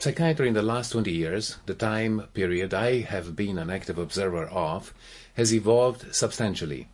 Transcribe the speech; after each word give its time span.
Psychiatry 0.00 0.48
in 0.48 0.54
the 0.54 0.62
last 0.62 0.92
20 0.92 1.12
years, 1.12 1.58
the 1.66 1.74
time 1.74 2.22
period 2.32 2.72
I 2.72 3.02
have 3.02 3.36
been 3.36 3.58
an 3.58 3.68
active 3.68 3.98
observer 3.98 4.46
of, 4.46 4.94
has 5.34 5.52
evolved 5.52 6.14
substantially. 6.14 6.88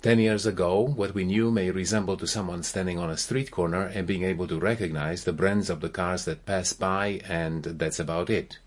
Ten 0.00 0.20
years 0.20 0.46
ago, 0.46 0.80
what 0.80 1.12
we 1.12 1.24
knew 1.24 1.50
may 1.50 1.72
resemble 1.72 2.16
to 2.18 2.26
someone 2.28 2.62
standing 2.62 3.00
on 3.00 3.10
a 3.10 3.16
street 3.16 3.50
corner 3.50 3.86
and 3.86 4.06
being 4.06 4.22
able 4.22 4.46
to 4.46 4.60
recognize 4.60 5.24
the 5.24 5.32
brands 5.32 5.70
of 5.70 5.80
the 5.80 5.88
cars 5.88 6.24
that 6.26 6.46
pass 6.46 6.72
by, 6.72 7.20
and 7.24 7.64
that's 7.64 7.98
about 7.98 8.30
it. 8.30 8.58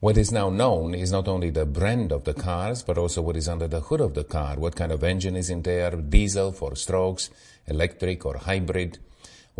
What 0.00 0.18
is 0.18 0.30
now 0.30 0.50
known 0.50 0.94
is 0.94 1.10
not 1.10 1.26
only 1.26 1.48
the 1.48 1.64
brand 1.64 2.12
of 2.12 2.24
the 2.24 2.34
cars, 2.34 2.82
but 2.82 2.98
also 2.98 3.22
what 3.22 3.38
is 3.38 3.48
under 3.48 3.68
the 3.68 3.80
hood 3.80 4.02
of 4.02 4.12
the 4.12 4.24
car, 4.24 4.56
what 4.56 4.76
kind 4.76 4.92
of 4.92 5.02
engine 5.02 5.34
is 5.34 5.48
in 5.48 5.62
there, 5.62 5.92
diesel 5.92 6.52
four 6.52 6.76
strokes, 6.76 7.30
electric 7.66 8.26
or 8.26 8.36
hybrid, 8.36 8.98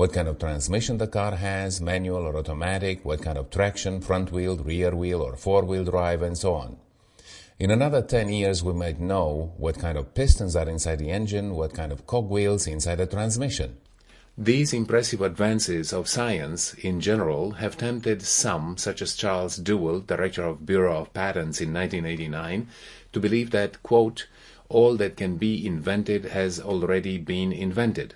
what 0.01 0.15
kind 0.15 0.29
of 0.29 0.39
transmission 0.39 0.97
the 0.97 1.07
car 1.07 1.37
has, 1.37 1.79
manual 1.79 2.23
or 2.23 2.35
automatic, 2.35 3.05
what 3.05 3.21
kind 3.21 3.37
of 3.37 3.51
traction, 3.51 4.01
front 4.01 4.33
wheel, 4.33 4.57
rear 4.57 4.97
wheel, 4.97 5.21
or 5.21 5.37
four 5.37 5.63
wheel 5.63 5.85
drive, 5.85 6.23
and 6.23 6.39
so 6.39 6.55
on. 6.55 6.79
In 7.59 7.71
another 7.71 8.01
10 8.01 8.31
years, 8.31 8.65
we 8.65 8.73
might 8.73 8.99
know 8.99 9.53
what 9.59 9.79
kind 9.79 9.99
of 9.99 10.15
pistons 10.15 10.57
are 10.57 10.67
inside 10.67 11.01
the 11.01 11.11
engine, 11.11 11.55
what 11.55 11.75
kind 11.75 11.93
of 11.93 12.07
cogwheels 12.07 12.67
inside 12.67 12.95
the 12.95 13.07
transmission. 13.07 13.77
These 14.39 14.73
impressive 14.73 15.21
advances 15.21 15.93
of 15.93 16.09
science 16.09 16.73
in 16.73 17.03
general 17.03 17.51
have 17.61 17.77
tempted 17.77 18.23
some, 18.23 18.79
such 18.79 19.03
as 19.03 19.15
Charles 19.15 19.59
Duell, 19.59 20.07
director 20.07 20.45
of 20.45 20.65
Bureau 20.65 21.03
of 21.03 21.13
Patents 21.13 21.61
in 21.61 21.75
1989, 21.75 22.69
to 23.13 23.21
believe 23.21 23.51
that, 23.51 23.83
quote, 23.83 24.29
all 24.71 24.97
that 24.97 25.19
can 25.19 25.37
be 25.37 25.67
invented 25.67 26.25
has 26.25 26.59
already 26.59 27.19
been 27.19 27.53
invented. 27.53 28.15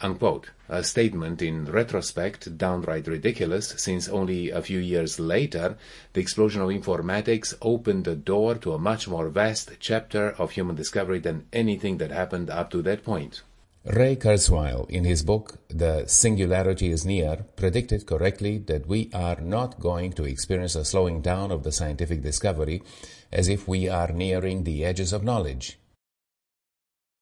Unquote. 0.00 0.50
A 0.74 0.82
statement 0.82 1.42
in 1.42 1.66
retrospect 1.66 2.56
downright 2.56 3.06
ridiculous, 3.06 3.74
since 3.76 4.08
only 4.08 4.48
a 4.48 4.62
few 4.62 4.78
years 4.78 5.20
later 5.20 5.76
the 6.14 6.20
explosion 6.22 6.62
of 6.62 6.70
informatics 6.70 7.52
opened 7.60 8.06
the 8.06 8.16
door 8.16 8.54
to 8.54 8.72
a 8.72 8.78
much 8.78 9.06
more 9.06 9.28
vast 9.28 9.72
chapter 9.80 10.30
of 10.30 10.52
human 10.52 10.74
discovery 10.74 11.18
than 11.18 11.44
anything 11.52 11.98
that 11.98 12.10
happened 12.10 12.48
up 12.48 12.70
to 12.70 12.80
that 12.80 13.04
point. 13.04 13.42
Ray 13.84 14.16
Kurzweil, 14.16 14.88
in 14.88 15.04
his 15.04 15.22
book 15.22 15.58
The 15.68 16.06
Singularity 16.06 16.90
is 16.90 17.04
Near, 17.04 17.44
predicted 17.54 18.06
correctly 18.06 18.56
that 18.56 18.86
we 18.86 19.10
are 19.12 19.42
not 19.42 19.78
going 19.78 20.14
to 20.14 20.24
experience 20.24 20.74
a 20.74 20.86
slowing 20.86 21.20
down 21.20 21.50
of 21.52 21.64
the 21.64 21.72
scientific 21.72 22.22
discovery 22.22 22.82
as 23.30 23.48
if 23.48 23.68
we 23.68 23.90
are 23.90 24.10
nearing 24.10 24.64
the 24.64 24.86
edges 24.86 25.12
of 25.12 25.22
knowledge. 25.22 25.78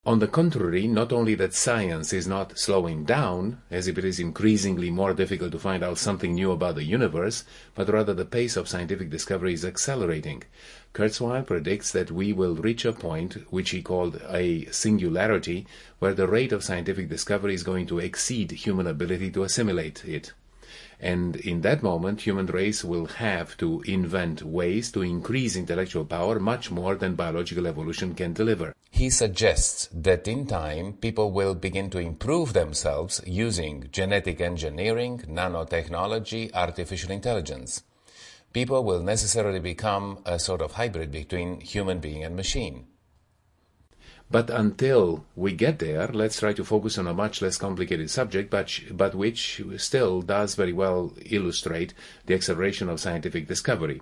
On 0.06 0.18
the 0.18 0.26
contrary, 0.26 0.86
not 0.86 1.12
only 1.12 1.34
that 1.34 1.52
science 1.52 2.14
is 2.14 2.26
not 2.26 2.58
slowing 2.58 3.04
down, 3.04 3.60
as 3.70 3.86
if 3.86 3.98
it 3.98 4.04
is 4.06 4.18
increasingly 4.18 4.90
more 4.90 5.12
difficult 5.12 5.52
to 5.52 5.58
find 5.58 5.84
out 5.84 5.98
something 5.98 6.34
new 6.34 6.52
about 6.52 6.76
the 6.76 6.84
universe, 6.84 7.44
but 7.74 7.90
rather 7.90 8.14
the 8.14 8.24
pace 8.24 8.56
of 8.56 8.66
scientific 8.66 9.10
discovery 9.10 9.52
is 9.52 9.62
accelerating. 9.62 10.42
Kurzweil 10.94 11.46
predicts 11.46 11.92
that 11.92 12.10
we 12.10 12.32
will 12.32 12.54
reach 12.54 12.86
a 12.86 12.94
point, 12.94 13.34
which 13.52 13.70
he 13.70 13.82
called 13.82 14.22
a 14.30 14.64
singularity, 14.70 15.66
where 15.98 16.14
the 16.14 16.26
rate 16.26 16.52
of 16.52 16.64
scientific 16.64 17.10
discovery 17.10 17.52
is 17.52 17.62
going 17.62 17.86
to 17.88 17.98
exceed 17.98 18.52
human 18.52 18.86
ability 18.86 19.30
to 19.32 19.42
assimilate 19.42 20.02
it. 20.06 20.32
And 21.02 21.36
in 21.36 21.62
that 21.62 21.82
moment, 21.82 22.20
human 22.20 22.46
race 22.46 22.84
will 22.84 23.06
have 23.06 23.56
to 23.56 23.80
invent 23.86 24.42
ways 24.42 24.92
to 24.92 25.00
increase 25.00 25.56
intellectual 25.56 26.04
power 26.04 26.38
much 26.38 26.70
more 26.70 26.94
than 26.94 27.14
biological 27.14 27.66
evolution 27.66 28.14
can 28.14 28.34
deliver. 28.34 28.74
He 28.90 29.08
suggests 29.08 29.88
that 29.94 30.28
in 30.28 30.46
time, 30.46 30.92
people 30.94 31.32
will 31.32 31.54
begin 31.54 31.88
to 31.90 31.98
improve 31.98 32.52
themselves 32.52 33.22
using 33.26 33.88
genetic 33.92 34.42
engineering, 34.42 35.24
nanotechnology, 35.26 36.52
artificial 36.52 37.10
intelligence. 37.10 37.82
People 38.52 38.84
will 38.84 39.02
necessarily 39.02 39.60
become 39.60 40.18
a 40.26 40.38
sort 40.38 40.60
of 40.60 40.72
hybrid 40.72 41.12
between 41.12 41.60
human 41.60 42.00
being 42.00 42.24
and 42.24 42.36
machine. 42.36 42.86
But 44.30 44.48
until 44.48 45.24
we 45.34 45.52
get 45.52 45.80
there, 45.80 46.06
let's 46.06 46.38
try 46.38 46.52
to 46.52 46.64
focus 46.64 46.98
on 46.98 47.08
a 47.08 47.14
much 47.14 47.42
less 47.42 47.56
complicated 47.56 48.10
subject, 48.10 48.48
but, 48.48 48.78
but 48.92 49.14
which 49.14 49.60
still 49.76 50.22
does 50.22 50.54
very 50.54 50.72
well 50.72 51.12
illustrate 51.26 51.94
the 52.26 52.34
acceleration 52.34 52.88
of 52.88 53.00
scientific 53.00 53.48
discovery, 53.48 54.00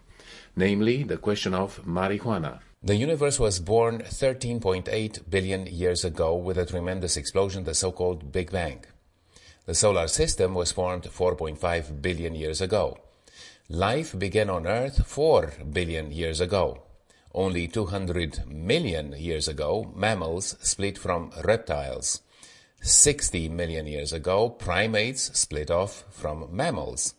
namely 0.54 1.02
the 1.02 1.16
question 1.16 1.54
of 1.54 1.82
marijuana. 1.86 2.60
The 2.82 2.96
universe 2.96 3.40
was 3.40 3.58
born 3.58 4.00
13.8 4.00 5.30
billion 5.30 5.66
years 5.66 6.04
ago 6.04 6.36
with 6.36 6.58
a 6.58 6.66
tremendous 6.66 7.16
explosion, 7.16 7.64
the 7.64 7.74
so-called 7.74 8.30
Big 8.30 8.52
Bang. 8.52 8.84
The 9.64 9.74
solar 9.74 10.08
system 10.08 10.54
was 10.54 10.72
formed 10.72 11.04
4.5 11.04 12.02
billion 12.02 12.34
years 12.34 12.60
ago. 12.60 12.98
Life 13.70 14.18
began 14.18 14.48
on 14.48 14.66
Earth 14.66 15.06
4 15.06 15.52
billion 15.72 16.12
years 16.12 16.40
ago. 16.40 16.82
Only 17.38 17.68
200 17.68 18.48
million 18.48 19.12
years 19.16 19.46
ago, 19.46 19.92
mammals 19.94 20.56
split 20.60 20.98
from 20.98 21.30
reptiles. 21.44 22.20
60 22.80 23.48
million 23.50 23.86
years 23.86 24.12
ago, 24.12 24.48
primates 24.50 25.38
split 25.38 25.70
off 25.70 26.02
from 26.10 26.48
mammals. 26.50 27.14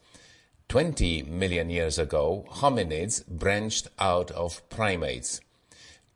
20 0.67 1.23
million 1.23 1.69
years 1.69 1.97
ago, 1.97 2.45
hominids 2.51 3.25
branched 3.29 3.87
out 3.97 4.29
of 4.31 4.67
primates. 4.67 5.39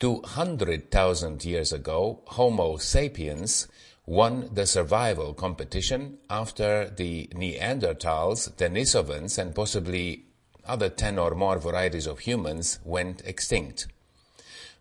200,000 0.02 1.46
years 1.46 1.72
ago, 1.72 2.24
Homo 2.28 2.76
sapiens 2.76 3.70
won 4.06 4.50
the 4.54 4.66
survival 4.66 5.34
competition 5.34 6.18
after 6.30 6.90
the 6.90 7.28
Neanderthals, 7.28 8.52
Denisovans, 8.58 9.38
and 9.38 9.56
possibly 9.56 10.26
other 10.66 10.90
10 10.90 11.18
or 11.20 11.36
more 11.36 11.58
varieties 11.58 12.06
of 12.06 12.20
humans 12.20 12.80
went 12.84 13.22
extinct. 13.26 13.88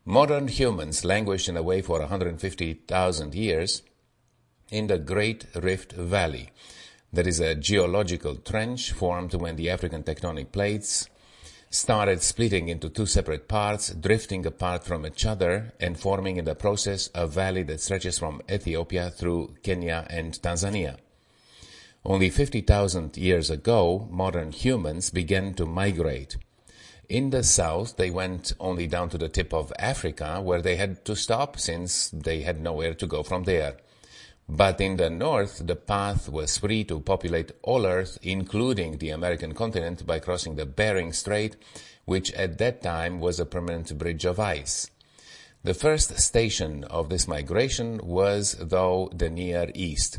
Modern 0.05 0.49
humans 0.49 1.05
languished 1.05 1.49
in 1.49 1.57
a 1.57 1.63
way 1.63 1.81
for 1.81 2.01
150,000 2.01 3.35
years 3.37 3.83
in 4.69 4.89
the 4.89 4.99
Great 4.99 5.47
Rift 5.55 5.93
Valley. 5.93 6.51
There 7.13 7.29
is 7.29 7.39
a 7.39 7.55
geological 7.55 8.35
trench 8.35 8.91
formed 8.91 9.33
when 9.35 9.55
the 9.55 9.71
African 9.71 10.03
tectonic 10.03 10.51
plates 10.51 11.09
started 11.71 12.21
splitting 12.21 12.69
into 12.69 12.89
two 12.89 13.07
separate 13.07 13.47
parts, 13.47 13.95
drifting 13.95 14.45
apart 14.45 14.83
from 14.83 15.07
each 15.07 15.25
other, 15.25 15.73
and 15.79 15.97
forming 15.97 16.37
in 16.37 16.47
the 16.47 16.57
process 16.57 17.09
a 17.15 17.29
valley 17.29 17.63
that 17.63 17.81
stretches 17.81 18.19
from 18.19 18.43
Ethiopia 18.51 19.09
through 19.09 19.55
Kenya 19.63 20.05
and 20.11 20.33
Tanzania. 20.43 20.97
Only 22.05 22.29
50,000 22.29 23.17
years 23.17 23.51
ago, 23.51 24.09
modern 24.11 24.51
humans 24.51 25.11
began 25.11 25.55
to 25.55 25.65
migrate. 25.65 26.39
In 27.13 27.29
the 27.29 27.43
south, 27.43 27.99
they 27.99 28.09
went 28.09 28.55
only 28.59 28.87
down 28.87 29.11
to 29.11 29.19
the 29.19 29.29
tip 29.29 29.53
of 29.53 29.71
Africa, 29.79 30.41
where 30.41 30.63
they 30.63 30.77
had 30.77 31.05
to 31.05 31.15
stop 31.15 31.59
since 31.59 32.09
they 32.09 32.41
had 32.41 32.59
nowhere 32.59 32.95
to 32.95 33.07
go 33.07 33.23
from 33.23 33.45
there. 33.45 33.77
But 34.49 34.81
in 34.81 34.97
the 34.97 35.11
north, 35.11 35.67
the 35.67 35.77
path 35.77 36.31
was 36.31 36.57
free 36.57 36.85
to 36.85 37.01
populate 37.01 37.53
all 37.61 37.85
Earth, 37.85 38.17
including 38.23 38.97
the 38.97 39.11
American 39.11 39.53
continent, 39.53 40.07
by 40.07 40.21
crossing 40.21 40.55
the 40.55 40.65
Bering 40.65 41.13
Strait, 41.13 41.57
which 42.07 42.33
at 42.33 42.57
that 42.57 42.81
time 42.81 43.21
was 43.21 43.39
a 43.39 43.45
permanent 43.45 43.99
bridge 43.99 44.25
of 44.25 44.41
ice. 44.41 44.91
The 45.65 45.75
first 45.75 46.19
station 46.19 46.83
of 46.85 47.11
this 47.11 47.29
migration 47.29 48.01
was, 48.03 48.57
though, 48.59 49.11
the 49.15 49.29
Near 49.29 49.71
East. 49.75 50.17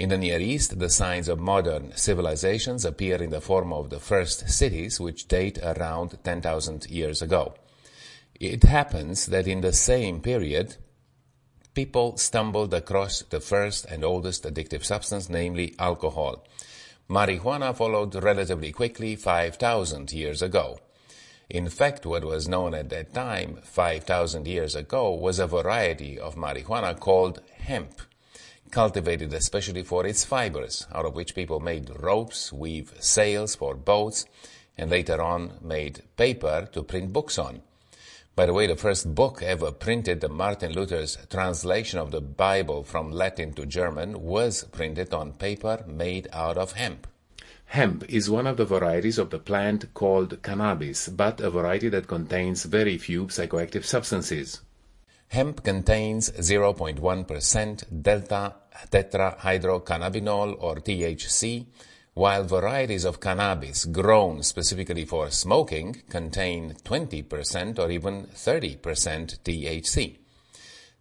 In 0.00 0.08
the 0.08 0.16
Near 0.16 0.40
East, 0.40 0.78
the 0.78 0.88
signs 0.88 1.28
of 1.28 1.38
modern 1.38 1.92
civilizations 1.94 2.86
appear 2.86 3.22
in 3.22 3.28
the 3.28 3.40
form 3.42 3.70
of 3.70 3.90
the 3.90 4.00
first 4.00 4.48
cities, 4.48 4.98
which 4.98 5.28
date 5.28 5.58
around 5.62 6.16
10,000 6.24 6.86
years 6.88 7.20
ago. 7.20 7.52
It 8.34 8.64
happens 8.64 9.26
that 9.26 9.46
in 9.46 9.60
the 9.60 9.74
same 9.74 10.22
period, 10.22 10.76
people 11.74 12.16
stumbled 12.16 12.72
across 12.72 13.20
the 13.20 13.40
first 13.40 13.84
and 13.90 14.02
oldest 14.02 14.44
addictive 14.44 14.86
substance, 14.86 15.28
namely 15.28 15.74
alcohol. 15.78 16.46
Marijuana 17.10 17.76
followed 17.76 18.14
relatively 18.14 18.72
quickly 18.72 19.16
5,000 19.16 20.14
years 20.14 20.40
ago. 20.40 20.78
In 21.50 21.68
fact, 21.68 22.06
what 22.06 22.24
was 22.24 22.48
known 22.48 22.72
at 22.72 22.88
that 22.88 23.12
time, 23.12 23.58
5,000 23.64 24.48
years 24.48 24.74
ago, 24.74 25.12
was 25.12 25.38
a 25.38 25.46
variety 25.46 26.18
of 26.18 26.36
marijuana 26.36 26.98
called 26.98 27.42
hemp 27.52 28.00
cultivated 28.70 29.32
especially 29.32 29.82
for 29.82 30.06
its 30.06 30.24
fibers, 30.24 30.86
out 30.92 31.04
of 31.04 31.14
which 31.14 31.34
people 31.34 31.60
made 31.60 31.90
ropes, 32.00 32.52
weave 32.52 32.92
sails 33.00 33.54
for 33.54 33.74
boats, 33.74 34.26
and 34.76 34.90
later 34.90 35.20
on 35.20 35.58
made 35.60 36.02
paper 36.16 36.68
to 36.72 36.82
print 36.82 37.12
books 37.12 37.38
on. 37.38 37.62
By 38.36 38.46
the 38.46 38.54
way, 38.54 38.66
the 38.66 38.76
first 38.76 39.14
book 39.14 39.42
ever 39.42 39.72
printed, 39.72 40.28
Martin 40.30 40.72
Luther's 40.72 41.18
translation 41.28 41.98
of 41.98 42.10
the 42.10 42.20
Bible 42.20 42.84
from 42.84 43.10
Latin 43.10 43.52
to 43.54 43.66
German, 43.66 44.22
was 44.22 44.64
printed 44.64 45.12
on 45.12 45.32
paper 45.32 45.84
made 45.86 46.28
out 46.32 46.56
of 46.56 46.72
hemp. 46.72 47.06
Hemp 47.66 48.04
is 48.08 48.30
one 48.30 48.46
of 48.46 48.56
the 48.56 48.64
varieties 48.64 49.18
of 49.18 49.30
the 49.30 49.38
plant 49.38 49.92
called 49.94 50.42
cannabis, 50.42 51.08
but 51.08 51.40
a 51.40 51.50
variety 51.50 51.88
that 51.90 52.08
contains 52.08 52.64
very 52.64 52.98
few 52.98 53.26
psychoactive 53.26 53.84
substances. 53.84 54.60
Hemp 55.28 55.62
contains 55.62 56.30
0.1% 56.32 58.02
delta 58.02 58.54
tetrahydrocannabinol 58.90 60.56
or 60.60 60.76
THC, 60.76 61.66
while 62.14 62.44
varieties 62.44 63.04
of 63.04 63.20
cannabis 63.20 63.84
grown 63.84 64.42
specifically 64.42 65.04
for 65.04 65.30
smoking 65.30 66.02
contain 66.08 66.74
20% 66.84 67.78
or 67.78 67.90
even 67.90 68.26
30% 68.26 68.78
THC. 69.40 70.16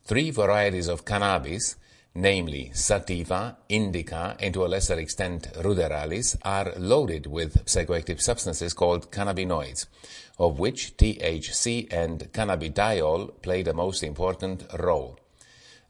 Three 0.05 0.31
varieties 0.31 0.87
of 0.87 1.05
cannabis, 1.05 1.75
namely 2.15 2.71
sativa, 2.73 3.57
indica, 3.69 4.35
and 4.39 4.53
to 4.53 4.65
a 4.65 4.67
lesser 4.67 4.97
extent 4.97 5.53
ruderalis, 5.55 6.35
are 6.43 6.73
loaded 6.77 7.27
with 7.27 7.65
psychoactive 7.65 8.21
substances 8.21 8.73
called 8.73 9.11
cannabinoids, 9.11 9.85
of 10.39 10.57
which 10.57 10.95
THC 10.97 11.91
and 11.91 12.31
cannabidiol 12.31 13.41
play 13.41 13.61
the 13.61 13.73
most 13.73 14.01
important 14.03 14.63
role. 14.79 15.18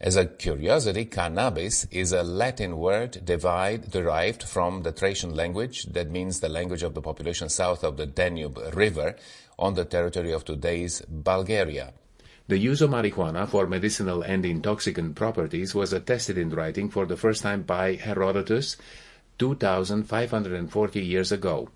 As 0.01 0.15
a 0.15 0.27
curiosity, 0.27 1.03
cannabis 1.03 1.83
is 1.91 2.13
a 2.13 2.23
Latin 2.23 2.77
word 2.77 3.25
divide, 3.25 3.91
derived 3.91 4.43
from 4.43 4.83
the 4.83 4.93
Thracian 4.93 5.35
language 5.35 5.87
that 5.87 6.09
means 6.09 6.39
the 6.39 6.47
language 6.47 6.83
of 6.83 6.93
the 6.93 7.01
population 7.01 7.49
south 7.49 7.83
of 7.83 7.97
the 7.97 8.05
Danube 8.05 8.57
River 8.73 9.17
on 9.57 9.73
the 9.73 9.83
territory 9.83 10.31
of 10.31 10.45
today's 10.45 11.01
Bulgaria. 11.09 11.91
The 12.47 12.57
use 12.57 12.79
of 12.79 12.91
marijuana 12.91 13.45
for 13.45 13.67
medicinal 13.67 14.21
and 14.21 14.45
intoxicant 14.45 15.15
properties 15.15 15.75
was 15.75 15.91
attested 15.91 16.37
in 16.37 16.49
writing 16.51 16.89
for 16.89 17.05
the 17.05 17.17
first 17.17 17.41
time 17.41 17.63
by 17.63 17.95
Herodotus 17.95 18.77
2540 19.37 21.01
years 21.01 21.33
ago. 21.33 21.67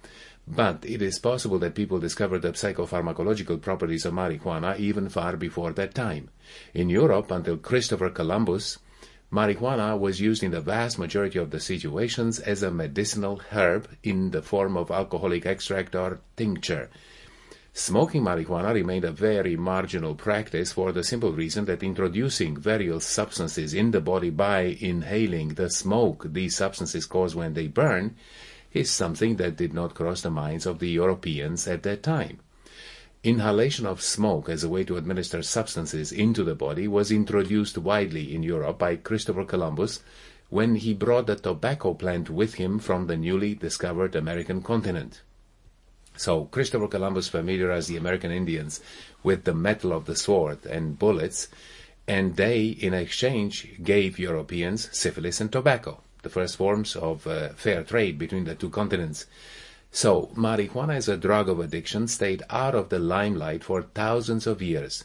But 0.47 0.83
it 0.85 1.01
is 1.01 1.19
possible 1.19 1.57
that 1.59 1.73
people 1.73 1.99
discovered 1.99 2.41
the 2.41 2.51
psychopharmacological 2.51 3.61
properties 3.61 4.05
of 4.05 4.13
marijuana 4.13 4.77
even 4.77 5.07
far 5.07 5.37
before 5.37 5.71
that 5.73 5.95
time. 5.95 6.29
In 6.73 6.89
Europe, 6.89 7.31
until 7.31 7.55
Christopher 7.55 8.09
Columbus, 8.09 8.77
marijuana 9.31 9.97
was 9.97 10.19
used 10.19 10.43
in 10.43 10.51
the 10.51 10.59
vast 10.59 10.99
majority 10.99 11.39
of 11.39 11.51
the 11.51 11.61
situations 11.61 12.39
as 12.39 12.61
a 12.61 12.71
medicinal 12.71 13.41
herb 13.51 13.87
in 14.03 14.31
the 14.31 14.41
form 14.41 14.75
of 14.75 14.91
alcoholic 14.91 15.45
extract 15.45 15.95
or 15.95 16.19
tincture. 16.35 16.89
Smoking 17.71 18.21
marijuana 18.21 18.73
remained 18.73 19.05
a 19.05 19.11
very 19.11 19.55
marginal 19.55 20.13
practice 20.13 20.73
for 20.73 20.91
the 20.91 21.05
simple 21.05 21.31
reason 21.31 21.65
that 21.65 21.81
introducing 21.81 22.57
various 22.57 23.05
substances 23.05 23.73
in 23.73 23.91
the 23.91 24.01
body 24.01 24.29
by 24.29 24.77
inhaling 24.79 25.55
the 25.55 25.69
smoke 25.69 26.27
these 26.33 26.55
substances 26.55 27.05
cause 27.05 27.33
when 27.33 27.53
they 27.53 27.67
burn 27.67 28.15
is 28.73 28.89
something 28.89 29.35
that 29.35 29.55
did 29.55 29.73
not 29.73 29.93
cross 29.93 30.21
the 30.21 30.31
minds 30.31 30.65
of 30.65 30.79
the 30.79 30.89
Europeans 30.89 31.67
at 31.67 31.83
that 31.83 32.03
time. 32.03 32.39
Inhalation 33.23 33.85
of 33.85 34.01
smoke 34.01 34.49
as 34.49 34.63
a 34.63 34.69
way 34.69 34.83
to 34.83 34.97
administer 34.97 35.41
substances 35.41 36.11
into 36.11 36.43
the 36.43 36.55
body 36.55 36.87
was 36.87 37.11
introduced 37.11 37.77
widely 37.77 38.35
in 38.35 38.43
Europe 38.43 38.79
by 38.79 38.95
Christopher 38.97 39.45
Columbus 39.45 40.01
when 40.49 40.75
he 40.75 40.93
brought 40.93 41.27
the 41.27 41.35
tobacco 41.35 41.93
plant 41.93 42.29
with 42.29 42.55
him 42.55 42.79
from 42.79 43.07
the 43.07 43.15
newly 43.15 43.55
discovered 43.55 44.15
American 44.15 44.61
continent. 44.61 45.21
So 46.17 46.45
Christopher 46.45 46.87
Columbus 46.87 47.27
familiarized 47.27 47.89
the 47.89 47.97
American 47.97 48.31
Indians 48.31 48.81
with 49.23 49.45
the 49.45 49.55
metal 49.55 49.93
of 49.93 50.05
the 50.05 50.15
sword 50.15 50.65
and 50.65 50.99
bullets, 50.99 51.47
and 52.07 52.35
they, 52.35 52.65
in 52.67 52.93
exchange, 52.93 53.81
gave 53.81 54.19
Europeans 54.19 54.89
syphilis 54.91 55.39
and 55.39 55.51
tobacco 55.51 56.02
the 56.23 56.29
first 56.29 56.57
forms 56.57 56.95
of 56.95 57.27
uh, 57.27 57.49
fair 57.49 57.83
trade 57.83 58.17
between 58.17 58.45
the 58.45 58.55
two 58.55 58.69
continents. 58.69 59.27
So, 59.91 60.31
marijuana 60.35 60.95
as 60.95 61.07
a 61.07 61.17
drug 61.17 61.47
of 61.47 61.59
addiction 61.59 62.07
stayed 62.07 62.41
out 62.49 62.73
of 62.73 62.89
the 62.89 62.97
limelight 62.97 63.63
for 63.63 63.83
thousands 63.83 64.47
of 64.47 64.61
years. 64.61 65.03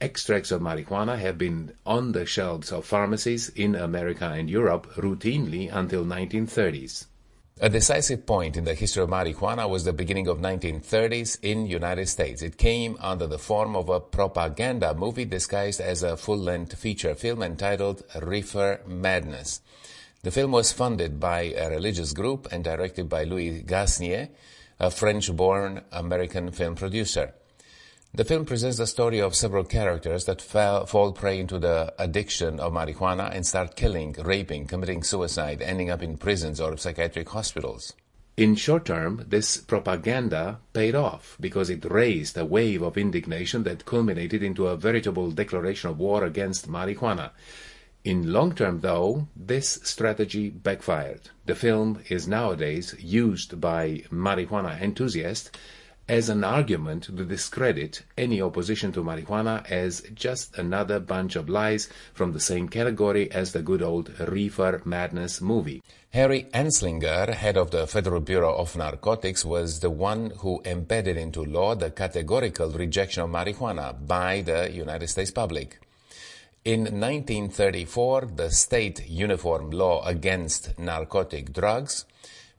Extracts 0.00 0.52
of 0.52 0.60
marijuana 0.60 1.18
have 1.18 1.36
been 1.36 1.72
on 1.84 2.12
the 2.12 2.24
shelves 2.24 2.70
of 2.70 2.84
pharmacies 2.84 3.48
in 3.48 3.74
America 3.74 4.30
and 4.30 4.48
Europe 4.48 4.86
routinely 4.94 5.68
until 5.74 6.04
1930s. 6.04 7.06
A 7.60 7.68
decisive 7.68 8.24
point 8.24 8.56
in 8.56 8.62
the 8.62 8.74
history 8.74 9.02
of 9.02 9.10
marijuana 9.10 9.68
was 9.68 9.82
the 9.82 9.92
beginning 9.92 10.28
of 10.28 10.38
1930s 10.38 11.38
in 11.42 11.66
United 11.66 12.08
States. 12.08 12.40
It 12.40 12.56
came 12.56 12.96
under 13.00 13.26
the 13.26 13.40
form 13.40 13.74
of 13.74 13.88
a 13.88 13.98
propaganda 13.98 14.94
movie 14.94 15.24
disguised 15.24 15.80
as 15.80 16.04
a 16.04 16.16
full-length 16.16 16.78
feature 16.78 17.16
film 17.16 17.42
entitled 17.42 18.04
Reefer 18.22 18.82
Madness. 18.86 19.60
The 20.22 20.32
film 20.32 20.50
was 20.50 20.72
funded 20.72 21.20
by 21.20 21.54
a 21.56 21.70
religious 21.70 22.12
group 22.12 22.48
and 22.50 22.64
directed 22.64 23.08
by 23.08 23.22
Louis 23.22 23.62
Gasnier, 23.62 24.30
a 24.80 24.90
French-born 24.90 25.82
American 25.92 26.50
film 26.50 26.74
producer. 26.74 27.34
The 28.12 28.24
film 28.24 28.44
presents 28.44 28.78
the 28.78 28.88
story 28.88 29.20
of 29.20 29.36
several 29.36 29.62
characters 29.62 30.24
that 30.24 30.42
fell, 30.42 30.86
fall 30.86 31.12
prey 31.12 31.38
into 31.38 31.60
the 31.60 31.94
addiction 32.00 32.58
of 32.58 32.72
marijuana 32.72 33.32
and 33.32 33.46
start 33.46 33.76
killing, 33.76 34.16
raping, 34.18 34.66
committing 34.66 35.04
suicide, 35.04 35.62
ending 35.62 35.88
up 35.88 36.02
in 36.02 36.18
prisons 36.18 36.60
or 36.60 36.76
psychiatric 36.76 37.28
hospitals. 37.28 37.92
In 38.36 38.56
short 38.56 38.86
term, 38.86 39.24
this 39.28 39.58
propaganda 39.58 40.58
paid 40.72 40.96
off 40.96 41.36
because 41.40 41.70
it 41.70 41.88
raised 41.88 42.36
a 42.36 42.44
wave 42.44 42.82
of 42.82 42.98
indignation 42.98 43.62
that 43.64 43.84
culminated 43.84 44.42
into 44.42 44.66
a 44.66 44.76
veritable 44.76 45.30
declaration 45.30 45.90
of 45.90 45.98
war 45.98 46.24
against 46.24 46.68
marijuana. 46.68 47.30
In 48.08 48.32
long 48.32 48.54
term, 48.54 48.80
though, 48.80 49.28
this 49.36 49.80
strategy 49.82 50.48
backfired. 50.48 51.28
The 51.44 51.54
film 51.54 52.00
is 52.08 52.26
nowadays 52.26 52.94
used 52.98 53.60
by 53.60 54.04
marijuana 54.10 54.80
enthusiasts 54.80 55.50
as 56.08 56.30
an 56.30 56.42
argument 56.42 57.02
to 57.02 57.24
discredit 57.26 58.04
any 58.16 58.40
opposition 58.40 58.92
to 58.92 59.04
marijuana 59.04 59.70
as 59.70 60.00
just 60.14 60.56
another 60.56 60.98
bunch 61.00 61.36
of 61.36 61.50
lies 61.50 61.90
from 62.14 62.32
the 62.32 62.40
same 62.40 62.70
category 62.70 63.30
as 63.30 63.52
the 63.52 63.60
good 63.60 63.82
old 63.82 64.18
Reefer 64.18 64.80
Madness 64.86 65.42
movie. 65.42 65.82
Harry 66.14 66.44
Anslinger, 66.54 67.34
head 67.34 67.58
of 67.58 67.72
the 67.72 67.86
Federal 67.86 68.22
Bureau 68.22 68.54
of 68.54 68.74
Narcotics, 68.74 69.44
was 69.44 69.80
the 69.80 69.90
one 69.90 70.30
who 70.38 70.62
embedded 70.64 71.18
into 71.18 71.44
law 71.44 71.74
the 71.74 71.90
categorical 71.90 72.70
rejection 72.70 73.24
of 73.24 73.28
marijuana 73.28 73.94
by 74.06 74.40
the 74.40 74.72
United 74.72 75.08
States 75.08 75.30
public. 75.30 75.78
In 76.68 76.80
1934, 76.80 78.32
the 78.36 78.50
state 78.50 79.08
uniform 79.08 79.70
law 79.70 80.04
against 80.04 80.78
narcotic 80.78 81.50
drugs, 81.54 82.04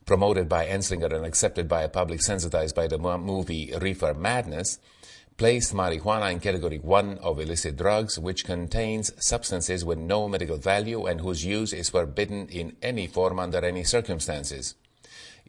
promoted 0.04 0.50
by 0.50 0.66
Anslinger 0.66 1.14
and 1.14 1.28
accepted 1.28 1.68
by 1.68 1.84
a 1.84 1.90
public 1.90 2.24
sensitized 2.24 2.74
by 2.76 2.88
the 2.88 2.98
movie 2.98 3.72
Reefer 3.80 4.16
Madness, 4.16 4.80
placed 5.38 5.76
marijuana 5.76 6.32
in 6.32 6.39
category 6.39 6.80
1 6.80 7.20
of 7.20 7.39
illicit 7.39 7.78
drugs, 7.78 8.18
which 8.18 8.46
contains 8.46 9.13
substances 9.24 9.86
with 9.86 10.00
no 10.00 10.28
medical 10.28 10.58
value 10.58 11.06
and 11.06 11.22
whose 11.22 11.46
use 11.46 11.72
is 11.72 11.92
forbidden 11.92 12.48
in 12.48 12.78
any 12.82 13.06
form 13.06 13.38
under 13.38 13.63
any 13.63 13.84
circumstances. 13.84 14.74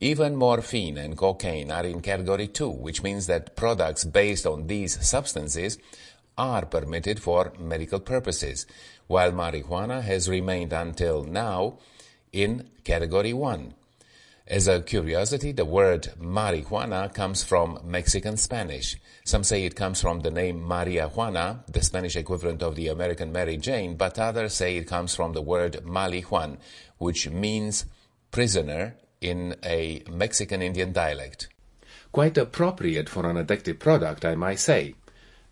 Even 0.02 0.34
morphine 0.36 0.96
and 0.96 1.16
cocaine 1.16 1.70
are 1.70 1.84
in 1.84 2.00
category 2.00 2.48
2, 2.48 2.68
which 2.68 3.02
means 3.02 3.26
that 3.26 3.54
products 3.56 4.04
based 4.04 4.46
on 4.46 4.66
these 4.66 5.06
substances 5.06 5.78
are 6.36 6.64
permitted 6.66 7.20
for 7.20 7.52
medical 7.58 8.00
purposes, 8.00 8.66
while 9.06 9.32
marijuana 9.32 10.02
has 10.02 10.28
remained 10.28 10.72
until 10.72 11.24
now 11.24 11.78
in 12.32 12.68
category 12.84 13.32
1. 13.32 13.74
As 14.46 14.66
a 14.66 14.82
curiosity, 14.82 15.52
the 15.52 15.64
word 15.64 16.08
marijuana 16.20 17.14
comes 17.14 17.44
from 17.44 17.78
Mexican 17.84 18.36
Spanish. 18.36 18.96
Some 19.24 19.44
say 19.44 19.64
it 19.64 19.76
comes 19.76 20.00
from 20.00 20.20
the 20.20 20.30
name 20.32 20.60
Maria 20.60 21.06
Juana, 21.06 21.62
the 21.68 21.84
Spanish 21.84 22.16
equivalent 22.16 22.60
of 22.60 22.74
the 22.74 22.88
American 22.88 23.30
Mary 23.30 23.56
Jane, 23.56 23.94
but 23.94 24.18
others 24.18 24.54
say 24.54 24.76
it 24.76 24.88
comes 24.88 25.14
from 25.14 25.34
the 25.34 25.42
word 25.42 25.84
Malijuan, 25.84 26.58
which 26.98 27.30
means 27.30 27.84
prisoner 28.32 28.96
in 29.20 29.54
a 29.64 30.02
Mexican 30.10 30.62
Indian 30.62 30.92
dialect. 30.92 31.48
Quite 32.10 32.36
appropriate 32.36 33.08
for 33.08 33.30
an 33.30 33.36
addictive 33.36 33.78
product, 33.78 34.24
I 34.24 34.34
might 34.34 34.58
say. 34.58 34.96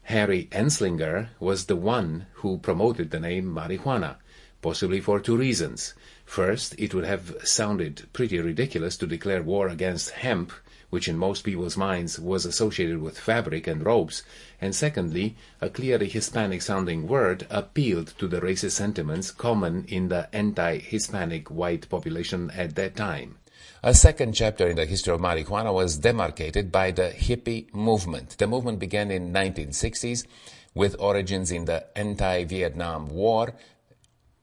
Harry 0.09 0.49
Anslinger 0.53 1.29
was 1.39 1.67
the 1.67 1.77
one 1.77 2.25
who 2.37 2.57
promoted 2.57 3.11
the 3.11 3.21
name 3.21 3.45
marijuana, 3.45 4.17
possibly 4.63 5.03
for 5.03 5.21
two 5.21 5.37
reasons. 5.37 5.93
First, 6.25 6.75
it 6.79 6.95
would 6.95 7.05
have 7.05 7.37
sounded 7.45 8.09
pretty 8.15 8.41
ridiculous 8.41 8.97
to 8.97 9.07
declare 9.07 9.43
war 9.43 9.69
against 9.69 10.13
hemp, 10.13 10.51
which 10.89 11.09
in 11.09 11.19
most 11.19 11.43
people's 11.43 11.77
minds 11.77 12.19
was 12.19 12.47
associated 12.47 13.03
with 13.03 13.19
fabric 13.19 13.67
and 13.67 13.85
robes, 13.85 14.23
and 14.63 14.75
secondly, 14.75 15.37
a 15.61 15.69
clearly 15.69 16.09
Hispanic 16.09 16.63
sounding 16.63 17.07
word 17.07 17.47
appealed 17.51 18.15
to 18.17 18.27
the 18.27 18.41
racist 18.41 18.71
sentiments 18.71 19.31
common 19.31 19.85
in 19.89 20.09
the 20.09 20.35
anti-Hispanic 20.35 21.51
white 21.51 21.87
population 21.91 22.51
at 22.53 22.77
that 22.77 22.97
time. 22.97 23.37
A 23.81 23.95
second 23.95 24.33
chapter 24.33 24.67
in 24.67 24.75
the 24.75 24.87
history 24.87 25.15
of 25.15 25.21
marijuana 25.21 25.73
was 25.73 25.99
demarcated 25.99 26.73
by 26.73 26.91
the 26.91 27.11
hippie 27.11 27.73
movement. 27.73 28.37
The 28.37 28.49
movement 28.49 28.81
began 28.81 29.13
in 29.13 29.33
1960s 29.33 30.27
with 30.75 30.97
origins 30.99 31.53
in 31.53 31.65
the 31.67 31.87
anti-Vietnam 31.97 33.09
War, 33.09 33.55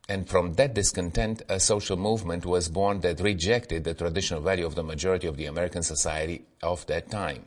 and 0.07 0.29
from 0.29 0.53
that 0.53 0.73
discontent, 0.73 1.41
a 1.49 1.59
social 1.59 1.97
movement 1.97 2.45
was 2.45 2.69
born 2.69 3.01
that 3.01 3.19
rejected 3.19 3.83
the 3.83 3.93
traditional 3.93 4.39
value 4.39 4.65
of 4.65 4.75
the 4.75 4.83
majority 4.83 5.27
of 5.27 5.35
the 5.35 5.47
American 5.47 5.83
society 5.83 6.45
of 6.63 6.85
that 6.85 7.11
time. 7.11 7.43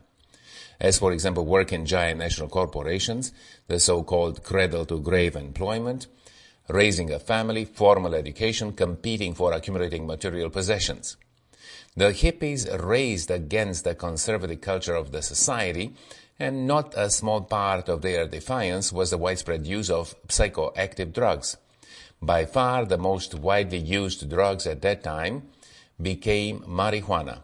As, 0.78 0.98
for 0.98 1.12
example, 1.12 1.46
work 1.46 1.72
in 1.72 1.86
giant 1.86 2.18
national 2.18 2.50
corporations, 2.50 3.32
the 3.66 3.80
so-called 3.80 4.44
cradle-to-grave 4.44 5.36
employment, 5.36 6.06
raising 6.68 7.10
a 7.10 7.18
family, 7.18 7.64
formal 7.64 8.14
education, 8.14 8.74
competing 8.74 9.32
for 9.32 9.54
accumulating 9.54 10.06
material 10.06 10.50
possessions. 10.50 11.16
The 11.98 12.12
hippies 12.12 12.64
raised 12.80 13.28
against 13.28 13.82
the 13.82 13.96
conservative 13.96 14.60
culture 14.60 14.94
of 14.94 15.10
the 15.10 15.20
society, 15.20 15.94
and 16.38 16.64
not 16.64 16.94
a 16.96 17.10
small 17.10 17.40
part 17.40 17.88
of 17.88 18.02
their 18.02 18.28
defiance 18.28 18.92
was 18.92 19.10
the 19.10 19.18
widespread 19.18 19.66
use 19.66 19.90
of 19.90 20.14
psychoactive 20.28 21.12
drugs. 21.12 21.56
By 22.22 22.44
far 22.44 22.84
the 22.84 22.98
most 22.98 23.34
widely 23.34 23.78
used 23.78 24.30
drugs 24.30 24.64
at 24.64 24.80
that 24.82 25.02
time 25.02 25.48
became 26.00 26.60
marijuana. 26.60 27.40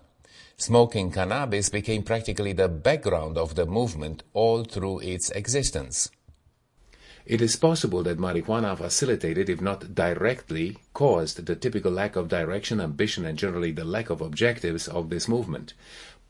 Smoking 0.56 1.10
cannabis 1.10 1.68
became 1.68 2.04
practically 2.04 2.52
the 2.52 2.68
background 2.68 3.36
of 3.36 3.56
the 3.56 3.66
movement 3.66 4.22
all 4.34 4.62
through 4.62 5.00
its 5.00 5.30
existence. 5.30 6.12
It 7.26 7.40
is 7.40 7.56
possible 7.56 8.02
that 8.02 8.18
marijuana 8.18 8.76
facilitated, 8.76 9.48
if 9.48 9.58
not 9.58 9.94
directly, 9.94 10.76
caused 10.92 11.46
the 11.46 11.56
typical 11.56 11.90
lack 11.90 12.16
of 12.16 12.28
direction, 12.28 12.82
ambition, 12.82 13.24
and 13.24 13.38
generally 13.38 13.72
the 13.72 13.84
lack 13.84 14.10
of 14.10 14.20
objectives 14.20 14.88
of 14.88 15.08
this 15.08 15.26
movement. 15.26 15.72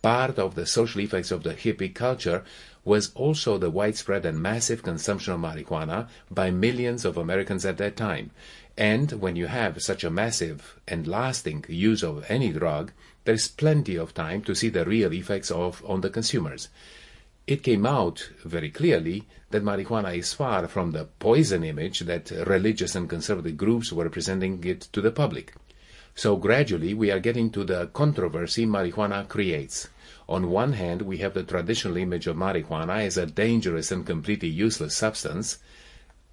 Part 0.02 0.38
of 0.38 0.54
the 0.54 0.66
social 0.66 1.00
effects 1.00 1.32
of 1.32 1.42
the 1.42 1.54
hippie 1.54 1.92
culture 1.92 2.44
was 2.84 3.10
also 3.16 3.58
the 3.58 3.70
widespread 3.70 4.24
and 4.24 4.38
massive 4.38 4.84
consumption 4.84 5.32
of 5.32 5.40
marijuana 5.40 6.08
by 6.30 6.52
millions 6.52 7.04
of 7.04 7.16
Americans 7.16 7.64
at 7.64 7.78
that 7.78 7.96
time. 7.96 8.30
And 8.76 9.10
when 9.12 9.34
you 9.34 9.46
have 9.46 9.82
such 9.82 10.04
a 10.04 10.10
massive 10.10 10.78
and 10.86 11.08
lasting 11.08 11.64
use 11.68 12.04
of 12.04 12.24
any 12.28 12.52
drug, 12.52 12.92
there 13.24 13.34
is 13.34 13.48
plenty 13.48 13.96
of 13.96 14.14
time 14.14 14.42
to 14.42 14.54
see 14.54 14.68
the 14.68 14.84
real 14.84 15.12
effects 15.12 15.50
of 15.50 15.82
on 15.86 16.02
the 16.02 16.10
consumers. 16.10 16.68
It 17.46 17.62
came 17.62 17.84
out 17.84 18.30
very 18.42 18.70
clearly 18.70 19.24
that 19.50 19.62
marijuana 19.62 20.16
is 20.16 20.32
far 20.32 20.66
from 20.66 20.92
the 20.92 21.04
poison 21.04 21.62
image 21.62 22.00
that 22.00 22.30
religious 22.30 22.94
and 22.94 23.06
conservative 23.06 23.58
groups 23.58 23.92
were 23.92 24.08
presenting 24.08 24.64
it 24.64 24.80
to 24.92 25.02
the 25.02 25.10
public. 25.10 25.52
So 26.14 26.36
gradually 26.36 26.94
we 26.94 27.10
are 27.10 27.20
getting 27.20 27.50
to 27.50 27.62
the 27.62 27.88
controversy 27.88 28.64
marijuana 28.64 29.28
creates. 29.28 29.88
On 30.26 30.50
one 30.50 30.72
hand, 30.72 31.02
we 31.02 31.18
have 31.18 31.34
the 31.34 31.42
traditional 31.42 31.98
image 31.98 32.26
of 32.26 32.36
marijuana 32.36 33.04
as 33.04 33.18
a 33.18 33.26
dangerous 33.26 33.92
and 33.92 34.06
completely 34.06 34.48
useless 34.48 34.96
substance. 34.96 35.58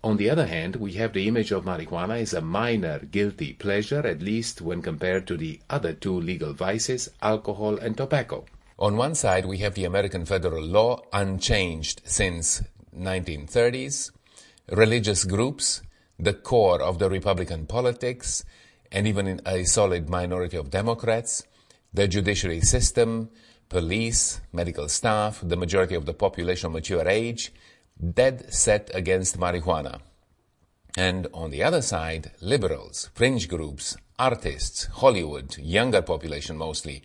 On 0.05 0.15
the 0.15 0.29
other 0.29 0.45
hand, 0.45 0.77
we 0.77 0.93
have 0.93 1.11
the 1.11 1.27
image 1.27 1.51
of 1.51 1.65
marijuana 1.65 2.21
as 2.21 2.33
a 2.33 2.39
minor 2.39 2.99
guilty 2.99 3.51
pleasure, 3.51 4.07
at 4.07 4.21
least 4.21 4.61
when 4.61 4.81
compared 4.81 5.27
to 5.27 5.35
the 5.35 5.59
other 5.69 5.91
two 5.91 6.17
legal 6.17 6.53
vices, 6.53 7.09
alcohol 7.21 7.77
and 7.77 7.97
tobacco. 7.97 8.45
On 8.81 8.97
one 8.97 9.13
side, 9.13 9.45
we 9.45 9.59
have 9.59 9.75
the 9.75 9.85
American 9.85 10.25
federal 10.25 10.63
law 10.63 11.03
unchanged 11.13 12.01
since 12.03 12.63
1930s, 12.97 14.09
religious 14.71 15.23
groups, 15.23 15.83
the 16.17 16.33
core 16.33 16.81
of 16.81 16.97
the 16.97 17.07
Republican 17.07 17.67
politics, 17.67 18.43
and 18.91 19.05
even 19.05 19.39
a 19.45 19.65
solid 19.65 20.09
minority 20.09 20.57
of 20.57 20.71
Democrats, 20.71 21.43
the 21.93 22.07
judiciary 22.07 22.61
system, 22.61 23.29
police, 23.69 24.41
medical 24.51 24.89
staff, 24.89 25.41
the 25.43 25.55
majority 25.55 25.93
of 25.93 26.07
the 26.07 26.15
population 26.15 26.65
of 26.65 26.73
mature 26.73 27.07
age, 27.07 27.53
dead 28.15 28.51
set 28.51 28.89
against 28.95 29.39
marijuana. 29.39 29.99
And 30.97 31.27
on 31.35 31.51
the 31.51 31.61
other 31.61 31.83
side, 31.83 32.31
liberals, 32.41 33.11
fringe 33.13 33.47
groups, 33.47 33.95
artists, 34.17 34.85
Hollywood, 34.85 35.55
younger 35.59 36.01
population 36.01 36.57
mostly, 36.57 37.03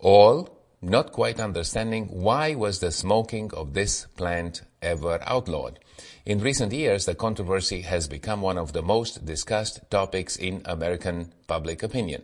all 0.00 0.63
not 0.84 1.12
quite 1.12 1.40
understanding 1.40 2.06
why 2.06 2.54
was 2.54 2.78
the 2.78 2.90
smoking 2.90 3.50
of 3.54 3.72
this 3.72 4.06
plant 4.16 4.62
ever 4.82 5.18
outlawed. 5.22 5.78
In 6.26 6.40
recent 6.40 6.72
years, 6.72 7.06
the 7.06 7.14
controversy 7.14 7.82
has 7.82 8.08
become 8.08 8.42
one 8.42 8.58
of 8.58 8.72
the 8.72 8.82
most 8.82 9.24
discussed 9.24 9.80
topics 9.90 10.36
in 10.36 10.62
American 10.64 11.32
public 11.46 11.82
opinion. 11.82 12.22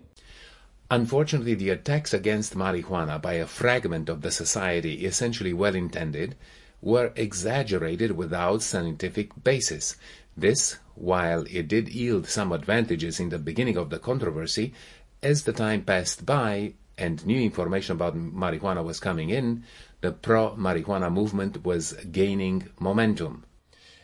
Unfortunately, 0.90 1.54
the 1.54 1.70
attacks 1.70 2.12
against 2.12 2.56
marijuana 2.56 3.20
by 3.20 3.34
a 3.34 3.46
fragment 3.46 4.08
of 4.08 4.22
the 4.22 4.30
society, 4.30 5.06
essentially 5.06 5.52
well 5.52 5.74
intended, 5.74 6.36
were 6.82 7.12
exaggerated 7.14 8.12
without 8.12 8.62
scientific 8.62 9.30
basis. 9.44 9.96
This, 10.36 10.78
while 10.94 11.44
it 11.50 11.68
did 11.68 11.88
yield 11.88 12.26
some 12.26 12.52
advantages 12.52 13.20
in 13.20 13.28
the 13.28 13.38
beginning 13.38 13.76
of 13.76 13.90
the 13.90 13.98
controversy, 13.98 14.74
as 15.22 15.44
the 15.44 15.52
time 15.52 15.82
passed 15.82 16.26
by 16.26 16.72
and 17.00 17.24
new 17.26 17.40
information 17.40 17.96
about 17.96 18.16
marijuana 18.16 18.84
was 18.84 19.00
coming 19.00 19.30
in, 19.30 19.64
the 20.00 20.12
pro-marijuana 20.12 21.10
movement 21.10 21.64
was 21.64 21.92
gaining 22.12 22.68
momentum. 22.78 23.44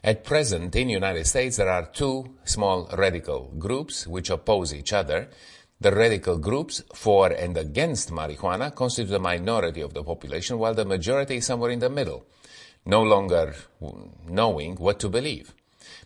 At 0.02 0.24
present, 0.24 0.74
in 0.76 0.86
the 0.88 0.92
United 0.94 1.26
States, 1.26 1.56
there 1.56 1.68
are 1.68 1.86
two 1.86 2.36
small 2.44 2.88
radical 2.96 3.52
groups 3.58 4.06
which 4.06 4.30
oppose 4.30 4.72
each 4.72 4.92
other. 4.92 5.28
The 5.80 5.92
radical 5.92 6.38
groups 6.38 6.82
for 6.94 7.32
and 7.32 7.56
against 7.56 8.10
marijuana 8.10 8.74
constitute 8.74 9.14
a 9.14 9.18
minority 9.18 9.80
of 9.80 9.94
the 9.94 10.02
population, 10.02 10.58
while 10.58 10.74
the 10.74 10.84
majority 10.84 11.36
is 11.36 11.46
somewhere 11.46 11.70
in 11.70 11.80
the 11.80 11.90
middle, 11.90 12.24
no 12.84 13.02
longer 13.02 13.54
knowing 14.28 14.76
what 14.76 15.00
to 15.00 15.08
believe. 15.08 15.52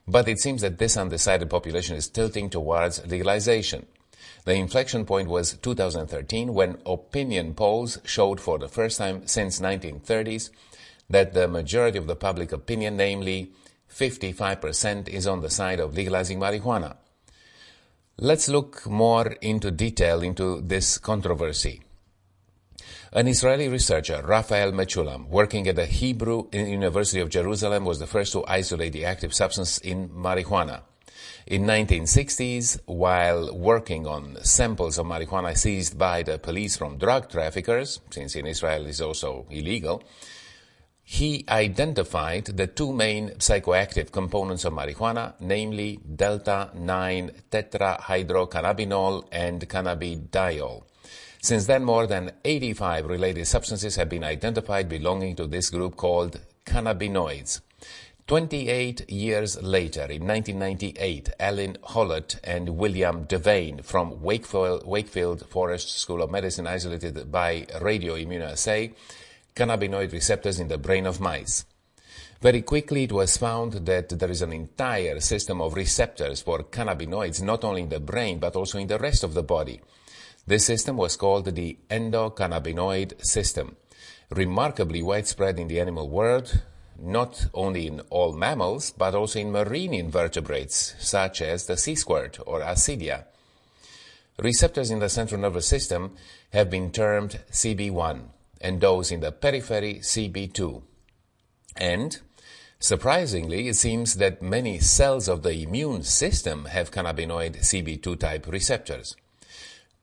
But 0.08 0.28
it 0.28 0.38
seems 0.40 0.62
that 0.62 0.78
this 0.78 0.96
undecided 0.96 1.50
population 1.50 1.96
is 1.96 2.08
tilting 2.08 2.50
towards 2.50 3.06
legalization. 3.06 3.86
The 4.44 4.54
inflection 4.54 5.04
point 5.04 5.28
was 5.28 5.54
2013 5.54 6.54
when 6.54 6.78
opinion 6.86 7.54
polls 7.54 7.98
showed 8.04 8.40
for 8.40 8.58
the 8.58 8.68
first 8.68 8.98
time 8.98 9.26
since 9.26 9.60
1930s 9.60 10.50
that 11.10 11.34
the 11.34 11.48
majority 11.48 11.98
of 11.98 12.06
the 12.06 12.16
public 12.16 12.52
opinion, 12.52 12.96
namely 12.96 13.52
55%, 13.92 15.08
is 15.08 15.26
on 15.26 15.40
the 15.42 15.50
side 15.50 15.80
of 15.80 15.94
legalizing 15.94 16.38
marijuana. 16.38 16.96
Let's 18.16 18.48
look 18.48 18.86
more 18.86 19.32
into 19.40 19.70
detail 19.70 20.22
into 20.22 20.60
this 20.60 20.98
controversy. 20.98 21.82
An 23.12 23.26
Israeli 23.26 23.68
researcher, 23.68 24.22
Raphael 24.24 24.72
Mechoulam, 24.72 25.28
working 25.28 25.66
at 25.66 25.76
the 25.76 25.86
Hebrew 25.86 26.48
University 26.52 27.20
of 27.20 27.28
Jerusalem, 27.28 27.84
was 27.84 27.98
the 27.98 28.06
first 28.06 28.32
to 28.34 28.44
isolate 28.46 28.92
the 28.92 29.04
active 29.04 29.34
substance 29.34 29.78
in 29.78 30.10
marijuana. 30.10 30.82
In 31.50 31.64
1960s, 31.64 32.78
while 32.86 33.52
working 33.52 34.06
on 34.06 34.38
samples 34.44 34.98
of 34.98 35.06
marijuana 35.06 35.58
seized 35.58 35.98
by 35.98 36.22
the 36.22 36.38
police 36.38 36.76
from 36.76 36.96
drug 36.96 37.28
traffickers, 37.28 37.98
since 38.08 38.36
in 38.36 38.46
Israel 38.46 38.86
is 38.86 39.00
also 39.00 39.46
illegal, 39.50 40.00
he 41.02 41.44
identified 41.48 42.44
the 42.44 42.68
two 42.68 42.92
main 42.92 43.30
psychoactive 43.30 44.12
components 44.12 44.64
of 44.64 44.74
marijuana, 44.74 45.34
namely 45.40 45.98
delta-9 46.14 47.32
tetrahydrocannabinol 47.50 49.24
and 49.32 49.68
cannabidiol. 49.68 50.84
Since 51.42 51.66
then, 51.66 51.82
more 51.82 52.06
than 52.06 52.30
85 52.44 53.06
related 53.06 53.48
substances 53.48 53.96
have 53.96 54.08
been 54.08 54.22
identified 54.22 54.88
belonging 54.88 55.34
to 55.34 55.48
this 55.48 55.68
group 55.70 55.96
called 55.96 56.38
cannabinoids. 56.64 57.60
28 58.26 59.10
years 59.10 59.60
later, 59.62 60.02
in 60.02 60.26
1998, 60.26 61.30
Allyn 61.40 61.76
Howlett 61.94 62.38
and 62.44 62.76
William 62.76 63.24
Devane 63.26 63.84
from 63.84 64.20
Wakefield, 64.22 64.86
Wakefield 64.86 65.46
Forest 65.48 65.98
School 65.98 66.22
of 66.22 66.30
Medicine 66.30 66.66
isolated 66.66 67.30
by 67.30 67.66
radioimmunoassay 67.80 68.94
cannabinoid 69.54 70.12
receptors 70.12 70.60
in 70.60 70.68
the 70.68 70.78
brain 70.78 71.06
of 71.06 71.20
mice. 71.20 71.64
Very 72.40 72.62
quickly 72.62 73.04
it 73.04 73.12
was 73.12 73.36
found 73.36 73.72
that 73.72 74.08
there 74.08 74.30
is 74.30 74.42
an 74.42 74.52
entire 74.52 75.20
system 75.20 75.60
of 75.60 75.74
receptors 75.74 76.40
for 76.40 76.60
cannabinoids 76.60 77.42
not 77.42 77.64
only 77.64 77.82
in 77.82 77.90
the 77.90 78.00
brain 78.00 78.38
but 78.38 78.56
also 78.56 78.78
in 78.78 78.86
the 78.86 78.98
rest 78.98 79.22
of 79.24 79.34
the 79.34 79.42
body. 79.42 79.80
This 80.46 80.64
system 80.64 80.96
was 80.96 81.16
called 81.16 81.54
the 81.54 81.78
endocannabinoid 81.90 83.24
system. 83.24 83.76
Remarkably 84.30 85.02
widespread 85.02 85.58
in 85.58 85.68
the 85.68 85.80
animal 85.80 86.08
world, 86.08 86.62
not 87.00 87.46
only 87.54 87.86
in 87.86 88.00
all 88.10 88.32
mammals 88.32 88.90
but 88.90 89.14
also 89.14 89.38
in 89.38 89.50
marine 89.50 89.94
invertebrates 89.94 90.94
such 90.98 91.42
as 91.42 91.66
the 91.66 91.76
sea 91.76 91.94
squirt 91.94 92.38
or 92.46 92.60
Ascidia. 92.60 93.24
Receptors 94.38 94.90
in 94.90 95.00
the 95.00 95.08
central 95.08 95.40
nervous 95.40 95.66
system 95.66 96.16
have 96.52 96.70
been 96.70 96.90
termed 96.90 97.40
CB1 97.50 98.22
and 98.60 98.80
those 98.80 99.10
in 99.10 99.20
the 99.20 99.32
periphery 99.32 99.96
CB2. 99.96 100.82
And, 101.76 102.18
surprisingly, 102.78 103.68
it 103.68 103.76
seems 103.76 104.14
that 104.14 104.42
many 104.42 104.78
cells 104.78 105.28
of 105.28 105.42
the 105.42 105.62
immune 105.62 106.02
system 106.02 106.66
have 106.66 106.90
cannabinoid 106.90 107.58
CB2 107.60 108.18
type 108.18 108.46
receptors. 108.46 109.16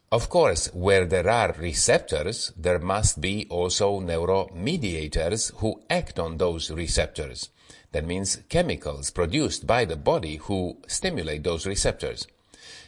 Of 0.09 0.29
course, 0.29 0.73
where 0.73 1.05
there 1.05 1.29
are 1.29 1.53
receptors, 1.59 2.53
there 2.55 2.79
must 2.79 3.19
be 3.19 3.45
also 3.49 3.99
neuromediators 3.99 5.53
who 5.55 5.81
act 5.89 6.17
on 6.17 6.37
those 6.37 6.71
receptors. 6.71 7.49
That 7.91 8.05
means 8.05 8.37
chemicals 8.47 9.11
produced 9.11 9.67
by 9.67 9.83
the 9.83 9.97
body 9.97 10.37
who 10.37 10.77
stimulate 10.87 11.43
those 11.43 11.65
receptors. 11.65 12.25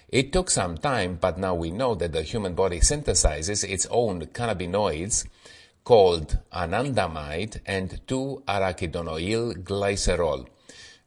It 0.08 0.32
took 0.32 0.50
some 0.50 0.78
time, 0.78 1.18
but 1.20 1.38
now 1.38 1.56
we 1.56 1.72
know 1.72 1.94
that 1.96 2.14
the 2.14 2.24
human 2.24 2.54
body 2.54 2.80
synthesizes 2.80 3.68
its 3.68 3.86
own 3.92 4.22
cannabinoids 4.28 5.28
called 5.84 6.38
anandamide 6.54 7.60
and 7.66 8.00
2-arachidonoyl 8.08 9.62
glycerol. 9.64 10.48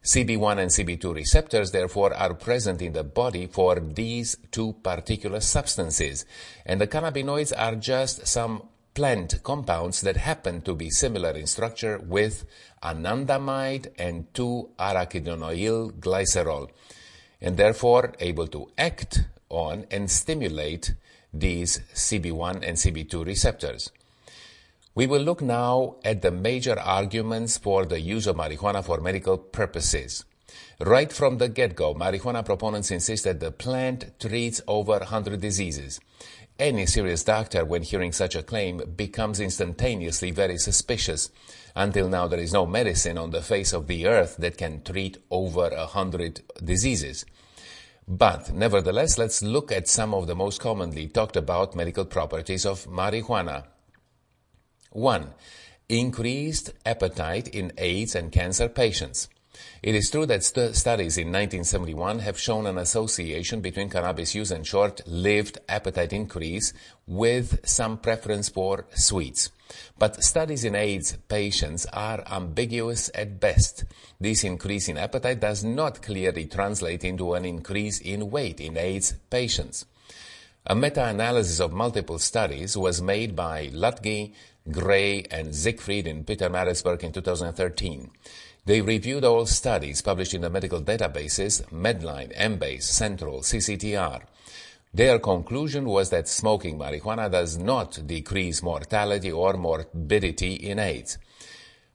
CB1 0.03 0.59
and 0.59 0.69
CB2 0.69 1.15
receptors, 1.15 1.71
therefore, 1.71 2.13
are 2.13 2.33
present 2.33 2.81
in 2.81 2.91
the 2.91 3.05
body 3.05 3.47
for 3.47 3.79
these 3.79 4.35
two 4.51 4.73
particular 4.83 5.39
substances. 5.39 6.25
And 6.65 6.81
the 6.81 6.87
cannabinoids 6.87 7.53
are 7.57 7.75
just 7.75 8.27
some 8.27 8.63
plant 8.93 9.41
compounds 9.43 10.01
that 10.01 10.17
happen 10.17 10.61
to 10.61 10.75
be 10.75 10.89
similar 10.89 11.31
in 11.31 11.47
structure 11.47 11.99
with 11.99 12.45
anandamide 12.83 13.87
and 13.97 14.31
2-arachidonoyl 14.33 15.93
glycerol, 15.93 16.69
and 17.41 17.55
therefore 17.55 18.13
able 18.19 18.47
to 18.47 18.69
act 18.77 19.23
on 19.49 19.85
and 19.89 20.11
stimulate 20.11 20.93
these 21.33 21.79
CB1 21.93 22.55
and 22.55 22.77
CB2 22.77 23.25
receptors. 23.25 23.89
We 24.95 25.07
will 25.07 25.23
look 25.23 25.41
now 25.41 25.95
at 26.05 26.21
the 26.21 26.29
major 26.29 26.79
arguments 26.79 27.57
for 27.57 27.83
the 27.83 27.99
use 27.99 28.27
of 28.27 28.35
marijuana 28.35 28.85
for 28.85 29.01
medical 29.01 29.39
purposes. 29.39 30.23
Right 30.79 31.11
from 31.11 31.39
the 31.39 31.49
get-go, 31.49 31.95
marijuana 31.95 32.45
proponents 32.45 32.91
insist 32.91 33.23
that 33.23 33.39
the 33.39 33.51
plant 33.51 34.19
treats 34.19 34.61
over 34.67 34.99
100 34.99 35.41
diseases. 35.41 35.99
Any 36.59 36.85
serious 36.85 37.23
doctor, 37.23 37.65
when 37.65 37.81
hearing 37.81 38.11
such 38.11 38.35
a 38.35 38.43
claim, 38.43 38.83
becomes 38.95 39.39
instantaneously 39.39 40.29
very 40.29 40.59
suspicious. 40.59 41.31
Until 41.75 42.07
now, 42.07 42.27
there 42.27 42.39
is 42.39 42.53
no 42.53 42.67
medicine 42.67 43.17
on 43.17 43.31
the 43.31 43.41
face 43.41 43.73
of 43.73 43.87
the 43.87 44.05
earth 44.05 44.35
that 44.37 44.59
can 44.59 44.83
treat 44.83 45.17
over 45.31 45.69
a 45.69 45.87
hundred 45.87 46.41
diseases. 46.63 47.25
But 48.07 48.53
nevertheless, 48.53 49.17
let's 49.17 49.41
look 49.41 49.71
at 49.71 49.87
some 49.87 50.13
of 50.13 50.27
the 50.27 50.35
most 50.35 50.61
commonly 50.61 51.07
talked 51.07 51.35
about 51.35 51.75
medical 51.75 52.05
properties 52.05 52.63
of 52.63 52.85
marijuana. 52.85 53.63
1. 54.93 55.33
Increased 55.89 56.71
appetite 56.85 57.47
in 57.49 57.73
AIDS 57.77 58.15
and 58.15 58.31
cancer 58.31 58.69
patients. 58.69 59.27
It 59.83 59.95
is 59.95 60.09
true 60.09 60.25
that 60.27 60.43
st- 60.43 60.75
studies 60.75 61.17
in 61.17 61.27
1971 61.27 62.19
have 62.19 62.39
shown 62.39 62.65
an 62.65 62.77
association 62.77 63.61
between 63.61 63.89
cannabis 63.89 64.33
use 64.33 64.49
and 64.49 64.65
short-lived 64.65 65.59
appetite 65.67 66.13
increase 66.13 66.73
with 67.05 67.59
some 67.67 67.97
preference 67.97 68.49
for 68.49 68.85
sweets. 68.95 69.51
But 69.97 70.23
studies 70.23 70.63
in 70.63 70.75
AIDS 70.75 71.17
patients 71.27 71.85
are 71.87 72.23
ambiguous 72.31 73.11
at 73.13 73.39
best. 73.39 73.83
This 74.19 74.43
increase 74.43 74.87
in 74.87 74.97
appetite 74.97 75.39
does 75.39 75.63
not 75.63 76.01
clearly 76.01 76.45
translate 76.45 77.03
into 77.03 77.33
an 77.33 77.45
increase 77.45 77.99
in 77.99 78.31
weight 78.31 78.59
in 78.59 78.77
AIDS 78.77 79.13
patients. 79.29 79.85
A 80.65 80.75
meta-analysis 80.75 81.59
of 81.59 81.73
multiple 81.73 82.19
studies 82.19 82.77
was 82.77 83.01
made 83.01 83.35
by 83.35 83.69
Lutge, 83.73 84.31
Gray, 84.71 85.23
and 85.29 85.53
Siegfried 85.53 86.07
in 86.07 86.23
Pietermaritzburg 86.23 87.03
in 87.03 87.11
2013. 87.11 88.09
They 88.65 88.79
reviewed 88.79 89.25
all 89.25 89.45
studies 89.45 90.01
published 90.01 90.33
in 90.33 90.41
the 90.41 90.49
medical 90.49 90.81
databases 90.81 91.63
Medline, 91.69 92.33
Embase, 92.37 92.83
Central, 92.83 93.41
CCTR. 93.41 94.21
Their 94.93 95.19
conclusion 95.19 95.85
was 95.85 96.11
that 96.11 96.29
smoking 96.29 96.77
marijuana 96.77 97.29
does 97.29 97.57
not 97.57 98.07
decrease 98.07 98.63
mortality 98.63 99.31
or 99.31 99.53
morbidity 99.53 100.53
in 100.53 100.79
AIDS. 100.79 101.17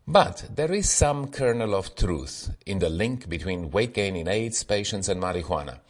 But 0.07 0.51
there 0.55 0.73
is 0.73 0.91
some 0.91 1.29
kernel 1.29 1.75
of 1.75 1.95
truth 1.95 2.51
in 2.67 2.81
the 2.81 2.91
link 2.91 3.29
between 3.29 3.71
weight 3.71 3.95
gain 3.95 4.17
in 4.17 4.29
AIDS 4.29 4.65
patients 4.65 5.09
and 5.09 5.23
marijuana. 5.23 5.81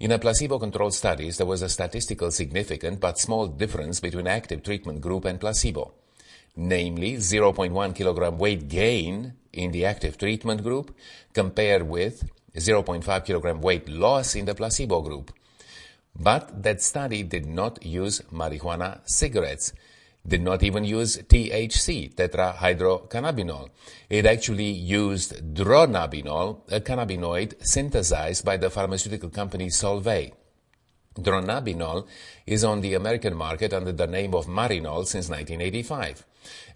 In 0.00 0.12
a 0.12 0.18
placebo-controlled 0.18 0.92
studies, 0.92 1.38
there 1.38 1.46
was 1.46 1.62
a 1.62 1.68
statistical 1.68 2.30
significant 2.30 3.00
but 3.00 3.18
small 3.18 3.46
difference 3.46 4.00
between 4.00 4.26
active 4.26 4.62
treatment 4.62 5.00
group 5.00 5.24
and 5.24 5.40
placebo. 5.40 5.94
Namely, 6.56 7.16
0.1 7.16 7.94
kilogram 7.94 8.38
weight 8.38 8.68
gain 8.68 9.34
in 9.52 9.72
the 9.72 9.84
active 9.84 10.16
treatment 10.16 10.62
group 10.62 10.96
compared 11.34 11.82
with 11.82 12.28
0.5 12.54 13.24
kilogram 13.26 13.60
weight 13.60 13.88
loss 13.88 14.34
in 14.34 14.46
the 14.46 14.54
placebo 14.54 15.02
group. 15.02 15.32
But 16.18 16.62
that 16.62 16.82
study 16.82 17.22
did 17.22 17.46
not 17.46 17.84
use 17.84 18.22
marijuana 18.32 19.00
cigarettes, 19.04 19.74
did 20.26 20.40
not 20.40 20.62
even 20.62 20.84
use 20.84 21.18
THC, 21.18 22.14
tetrahydrocannabinol. 22.14 23.68
It 24.08 24.24
actually 24.24 24.70
used 24.70 25.54
dronabinol, 25.54 26.60
a 26.72 26.80
cannabinoid 26.80 27.54
synthesized 27.66 28.44
by 28.44 28.56
the 28.56 28.70
pharmaceutical 28.70 29.28
company 29.28 29.66
Solvay. 29.66 30.32
Dronabinol 31.16 32.06
is 32.46 32.64
on 32.64 32.80
the 32.80 32.94
American 32.94 33.36
market 33.36 33.72
under 33.72 33.92
the 33.92 34.06
name 34.06 34.34
of 34.34 34.46
Marinol 34.46 35.06
since 35.06 35.28
1985. 35.28 36.24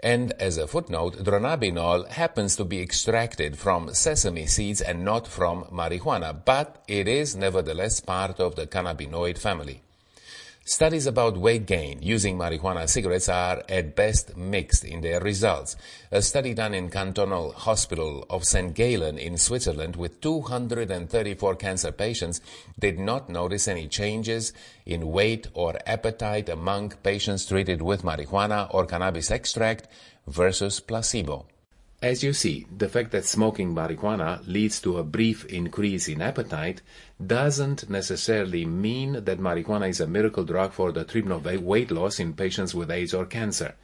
And 0.01 0.33
as 0.41 0.59
a 0.59 0.67
footnote, 0.67 1.19
dronabinol 1.19 2.09
happens 2.09 2.57
to 2.57 2.65
be 2.65 2.81
extracted 2.81 3.59
from 3.59 3.95
sesame 3.95 4.47
seeds 4.47 4.81
and 4.81 5.05
not 5.05 5.27
from 5.27 5.65
marijuana, 5.65 6.45
but 6.45 6.83
it 6.89 7.07
is 7.07 7.37
nevertheless 7.37 8.01
part 8.01 8.41
of 8.41 8.57
the 8.57 8.67
cannabinoid 8.67 9.39
family. 9.39 9.83
Studies 10.71 11.07
about 11.07 11.37
weight 11.37 11.67
gain 11.67 11.99
using 12.01 12.39
marijuana 12.39 12.89
cigarettes 12.89 13.29
are 13.29 13.65
at 13.69 13.97
best 13.97 14.37
mixed 14.37 14.85
in 14.85 15.01
their 15.01 15.19
results. 15.19 15.75
A 16.13 16.23
study 16.23 16.55
done 16.55 16.75
in 16.75 16.91
Cantonal 16.91 17.51
Hospital 17.51 18.25
of 18.31 18.45
St. 18.45 18.73
Gallen 18.73 19.19
in 19.19 19.37
Switzerland 19.37 19.97
with 19.97 20.21
234 20.21 21.57
cancer 21.57 21.91
patients 21.91 22.41
did 22.79 23.01
not 23.01 23.29
notice 23.29 23.67
any 23.67 23.89
changes 23.89 24.53
in 24.87 25.11
weight 25.11 25.49
or 25.55 25.75
appetite 25.87 26.49
among 26.49 26.91
patients 27.03 27.47
treated 27.47 27.83
with 27.83 28.03
marijuana 28.03 28.73
or 28.73 28.87
cannabis 28.87 29.33
extract 29.33 29.89
versus 30.29 30.79
placebo. 30.79 31.47
As 32.03 32.23
you 32.23 32.33
see, 32.33 32.67
the 32.75 32.89
fact 32.89 33.11
that 33.11 33.27
smoking 33.27 33.75
marijuana 33.75 34.41
leads 34.47 34.81
to 34.81 34.97
a 34.97 35.05
brief 35.05 35.45
increase 35.45 36.09
in 36.09 36.23
appetite 36.23 36.81
doesn't 37.25 37.91
necessarily 37.91 38.65
mean 38.65 39.25
that 39.25 39.39
marijuana 39.39 39.91
is 39.91 40.01
a 40.01 40.07
miracle 40.07 40.45
drug 40.45 40.73
for 40.73 40.93
the 40.93 41.05
treatment 41.05 41.47
of 41.47 41.63
weight 41.63 41.91
loss 41.91 42.19
in 42.19 42.33
patients 42.33 42.75
with 42.75 42.91
AIDS 42.91 43.13
or 43.13 43.27
cancer. 43.27 43.75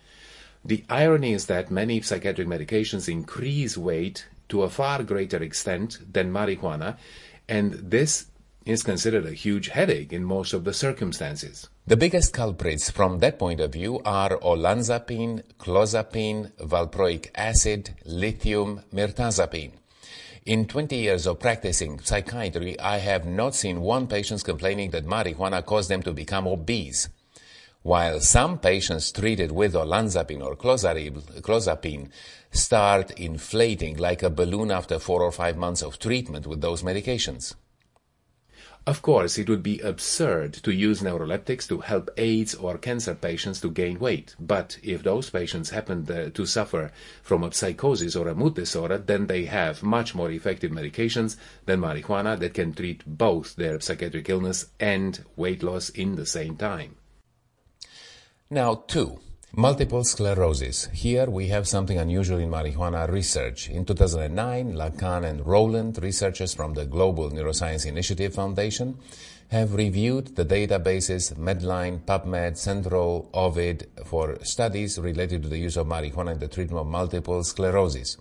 The 0.64 0.82
irony 0.88 1.34
is 1.34 1.44
that 1.46 1.70
many 1.70 2.00
psychiatric 2.00 2.48
medications 2.48 3.06
increase 3.06 3.76
weight 3.76 4.26
to 4.48 4.62
a 4.62 4.70
far 4.70 5.02
greater 5.02 5.42
extent 5.42 5.98
than 6.10 6.32
marijuana, 6.32 6.96
and 7.46 7.74
this 7.74 8.28
is 8.64 8.82
considered 8.82 9.26
a 9.26 9.32
huge 9.32 9.68
headache 9.68 10.12
in 10.14 10.24
most 10.24 10.54
of 10.54 10.64
the 10.64 10.72
circumstances. 10.72 11.68
The 11.88 11.96
biggest 11.96 12.32
culprits 12.32 12.90
from 12.90 13.20
that 13.20 13.38
point 13.38 13.60
of 13.60 13.72
view 13.72 14.00
are 14.04 14.30
olanzapine, 14.38 15.44
clozapine, 15.56 16.50
valproic 16.54 17.28
acid, 17.36 17.90
lithium, 18.04 18.80
mirtazapine. 18.92 19.70
In 20.44 20.66
20 20.66 20.96
years 20.96 21.28
of 21.28 21.38
practicing 21.38 22.00
psychiatry, 22.00 22.76
I 22.80 22.98
have 22.98 23.24
not 23.24 23.54
seen 23.54 23.82
one 23.82 24.08
patient 24.08 24.42
complaining 24.42 24.90
that 24.90 25.06
marijuana 25.06 25.64
caused 25.64 25.88
them 25.88 26.02
to 26.02 26.12
become 26.12 26.48
obese. 26.48 27.08
While 27.82 28.18
some 28.18 28.58
patients 28.58 29.12
treated 29.12 29.52
with 29.52 29.74
olanzapine 29.74 30.42
or 30.44 30.56
clozapine 30.56 32.10
start 32.50 33.12
inflating 33.12 33.96
like 33.96 34.24
a 34.24 34.30
balloon 34.30 34.72
after 34.72 34.98
four 34.98 35.22
or 35.22 35.30
five 35.30 35.56
months 35.56 35.82
of 35.82 36.00
treatment 36.00 36.48
with 36.48 36.60
those 36.60 36.82
medications. 36.82 37.54
Of 38.86 39.02
course, 39.02 39.36
it 39.36 39.48
would 39.48 39.64
be 39.64 39.80
absurd 39.80 40.52
to 40.62 40.72
use 40.72 41.02
neuroleptics 41.02 41.66
to 41.70 41.80
help 41.80 42.08
AIDS 42.16 42.54
or 42.54 42.78
cancer 42.78 43.16
patients 43.16 43.60
to 43.62 43.70
gain 43.70 43.98
weight. 43.98 44.36
But 44.38 44.78
if 44.80 45.02
those 45.02 45.28
patients 45.28 45.70
happen 45.70 46.06
to 46.06 46.46
suffer 46.46 46.92
from 47.20 47.42
a 47.42 47.52
psychosis 47.52 48.14
or 48.14 48.28
a 48.28 48.34
mood 48.36 48.54
disorder, 48.54 48.98
then 48.98 49.26
they 49.26 49.46
have 49.46 49.82
much 49.82 50.14
more 50.14 50.30
effective 50.30 50.70
medications 50.70 51.36
than 51.64 51.80
marijuana 51.80 52.38
that 52.38 52.54
can 52.54 52.74
treat 52.74 53.02
both 53.04 53.56
their 53.56 53.80
psychiatric 53.80 54.28
illness 54.28 54.66
and 54.78 55.24
weight 55.34 55.64
loss 55.64 55.88
in 55.88 56.14
the 56.14 56.26
same 56.26 56.56
time. 56.56 56.94
Now, 58.48 58.84
two. 58.86 59.18
Multiple 59.54 60.02
sclerosis. 60.02 60.86
Here 60.92 61.30
we 61.30 61.48
have 61.48 61.68
something 61.68 61.96
unusual 61.96 62.40
in 62.40 62.50
marijuana 62.50 63.08
research. 63.08 63.70
In 63.70 63.84
2009, 63.86 64.74
Lakhan 64.74 65.24
and 65.24 65.46
Rowland, 65.46 66.02
researchers 66.02 66.52
from 66.52 66.74
the 66.74 66.84
Global 66.84 67.30
Neuroscience 67.30 67.86
Initiative 67.86 68.34
Foundation, 68.34 68.98
have 69.48 69.74
reviewed 69.74 70.34
the 70.34 70.44
databases 70.44 71.32
Medline, 71.38 72.00
PubMed, 72.00 72.58
Central, 72.58 73.30
Ovid 73.32 73.88
for 74.04 74.36
studies 74.44 74.98
related 74.98 75.44
to 75.44 75.48
the 75.48 75.58
use 75.58 75.76
of 75.76 75.86
marijuana 75.86 76.32
in 76.32 76.38
the 76.40 76.48
treatment 76.48 76.80
of 76.80 76.88
multiple 76.88 77.42
sclerosis. 77.44 78.18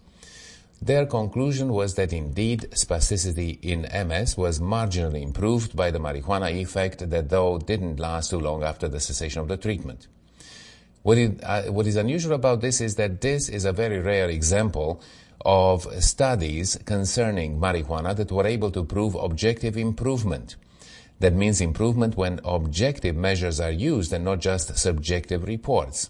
Their 0.81 1.07
conclusion 1.07 1.73
was 1.73 1.95
that 1.95 2.13
indeed 2.13 2.67
spasticity 2.71 3.59
in 3.63 3.81
MS 4.07 4.37
was 4.37 4.59
marginally 4.59 5.23
improved 5.23 5.75
by 5.75 5.89
the 5.89 5.99
marijuana 5.99 6.53
effect 6.53 7.09
that 7.09 7.29
though 7.29 7.57
didn't 7.57 7.99
last 7.99 8.29
too 8.29 8.39
long 8.39 8.63
after 8.63 8.87
the 8.87 8.99
cessation 8.99 9.41
of 9.41 9.47
the 9.47 9.57
treatment. 9.57 10.07
What, 11.05 11.19
it, 11.19 11.39
uh, 11.43 11.61
what 11.65 11.85
is 11.85 11.97
unusual 11.97 12.33
about 12.33 12.61
this 12.61 12.81
is 12.81 12.95
that 12.95 13.21
this 13.21 13.47
is 13.47 13.63
a 13.63 13.71
very 13.71 13.99
rare 13.99 14.27
example 14.27 15.03
of 15.45 15.83
studies 16.03 16.79
concerning 16.83 17.59
marijuana 17.59 18.15
that 18.15 18.31
were 18.31 18.47
able 18.47 18.71
to 18.71 18.83
prove 18.83 19.13
objective 19.13 19.77
improvement. 19.77 20.55
That 21.19 21.35
means 21.35 21.61
improvement 21.61 22.17
when 22.17 22.39
objective 22.43 23.15
measures 23.15 23.59
are 23.59 23.69
used 23.69 24.13
and 24.13 24.25
not 24.25 24.39
just 24.39 24.75
subjective 24.79 25.43
reports. 25.43 26.09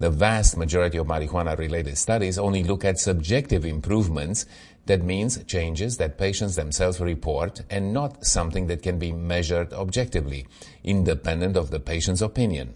The 0.00 0.10
vast 0.10 0.56
majority 0.56 0.98
of 0.98 1.06
marijuana 1.06 1.56
related 1.56 1.96
studies 1.96 2.36
only 2.36 2.64
look 2.64 2.84
at 2.84 2.98
subjective 2.98 3.64
improvements. 3.64 4.46
That 4.86 5.04
means 5.04 5.44
changes 5.44 5.98
that 5.98 6.18
patients 6.18 6.56
themselves 6.56 6.98
report 6.98 7.62
and 7.70 7.92
not 7.92 8.26
something 8.26 8.66
that 8.66 8.82
can 8.82 8.98
be 8.98 9.12
measured 9.12 9.72
objectively, 9.72 10.48
independent 10.82 11.56
of 11.56 11.70
the 11.70 11.78
patient's 11.78 12.20
opinion. 12.20 12.74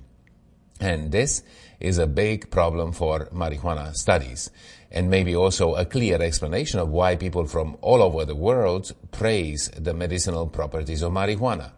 And 0.81 1.11
this 1.13 1.43
is 1.81 1.99
a 1.99 2.07
big 2.07 2.51
problem 2.51 2.93
for 2.93 3.27
marijuana 3.27 3.95
studies 3.95 4.51
and 4.91 5.11
maybe 5.11 5.35
also 5.35 5.75
a 5.75 5.85
clear 5.85 6.21
explanation 6.23 6.81
of 6.81 6.89
why 6.89 7.17
people 7.17 7.47
from 7.47 7.77
all 7.81 8.03
over 8.03 8.25
the 8.25 8.35
world 8.35 8.93
praise 9.11 9.69
the 9.77 9.93
medicinal 9.93 10.47
properties 10.47 11.03
of 11.03 11.13
marijuana. 11.13 11.73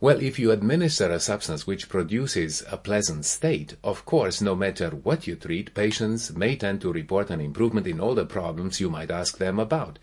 Well, 0.00 0.20
if 0.20 0.38
you 0.38 0.50
administer 0.50 1.10
a 1.10 1.20
substance 1.20 1.66
which 1.66 1.88
produces 1.88 2.62
a 2.70 2.76
pleasant 2.76 3.24
state, 3.24 3.76
of 3.82 4.04
course, 4.04 4.42
no 4.42 4.54
matter 4.54 4.90
what 4.90 5.26
you 5.26 5.36
treat, 5.36 5.72
patients 5.72 6.34
may 6.34 6.56
tend 6.56 6.80
to 6.80 6.92
report 6.92 7.30
an 7.30 7.40
improvement 7.40 7.86
in 7.86 8.00
all 8.00 8.14
the 8.14 8.26
problems 8.26 8.80
you 8.80 8.90
might 8.90 9.10
ask 9.10 9.38
them 9.38 9.58
about. 9.58 9.98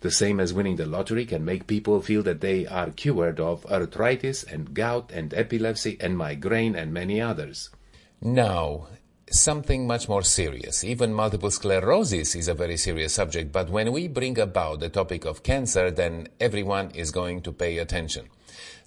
The 0.00 0.10
same 0.10 0.40
as 0.40 0.52
winning 0.52 0.76
the 0.76 0.86
lottery 0.86 1.24
can 1.24 1.44
make 1.44 1.66
people 1.66 2.00
feel 2.02 2.22
that 2.24 2.40
they 2.40 2.66
are 2.66 2.90
cured 2.90 3.40
of 3.40 3.64
arthritis 3.66 4.44
and 4.44 4.74
gout 4.74 5.10
and 5.12 5.32
epilepsy 5.34 5.96
and 6.00 6.16
migraine 6.16 6.76
and 6.76 6.92
many 6.92 7.20
others. 7.20 7.70
Now, 8.20 8.88
something 9.30 9.86
much 9.86 10.08
more 10.08 10.22
serious. 10.22 10.84
Even 10.84 11.12
multiple 11.12 11.50
sclerosis 11.50 12.34
is 12.34 12.48
a 12.48 12.54
very 12.54 12.76
serious 12.76 13.12
subject, 13.12 13.52
but 13.52 13.70
when 13.70 13.92
we 13.92 14.08
bring 14.08 14.38
about 14.38 14.80
the 14.80 14.88
topic 14.88 15.24
of 15.24 15.42
cancer, 15.42 15.90
then 15.90 16.28
everyone 16.40 16.90
is 16.90 17.10
going 17.10 17.42
to 17.42 17.52
pay 17.52 17.78
attention. 17.78 18.28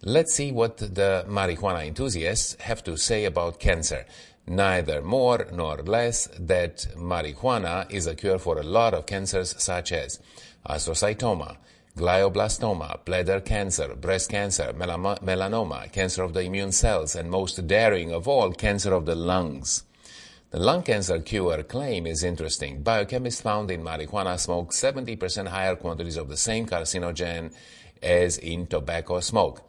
Let's 0.01 0.33
see 0.33 0.51
what 0.51 0.77
the 0.77 1.25
marijuana 1.27 1.85
enthusiasts 1.85 2.55
have 2.61 2.83
to 2.85 2.95
say 2.97 3.25
about 3.25 3.59
cancer. 3.59 4.05
Neither 4.49 5.03
more 5.03 5.45
nor 5.53 5.77
less 5.83 6.27
that 6.39 6.87
marijuana 6.97 7.85
is 7.91 8.07
a 8.07 8.15
cure 8.15 8.39
for 8.39 8.57
a 8.57 8.63
lot 8.63 8.95
of 8.95 9.05
cancers 9.05 9.53
such 9.61 9.91
as 9.91 10.19
astrocytoma, 10.67 11.57
glioblastoma, 11.95 13.05
bladder 13.05 13.41
cancer, 13.41 13.93
breast 13.95 14.31
cancer, 14.31 14.73
melanoma, 14.73 15.91
cancer 15.91 16.23
of 16.23 16.33
the 16.33 16.41
immune 16.41 16.71
cells, 16.71 17.15
and 17.15 17.29
most 17.29 17.67
daring 17.67 18.11
of 18.11 18.27
all, 18.27 18.51
cancer 18.51 18.91
of 18.91 19.05
the 19.05 19.13
lungs. 19.13 19.83
The 20.49 20.59
lung 20.59 20.81
cancer 20.81 21.19
cure 21.19 21.61
claim 21.61 22.07
is 22.07 22.23
interesting. 22.23 22.81
Biochemists 22.83 23.43
found 23.43 23.69
in 23.69 23.83
marijuana 23.83 24.39
smoke 24.39 24.71
70% 24.71 25.47
higher 25.47 25.75
quantities 25.75 26.17
of 26.17 26.27
the 26.27 26.37
same 26.37 26.65
carcinogen 26.65 27.53
as 28.01 28.39
in 28.39 28.65
tobacco 28.65 29.19
smoke. 29.19 29.61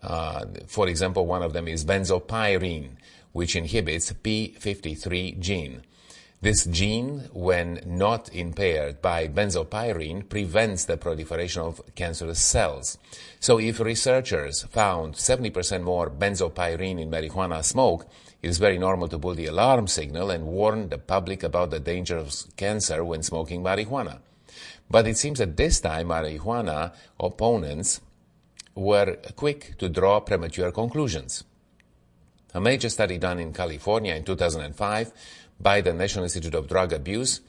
Uh, 0.00 0.44
for 0.68 0.86
example, 0.86 1.26
one 1.26 1.42
of 1.42 1.52
them 1.52 1.66
is 1.66 1.84
benzopyrene, 1.84 2.90
which 3.34 3.56
inhibits 3.56 4.12
P53 4.12 5.38
gene. 5.38 5.82
This 6.40 6.66
gene, 6.66 7.28
when 7.32 7.80
not 7.84 8.32
impaired 8.32 9.02
by 9.02 9.28
benzopyrene, 9.28 10.28
prevents 10.28 10.84
the 10.84 10.96
proliferation 10.96 11.62
of 11.62 11.80
cancerous 11.94 12.38
cells. 12.38 12.96
So 13.40 13.58
if 13.58 13.80
researchers 13.80 14.62
found 14.64 15.14
70% 15.14 15.82
more 15.82 16.10
benzopyrene 16.10 17.00
in 17.00 17.10
marijuana 17.10 17.64
smoke, 17.64 18.06
it 18.42 18.48
is 18.48 18.58
very 18.58 18.78
normal 18.78 19.08
to 19.08 19.18
pull 19.18 19.34
the 19.34 19.46
alarm 19.46 19.88
signal 19.88 20.30
and 20.30 20.46
warn 20.46 20.90
the 20.90 20.98
public 20.98 21.42
about 21.42 21.70
the 21.70 21.80
danger 21.80 22.18
of 22.18 22.32
cancer 22.56 23.04
when 23.04 23.22
smoking 23.22 23.62
marijuana. 23.62 24.18
But 24.88 25.08
it 25.08 25.16
seems 25.16 25.38
that 25.38 25.56
this 25.56 25.80
time 25.80 26.08
marijuana 26.08 26.92
opponents 27.18 28.00
were 28.74 29.16
quick 29.34 29.76
to 29.78 29.88
draw 29.88 30.20
premature 30.20 30.70
conclusions. 30.70 31.42
A 32.54 32.60
major 32.60 32.88
study 32.88 33.18
done 33.18 33.40
in 33.40 33.52
California 33.52 34.14
in 34.14 34.22
2005 34.22 35.12
by 35.60 35.80
the 35.80 35.92
National 35.92 36.22
Institute 36.22 36.54
of 36.54 36.68
Drug 36.68 36.92
Abuse, 36.92 37.40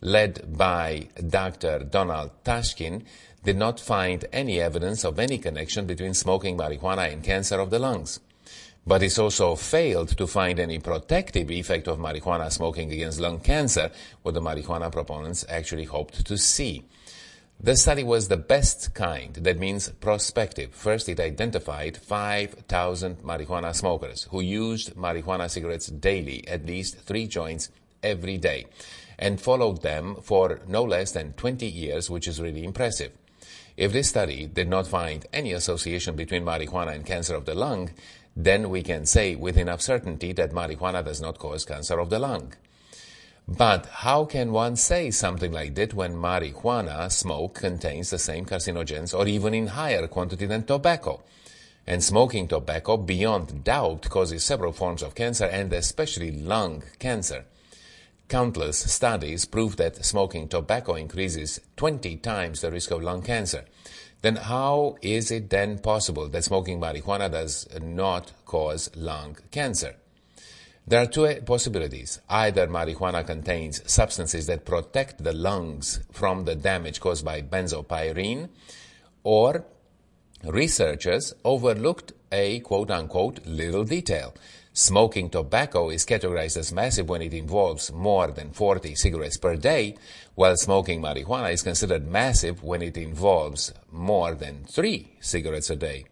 led 0.00 0.56
by 0.56 1.08
Dr. 1.28 1.80
Donald 1.80 2.30
Tashkin, 2.44 3.04
did 3.44 3.58
not 3.58 3.78
find 3.78 4.24
any 4.32 4.62
evidence 4.62 5.04
of 5.04 5.18
any 5.18 5.36
connection 5.36 5.84
between 5.84 6.14
smoking 6.14 6.56
marijuana 6.56 7.12
and 7.12 7.22
cancer 7.22 7.60
of 7.60 7.68
the 7.68 7.78
lungs. 7.78 8.20
But 8.86 9.02
it 9.02 9.18
also 9.18 9.54
failed 9.54 10.16
to 10.16 10.26
find 10.26 10.58
any 10.58 10.78
protective 10.78 11.50
effect 11.50 11.86
of 11.86 11.98
marijuana 11.98 12.50
smoking 12.50 12.90
against 12.90 13.20
lung 13.20 13.40
cancer, 13.40 13.90
what 14.22 14.32
the 14.32 14.40
marijuana 14.40 14.90
proponents 14.90 15.44
actually 15.46 15.84
hoped 15.84 16.24
to 16.24 16.38
see. 16.38 16.84
The 17.60 17.76
study 17.76 18.02
was 18.02 18.28
the 18.28 18.36
best 18.36 18.92
kind, 18.94 19.32
that 19.34 19.58
means 19.58 19.88
prospective. 19.88 20.74
First, 20.74 21.08
it 21.08 21.18
identified 21.20 21.96
5,000 21.96 23.22
marijuana 23.22 23.74
smokers 23.74 24.24
who 24.30 24.40
used 24.42 24.94
marijuana 24.96 25.48
cigarettes 25.48 25.86
daily, 25.86 26.46
at 26.46 26.66
least 26.66 26.98
three 26.98 27.26
joints 27.26 27.70
every 28.02 28.36
day, 28.36 28.66
and 29.18 29.40
followed 29.40 29.82
them 29.82 30.16
for 30.22 30.60
no 30.66 30.82
less 30.82 31.12
than 31.12 31.32
20 31.34 31.66
years, 31.66 32.10
which 32.10 32.28
is 32.28 32.40
really 32.40 32.64
impressive. 32.64 33.12
If 33.76 33.92
this 33.92 34.10
study 34.10 34.46
did 34.46 34.68
not 34.68 34.86
find 34.86 35.24
any 35.32 35.52
association 35.52 36.16
between 36.16 36.44
marijuana 36.44 36.94
and 36.94 37.06
cancer 37.06 37.34
of 37.34 37.46
the 37.46 37.54
lung, 37.54 37.90
then 38.36 38.68
we 38.68 38.82
can 38.82 39.06
say 39.06 39.36
with 39.36 39.56
enough 39.56 39.80
certainty 39.80 40.32
that 40.32 40.52
marijuana 40.52 41.04
does 41.04 41.20
not 41.20 41.38
cause 41.38 41.64
cancer 41.64 41.98
of 41.98 42.10
the 42.10 42.18
lung. 42.18 42.52
But 43.46 43.84
how 43.86 44.24
can 44.24 44.52
one 44.52 44.76
say 44.76 45.10
something 45.10 45.52
like 45.52 45.74
that 45.74 45.92
when 45.92 46.14
marijuana 46.14 47.12
smoke 47.12 47.56
contains 47.56 48.08
the 48.08 48.18
same 48.18 48.46
carcinogens 48.46 49.16
or 49.16 49.28
even 49.28 49.52
in 49.52 49.66
higher 49.66 50.06
quantity 50.08 50.46
than 50.46 50.64
tobacco? 50.64 51.22
And 51.86 52.02
smoking 52.02 52.48
tobacco, 52.48 52.96
beyond 52.96 53.62
doubt, 53.62 54.08
causes 54.08 54.42
several 54.42 54.72
forms 54.72 55.02
of 55.02 55.14
cancer 55.14 55.44
and 55.44 55.70
especially 55.74 56.32
lung 56.32 56.84
cancer. 56.98 57.44
Countless 58.28 58.78
studies 58.90 59.44
prove 59.44 59.76
that 59.76 60.02
smoking 60.06 60.48
tobacco 60.48 60.94
increases 60.94 61.60
20 61.76 62.16
times 62.16 62.62
the 62.62 62.70
risk 62.70 62.90
of 62.92 63.02
lung 63.02 63.20
cancer. 63.20 63.66
Then 64.22 64.36
how 64.36 64.96
is 65.02 65.30
it 65.30 65.50
then 65.50 65.80
possible 65.80 66.30
that 66.30 66.44
smoking 66.44 66.80
marijuana 66.80 67.30
does 67.30 67.68
not 67.78 68.32
cause 68.46 68.90
lung 68.96 69.36
cancer? 69.50 69.96
There 70.86 71.00
are 71.00 71.06
two 71.06 71.40
possibilities. 71.46 72.20
Either 72.28 72.66
marijuana 72.66 73.26
contains 73.26 73.80
substances 73.90 74.46
that 74.48 74.66
protect 74.66 75.24
the 75.24 75.32
lungs 75.32 76.00
from 76.12 76.44
the 76.44 76.54
damage 76.54 77.00
caused 77.00 77.24
by 77.24 77.40
benzopyrene, 77.40 78.50
or 79.22 79.64
researchers 80.42 81.34
overlooked 81.42 82.12
a 82.30 82.60
quote 82.60 82.90
unquote 82.90 83.40
little 83.46 83.84
detail. 83.84 84.34
Smoking 84.74 85.30
tobacco 85.30 85.88
is 85.88 86.04
categorized 86.04 86.58
as 86.58 86.70
massive 86.72 87.08
when 87.08 87.22
it 87.22 87.32
involves 87.32 87.90
more 87.90 88.30
than 88.30 88.50
40 88.50 88.94
cigarettes 88.94 89.38
per 89.38 89.56
day, 89.56 89.96
while 90.34 90.56
smoking 90.56 91.00
marijuana 91.00 91.52
is 91.52 91.62
considered 91.62 92.06
massive 92.06 92.62
when 92.62 92.82
it 92.82 92.98
involves 92.98 93.72
more 93.90 94.34
than 94.34 94.64
3 94.64 95.16
cigarettes 95.20 95.70
a 95.70 95.76
day. 95.76 96.04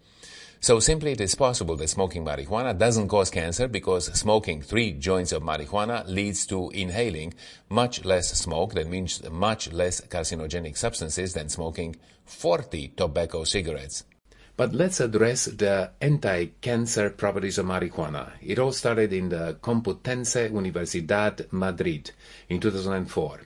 So 0.64 0.78
simply 0.78 1.10
it 1.10 1.20
is 1.20 1.34
possible 1.34 1.74
that 1.74 1.88
smoking 1.88 2.24
marijuana 2.24 2.78
doesn't 2.78 3.08
cause 3.08 3.30
cancer 3.30 3.66
because 3.66 4.16
smoking 4.16 4.62
three 4.62 4.92
joints 4.92 5.32
of 5.32 5.42
marijuana 5.42 6.06
leads 6.06 6.46
to 6.46 6.70
inhaling 6.70 7.34
much 7.68 8.04
less 8.04 8.30
smoke, 8.38 8.74
that 8.74 8.86
means 8.86 9.28
much 9.28 9.72
less 9.72 10.00
carcinogenic 10.02 10.76
substances 10.76 11.34
than 11.34 11.48
smoking 11.48 11.96
40 12.26 12.92
tobacco 12.96 13.42
cigarettes. 13.42 14.04
But 14.56 14.72
let's 14.72 15.00
address 15.00 15.46
the 15.46 15.90
anti-cancer 16.00 17.10
properties 17.10 17.58
of 17.58 17.66
marijuana. 17.66 18.30
It 18.40 18.60
all 18.60 18.70
started 18.70 19.12
in 19.12 19.30
the 19.30 19.58
Complutense 19.60 20.48
Universidad 20.48 21.52
Madrid 21.52 22.12
in 22.48 22.60
2004. 22.60 23.40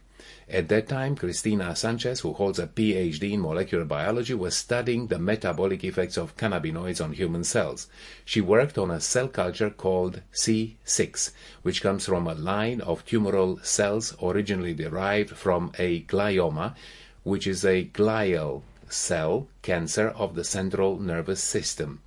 At 0.49 0.69
that 0.69 0.87
time, 0.87 1.17
Cristina 1.17 1.75
Sanchez, 1.75 2.21
who 2.21 2.33
holds 2.33 2.61
a 2.61 2.69
PhD 2.69 3.33
in 3.33 3.41
molecular 3.41 3.85
biology, 3.85 4.33
was 4.33 4.57
studying 4.57 5.09
the 5.09 5.19
metabolic 5.19 5.83
effects 5.83 6.17
of 6.17 6.37
cannabinoids 6.37 7.03
on 7.03 7.15
human 7.15 7.43
cells. 7.43 7.89
She 8.25 8.41
worked 8.41 8.79
on 8.79 8.93
a 8.93 9.01
cell 9.01 9.27
culture 9.27 9.71
called 9.71 10.23
C6, 10.33 11.33
which 11.63 11.83
comes 11.83 12.07
from 12.07 12.29
a 12.29 12.35
line 12.35 12.81
of 12.81 13.05
tumoral 13.05 13.65
cells 13.67 14.17
originally 14.23 14.73
derived 14.73 15.31
from 15.31 15.73
a 15.81 16.03
glioma, 16.03 16.77
which 17.25 17.49
is 17.49 17.65
a 17.65 17.87
glial 17.87 18.63
cell 18.89 19.49
cancer 19.63 20.11
of 20.11 20.37
the 20.37 20.45
central 20.45 21.01
nervous 21.01 21.43
system. 21.43 22.03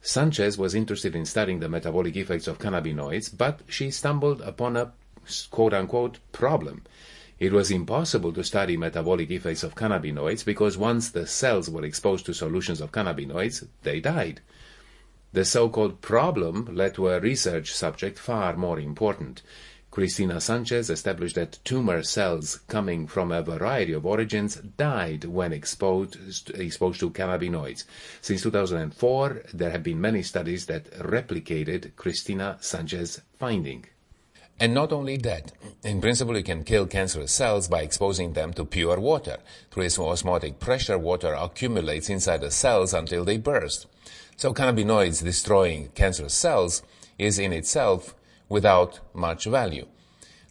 Sanchez 0.00 0.56
was 0.56 0.76
interested 0.76 1.16
in 1.16 1.26
studying 1.26 1.58
the 1.58 1.68
metabolic 1.68 2.14
effects 2.14 2.46
of 2.46 2.60
cannabinoids, 2.60 3.36
but 3.36 3.58
she 3.66 3.90
stumbled 3.90 4.40
upon 4.40 4.76
a 4.76 4.92
quote 5.50 5.74
unquote 5.74 6.20
problem. 6.30 6.82
It 7.42 7.52
was 7.52 7.72
impossible 7.72 8.32
to 8.34 8.44
study 8.44 8.76
metabolic 8.76 9.28
effects 9.32 9.64
of 9.64 9.74
cannabinoids 9.74 10.44
because 10.44 10.78
once 10.78 11.10
the 11.10 11.26
cells 11.26 11.68
were 11.68 11.84
exposed 11.84 12.24
to 12.26 12.34
solutions 12.34 12.80
of 12.80 12.92
cannabinoids, 12.92 13.66
they 13.82 13.98
died. 13.98 14.42
The 15.32 15.44
so-called 15.44 16.00
problem 16.00 16.68
led 16.72 16.94
to 16.94 17.08
a 17.08 17.18
research 17.18 17.72
subject 17.72 18.16
far 18.16 18.56
more 18.56 18.78
important. 18.78 19.42
Cristina 19.90 20.40
Sanchez 20.40 20.88
established 20.88 21.34
that 21.34 21.58
tumor 21.64 22.04
cells 22.04 22.60
coming 22.68 23.08
from 23.08 23.32
a 23.32 23.42
variety 23.42 23.92
of 23.92 24.06
origins 24.06 24.54
died 24.76 25.24
when 25.24 25.52
exposed, 25.52 26.50
exposed 26.50 27.00
to 27.00 27.10
cannabinoids. 27.10 27.82
Since 28.20 28.42
2004, 28.42 29.46
there 29.52 29.70
have 29.70 29.82
been 29.82 30.00
many 30.00 30.22
studies 30.22 30.66
that 30.66 30.92
replicated 30.92 31.96
Cristina 31.96 32.58
Sanchez's 32.60 33.20
finding. 33.36 33.86
And 34.62 34.74
not 34.74 34.92
only 34.92 35.16
that, 35.16 35.50
in 35.82 36.00
principle, 36.00 36.36
you 36.36 36.44
can 36.44 36.62
kill 36.62 36.86
cancerous 36.86 37.32
cells 37.32 37.66
by 37.66 37.82
exposing 37.82 38.34
them 38.34 38.52
to 38.52 38.64
pure 38.64 39.00
water. 39.00 39.38
Through 39.72 39.86
osmotic 39.86 40.60
pressure, 40.60 40.96
water 40.96 41.34
accumulates 41.34 42.08
inside 42.08 42.42
the 42.42 42.52
cells 42.52 42.94
until 42.94 43.24
they 43.24 43.38
burst. 43.38 43.88
So 44.36 44.54
cannabinoids 44.54 45.24
destroying 45.24 45.88
cancerous 45.96 46.34
cells 46.34 46.84
is 47.18 47.40
in 47.40 47.52
itself 47.52 48.14
without 48.48 49.00
much 49.12 49.46
value. 49.46 49.88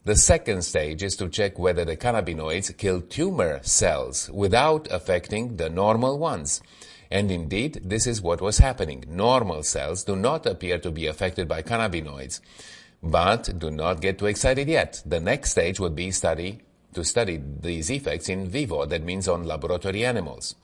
The 0.03 0.17
second 0.17 0.63
stage 0.63 1.03
is 1.03 1.15
to 1.15 1.29
check 1.29 1.57
whether 1.57 1.85
the 1.85 1.95
cannabinoids 1.95 2.75
kill 2.75 2.99
tumor 2.99 3.61
cells 3.63 4.29
without 4.29 4.91
affecting 4.91 5.55
the 5.55 5.69
normal 5.69 6.19
ones. 6.19 6.61
And 7.09 7.31
indeed, 7.31 7.79
this 7.85 8.07
is 8.07 8.21
what 8.21 8.41
was 8.41 8.57
happening. 8.57 9.05
Normal 9.07 9.63
cells 9.63 10.03
do 10.03 10.17
not 10.17 10.45
appear 10.45 10.79
to 10.79 10.91
be 10.91 11.07
affected 11.07 11.47
by 11.47 11.61
cannabinoids. 11.61 12.41
But 13.03 13.57
do 13.57 13.71
not 13.71 14.01
get 14.01 14.19
too 14.19 14.27
excited 14.27 14.67
yet. 14.67 15.01
The 15.05 15.19
next 15.19 15.51
stage 15.51 15.79
would 15.79 15.95
be 15.95 16.11
study 16.11 16.61
to 16.93 17.03
study 17.03 17.41
these 17.61 17.89
effects 17.89 18.29
in 18.29 18.49
vivo, 18.49 18.85
that 18.85 19.03
means 19.03 19.27
on 19.27 19.45
laboratory 19.45 20.05
animals. 20.05 20.55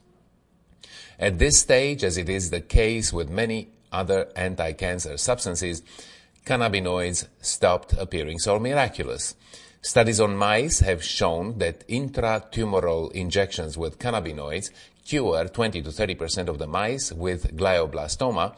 At 1.18 1.38
this 1.38 1.58
stage, 1.58 2.04
as 2.04 2.16
it 2.16 2.28
is 2.28 2.50
the 2.50 2.60
case 2.60 3.12
with 3.12 3.28
many 3.28 3.70
other 3.90 4.30
anti-cancer 4.36 5.16
substances, 5.16 5.82
cannabinoids 6.44 7.26
stopped 7.40 7.94
appearing 7.94 8.38
so 8.38 8.58
miraculous. 8.58 9.34
Studies 9.80 10.20
on 10.20 10.36
mice 10.36 10.80
have 10.80 11.02
shown 11.02 11.58
that 11.58 11.86
intratumoral 11.88 13.10
injections 13.12 13.78
with 13.78 13.98
cannabinoids 13.98 14.70
cure 15.04 15.44
20 15.46 15.82
to 15.82 15.90
30 15.90 16.14
percent 16.14 16.48
of 16.48 16.58
the 16.58 16.66
mice 16.66 17.10
with 17.12 17.56
glioblastoma, 17.56 18.54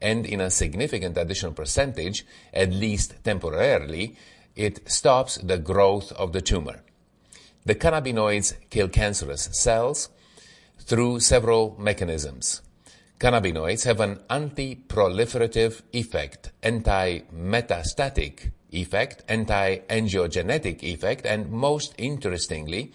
and 0.00 0.26
in 0.26 0.40
a 0.40 0.50
significant 0.50 1.16
additional 1.16 1.52
percentage, 1.52 2.24
at 2.52 2.72
least 2.72 3.14
temporarily, 3.24 4.16
it 4.56 4.90
stops 4.90 5.36
the 5.38 5.58
growth 5.58 6.12
of 6.12 6.32
the 6.32 6.40
tumor. 6.40 6.82
The 7.64 7.74
cannabinoids 7.74 8.54
kill 8.70 8.88
cancerous 8.88 9.50
cells 9.52 10.08
through 10.78 11.20
several 11.20 11.76
mechanisms. 11.78 12.62
Cannabinoids 13.18 13.84
have 13.84 14.00
an 14.00 14.20
anti-proliferative 14.30 15.82
effect, 15.92 16.52
anti-metastatic 16.62 18.52
effect, 18.70 19.22
anti-angiogenetic 19.28 20.82
effect, 20.82 21.26
and 21.26 21.50
most 21.50 21.94
interestingly, 21.98 22.92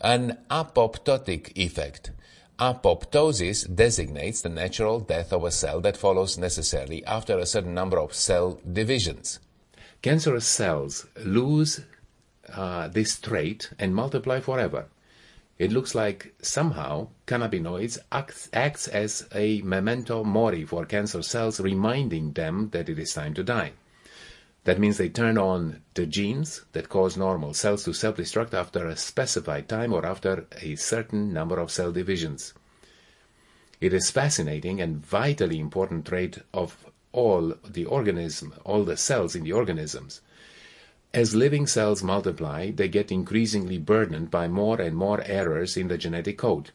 an 0.00 0.38
apoptotic 0.48 1.50
effect, 1.56 2.12
Apoptosis 2.58 3.66
designates 3.74 4.40
the 4.40 4.48
natural 4.48 5.00
death 5.00 5.32
of 5.32 5.42
a 5.42 5.50
cell 5.50 5.80
that 5.80 5.96
follows 5.96 6.38
necessarily 6.38 7.04
after 7.04 7.36
a 7.36 7.46
certain 7.46 7.74
number 7.74 7.98
of 7.98 8.14
cell 8.14 8.60
divisions. 8.72 9.40
Cancerous 10.02 10.46
cells 10.46 11.06
lose 11.24 11.80
uh, 12.52 12.86
this 12.88 13.18
trait 13.18 13.70
and 13.78 13.92
multiply 13.92 14.38
forever. 14.38 14.86
It 15.58 15.72
looks 15.72 15.96
like 15.96 16.32
somehow 16.42 17.08
cannabinoids 17.26 17.98
acts, 18.12 18.48
acts 18.52 18.86
as 18.86 19.28
a 19.34 19.60
memento 19.62 20.22
mori 20.22 20.64
for 20.64 20.84
cancer 20.84 21.22
cells, 21.22 21.58
reminding 21.58 22.34
them 22.34 22.70
that 22.70 22.88
it 22.88 23.00
is 23.00 23.14
time 23.14 23.34
to 23.34 23.42
die. 23.42 23.72
That 24.64 24.78
means 24.78 24.96
they 24.96 25.10
turn 25.10 25.36
on 25.36 25.82
the 25.92 26.06
genes 26.06 26.64
that 26.72 26.88
cause 26.88 27.16
normal 27.16 27.52
cells 27.52 27.84
to 27.84 27.92
self-destruct 27.92 28.54
after 28.54 28.86
a 28.86 28.96
specified 28.96 29.68
time 29.68 29.92
or 29.92 30.06
after 30.06 30.46
a 30.62 30.76
certain 30.76 31.32
number 31.32 31.58
of 31.58 31.70
cell 31.70 31.92
divisions. 31.92 32.54
It 33.80 33.92
is 33.92 34.08
a 34.08 34.12
fascinating 34.12 34.80
and 34.80 35.04
vitally 35.04 35.58
important 35.60 36.06
trait 36.06 36.38
of 36.54 36.86
all 37.12 37.54
the 37.68 37.84
organism, 37.84 38.54
all 38.64 38.84
the 38.84 38.96
cells 38.96 39.36
in 39.36 39.44
the 39.44 39.52
organisms. 39.52 40.22
As 41.12 41.34
living 41.34 41.66
cells 41.66 42.02
multiply, 42.02 42.70
they 42.70 42.88
get 42.88 43.12
increasingly 43.12 43.78
burdened 43.78 44.30
by 44.30 44.48
more 44.48 44.80
and 44.80 44.96
more 44.96 45.22
errors 45.26 45.76
in 45.76 45.88
the 45.88 45.98
genetic 45.98 46.38
code, 46.38 46.70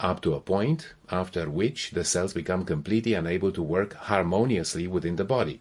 up 0.00 0.22
to 0.22 0.34
a 0.34 0.40
point 0.40 0.94
after 1.10 1.48
which 1.50 1.90
the 1.90 2.04
cells 2.04 2.32
become 2.32 2.64
completely 2.64 3.14
unable 3.14 3.52
to 3.52 3.62
work 3.62 3.92
harmoniously 3.94 4.86
within 4.86 5.16
the 5.16 5.24
body. 5.24 5.60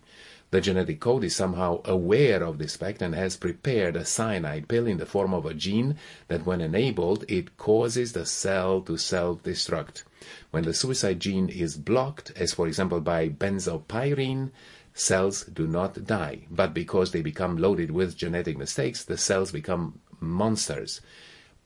The 0.51 0.61
genetic 0.61 0.99
code 0.99 1.23
is 1.23 1.35
somehow 1.35 1.81
aware 1.85 2.43
of 2.43 2.59
this 2.59 2.75
fact 2.75 3.01
and 3.01 3.15
has 3.15 3.35
prepared 3.35 3.95
a 3.95 4.05
cyanide 4.05 4.67
pill 4.67 4.87
in 4.87 4.97
the 4.97 5.05
form 5.05 5.33
of 5.33 5.45
a 5.45 5.53
gene 5.53 5.97
that, 6.27 6.45
when 6.45 6.61
enabled, 6.61 7.25
it 7.27 7.57
causes 7.57 8.13
the 8.13 8.25
cell 8.25 8.81
to 8.81 8.97
self-destruct. 8.97 10.03
When 10.51 10.63
the 10.63 10.73
suicide 10.73 11.19
gene 11.19 11.49
is 11.49 11.77
blocked, 11.77 12.31
as 12.35 12.53
for 12.53 12.67
example 12.67 13.01
by 13.01 13.29
benzopyrene, 13.29 14.51
cells 14.93 15.43
do 15.45 15.67
not 15.67 16.05
die, 16.05 16.47
but 16.49 16.73
because 16.73 17.11
they 17.11 17.21
become 17.21 17.57
loaded 17.57 17.91
with 17.91 18.15
genetic 18.15 18.57
mistakes, 18.57 19.03
the 19.03 19.17
cells 19.17 19.51
become 19.51 19.99
monsters, 20.19 21.01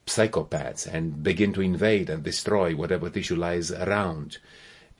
psychopaths, 0.07 0.87
and 0.87 1.21
begin 1.21 1.53
to 1.53 1.61
invade 1.61 2.09
and 2.09 2.23
destroy 2.23 2.75
whatever 2.75 3.09
tissue 3.09 3.35
lies 3.35 3.71
around 3.71 4.39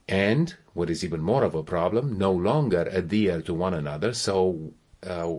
and 0.10 0.56
what 0.80 0.90
is 0.90 1.04
even 1.04 1.22
more 1.22 1.44
of 1.44 1.56
a 1.56 1.62
problem, 1.62 2.18
no 2.18 2.32
longer 2.32 2.88
adhere 2.92 3.42
to 3.42 3.54
one 3.54 3.74
another 3.74 4.14
so 4.14 4.72
uh, 5.04 5.30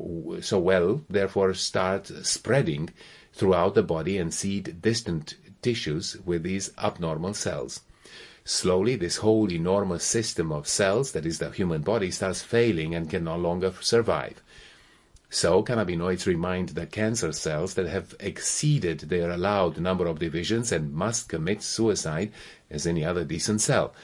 so 0.40 0.58
well, 0.58 1.02
therefore 1.08 1.54
start 1.54 2.06
spreading 2.22 2.90
throughout 3.32 3.74
the 3.74 3.82
body 3.82 4.18
and 4.18 4.32
seed 4.34 4.80
distant 4.82 5.34
tissues 5.62 6.16
with 6.24 6.42
these 6.42 6.70
abnormal 6.78 7.34
cells. 7.34 7.80
Slowly, 8.44 8.96
this 8.96 9.18
whole 9.18 9.50
enormous 9.50 10.04
system 10.04 10.52
of 10.52 10.68
cells, 10.68 11.12
that 11.12 11.26
is 11.26 11.38
the 11.38 11.50
human 11.50 11.82
body, 11.82 12.10
starts 12.10 12.42
failing 12.42 12.94
and 12.94 13.08
can 13.08 13.24
no 13.24 13.36
longer 13.36 13.72
survive. 13.80 14.42
So, 15.28 15.62
cannabinoids 15.62 16.26
remind 16.26 16.70
the 16.70 16.86
cancer 16.86 17.32
cells 17.32 17.74
that 17.74 17.86
have 17.86 18.14
exceeded 18.18 19.00
their 19.00 19.30
allowed 19.30 19.78
number 19.78 20.06
of 20.06 20.18
divisions 20.18 20.72
and 20.72 20.92
must 20.92 21.28
commit 21.28 21.62
suicide 21.62 22.32
as 22.70 22.86
any 22.86 23.04
other 23.04 23.24
decent 23.24 23.60
cell. 23.60 23.94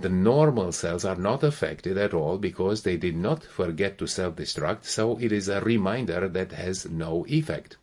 The 0.00 0.08
normal 0.08 0.70
cells 0.70 1.04
are 1.04 1.16
not 1.16 1.42
affected 1.42 1.98
at 1.98 2.14
all 2.14 2.38
because 2.38 2.82
they 2.82 2.96
did 2.96 3.16
not 3.16 3.42
forget 3.42 3.98
to 3.98 4.06
self-destruct, 4.06 4.84
so 4.84 5.18
it 5.18 5.32
is 5.32 5.48
a 5.48 5.60
reminder 5.60 6.28
that 6.28 6.52
has 6.52 6.86
no 6.88 7.26
effect. 7.28 7.76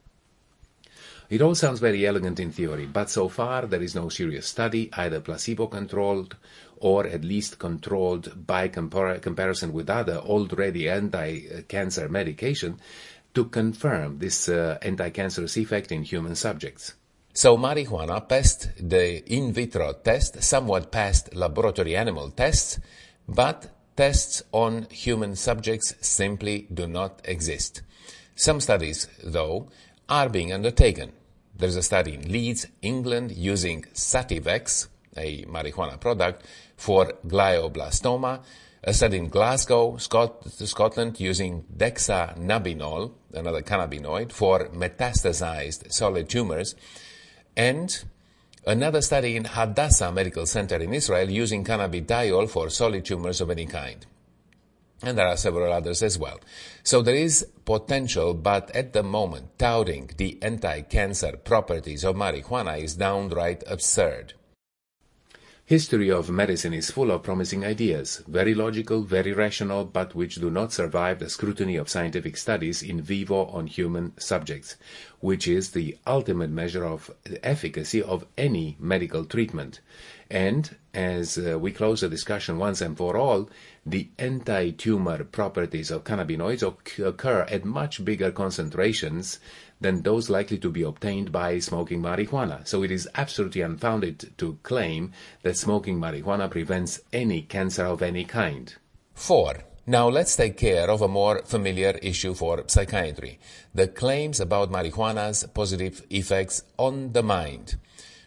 It 1.30 1.42
all 1.42 1.56
sounds 1.56 1.80
very 1.80 2.06
elegant 2.06 2.40
in 2.40 2.52
theory, 2.52 2.86
but 2.86 3.10
so 3.10 3.28
far 3.28 3.66
there 3.66 3.82
is 3.82 3.96
no 3.96 4.10
serious 4.10 4.46
study, 4.46 4.90
either 4.94 5.20
placebo-controlled 5.20 6.38
or 6.78 7.08
at 7.08 7.26
least 7.26 7.60
controlled 7.60 8.46
by 8.48 8.70
compar 8.70 9.22
comparison 9.22 9.74
with 9.74 9.90
other 9.90 10.18
already 10.18 10.88
anti-cancer 10.88 12.08
medication, 12.08 12.80
to 13.34 13.46
confirm 13.46 14.20
this 14.20 14.48
uh, 14.48 14.78
anti-cancerous 14.82 15.58
effect 15.58 15.92
in 15.92 16.04
human 16.04 16.36
subjects. 16.36 16.94
So 17.38 17.58
marijuana 17.58 18.26
passed 18.26 18.70
the 18.80 19.22
in 19.30 19.52
vitro 19.52 19.92
test, 19.92 20.42
somewhat 20.42 20.90
passed 20.90 21.36
laboratory 21.36 21.94
animal 21.94 22.32
tests, 22.32 22.80
but 23.28 23.68
tests 23.98 24.42
on 24.54 24.84
human 24.90 25.36
subjects 25.36 25.96
simply 26.00 26.66
do 26.74 26.88
not 26.88 27.20
exist. 27.26 27.82
Some 28.36 28.62
studies, 28.62 29.10
though, 29.22 29.68
are 30.08 30.30
being 30.30 30.54
undertaken. 30.54 31.12
There's 31.54 31.76
a 31.76 31.84
study 31.84 32.14
in 32.14 32.32
Leeds, 32.32 32.68
England, 32.82 33.34
using 33.34 33.82
Sativex, 33.94 34.88
a 35.18 35.44
marijuana 35.44 36.00
product, 36.00 36.46
for 36.78 37.08
glioblastoma, 37.28 38.44
a 38.82 38.94
study 38.94 39.18
in 39.18 39.28
Glasgow, 39.28 39.98
Scot- 39.98 40.50
Scotland, 40.52 41.20
using 41.20 41.66
dexanabinol, 41.76 43.12
another 43.34 43.62
cannabinoid, 43.62 44.32
for 44.32 44.70
metastasized 44.70 45.92
solid 45.92 46.30
tumors, 46.30 46.76
and 47.56 48.04
another 48.66 49.02
study 49.02 49.36
in 49.36 49.46
Hadassah 49.46 50.12
Medical 50.12 50.46
Center 50.46 50.78
in 50.78 50.94
Israel 50.94 51.30
using 51.30 51.64
cannabidiol 51.64 52.50
for 52.50 52.70
solid 52.70 53.06
tumors 53.06 53.42
of 53.42 53.50
any 53.50 53.66
kind. 53.66 54.06
And 55.02 55.18
there 55.18 55.28
are 55.28 55.38
several 55.38 55.72
others 55.72 56.02
as 56.02 56.18
well. 56.18 56.40
So 56.84 57.02
there 57.02 57.16
is 57.16 57.48
potential, 57.66 58.34
but 58.34 58.72
at 58.76 58.94
the 58.94 59.04
moment, 59.04 59.60
touting 59.60 60.10
the 60.18 60.38
anti-cancer 60.42 61.38
properties 61.38 62.04
of 62.04 62.16
marijuana 62.16 62.82
is 62.82 62.96
downright 62.96 63.64
absurd. 63.68 64.34
History 65.68 66.12
of 66.12 66.30
medicine 66.30 66.76
is 66.76 66.92
full 66.92 67.10
of 67.10 67.24
promising 67.24 67.66
ideas, 67.66 68.22
very 68.28 68.54
logical, 68.54 69.02
very 69.02 69.34
rational, 69.34 69.84
but 69.84 70.14
which 70.14 70.36
do 70.36 70.52
not 70.52 70.72
survive 70.72 71.18
the 71.18 71.28
scrutiny 71.28 71.76
of 71.76 71.90
scientific 71.90 72.38
studies 72.38 72.84
in 72.84 73.02
vivo 73.02 73.46
on 73.46 73.66
human 73.66 74.14
subjects, 74.20 74.76
which 75.22 75.48
is 75.48 75.72
the 75.72 75.98
ultimate 76.06 76.52
measure 76.52 76.86
of 76.86 77.10
efficacy 77.42 78.00
of 78.00 78.28
any 78.38 78.78
medical 78.80 79.26
treatment. 79.26 79.80
And, 80.30 80.76
as 80.94 81.36
uh, 81.40 81.58
we 81.58 81.72
close 81.72 82.02
the 82.02 82.10
discussion 82.10 82.60
once 82.60 82.80
and 82.80 82.96
for 82.96 83.18
all, 83.18 83.50
the 83.88 84.10
anti-tumor 84.20 85.24
properties 85.24 85.90
of 85.90 86.04
cannabinoids 86.04 86.62
occur 87.00 87.42
at 87.50 87.66
much 87.66 88.06
bigger 88.06 88.32
concentrations 88.32 89.40
than 89.82 90.02
those 90.02 90.30
likely 90.30 90.58
to 90.58 90.70
be 90.70 90.84
obtained 90.84 91.32
by 91.32 91.60
smoking 91.60 92.02
marijuana. 92.02 92.66
So 92.68 92.84
it 92.84 92.92
is 92.92 93.10
absolutely 93.16 93.62
unfounded 93.62 94.34
to 94.38 94.58
claim 94.64 95.12
that 95.44 95.58
smoking 95.58 96.00
marijuana 96.00 96.50
prevents 96.50 97.02
any 97.12 97.42
cancer 97.42 97.86
of 97.86 98.02
any 98.02 98.26
kind. 98.26 98.74
4. 99.14 99.64
Now 99.88 100.10
let's 100.10 100.36
take 100.36 100.58
care 100.58 100.90
of 100.90 101.02
a 101.02 101.08
more 101.08 101.44
familiar 101.44 101.92
issue 102.02 102.34
for 102.34 102.64
psychiatry. 102.68 103.40
The 103.74 103.88
claims 103.88 104.40
about 104.40 104.72
marijuana's 104.72 105.44
positive 105.54 106.04
effects 106.10 106.64
on 106.78 107.14
the 107.14 107.22
mind. 107.22 107.76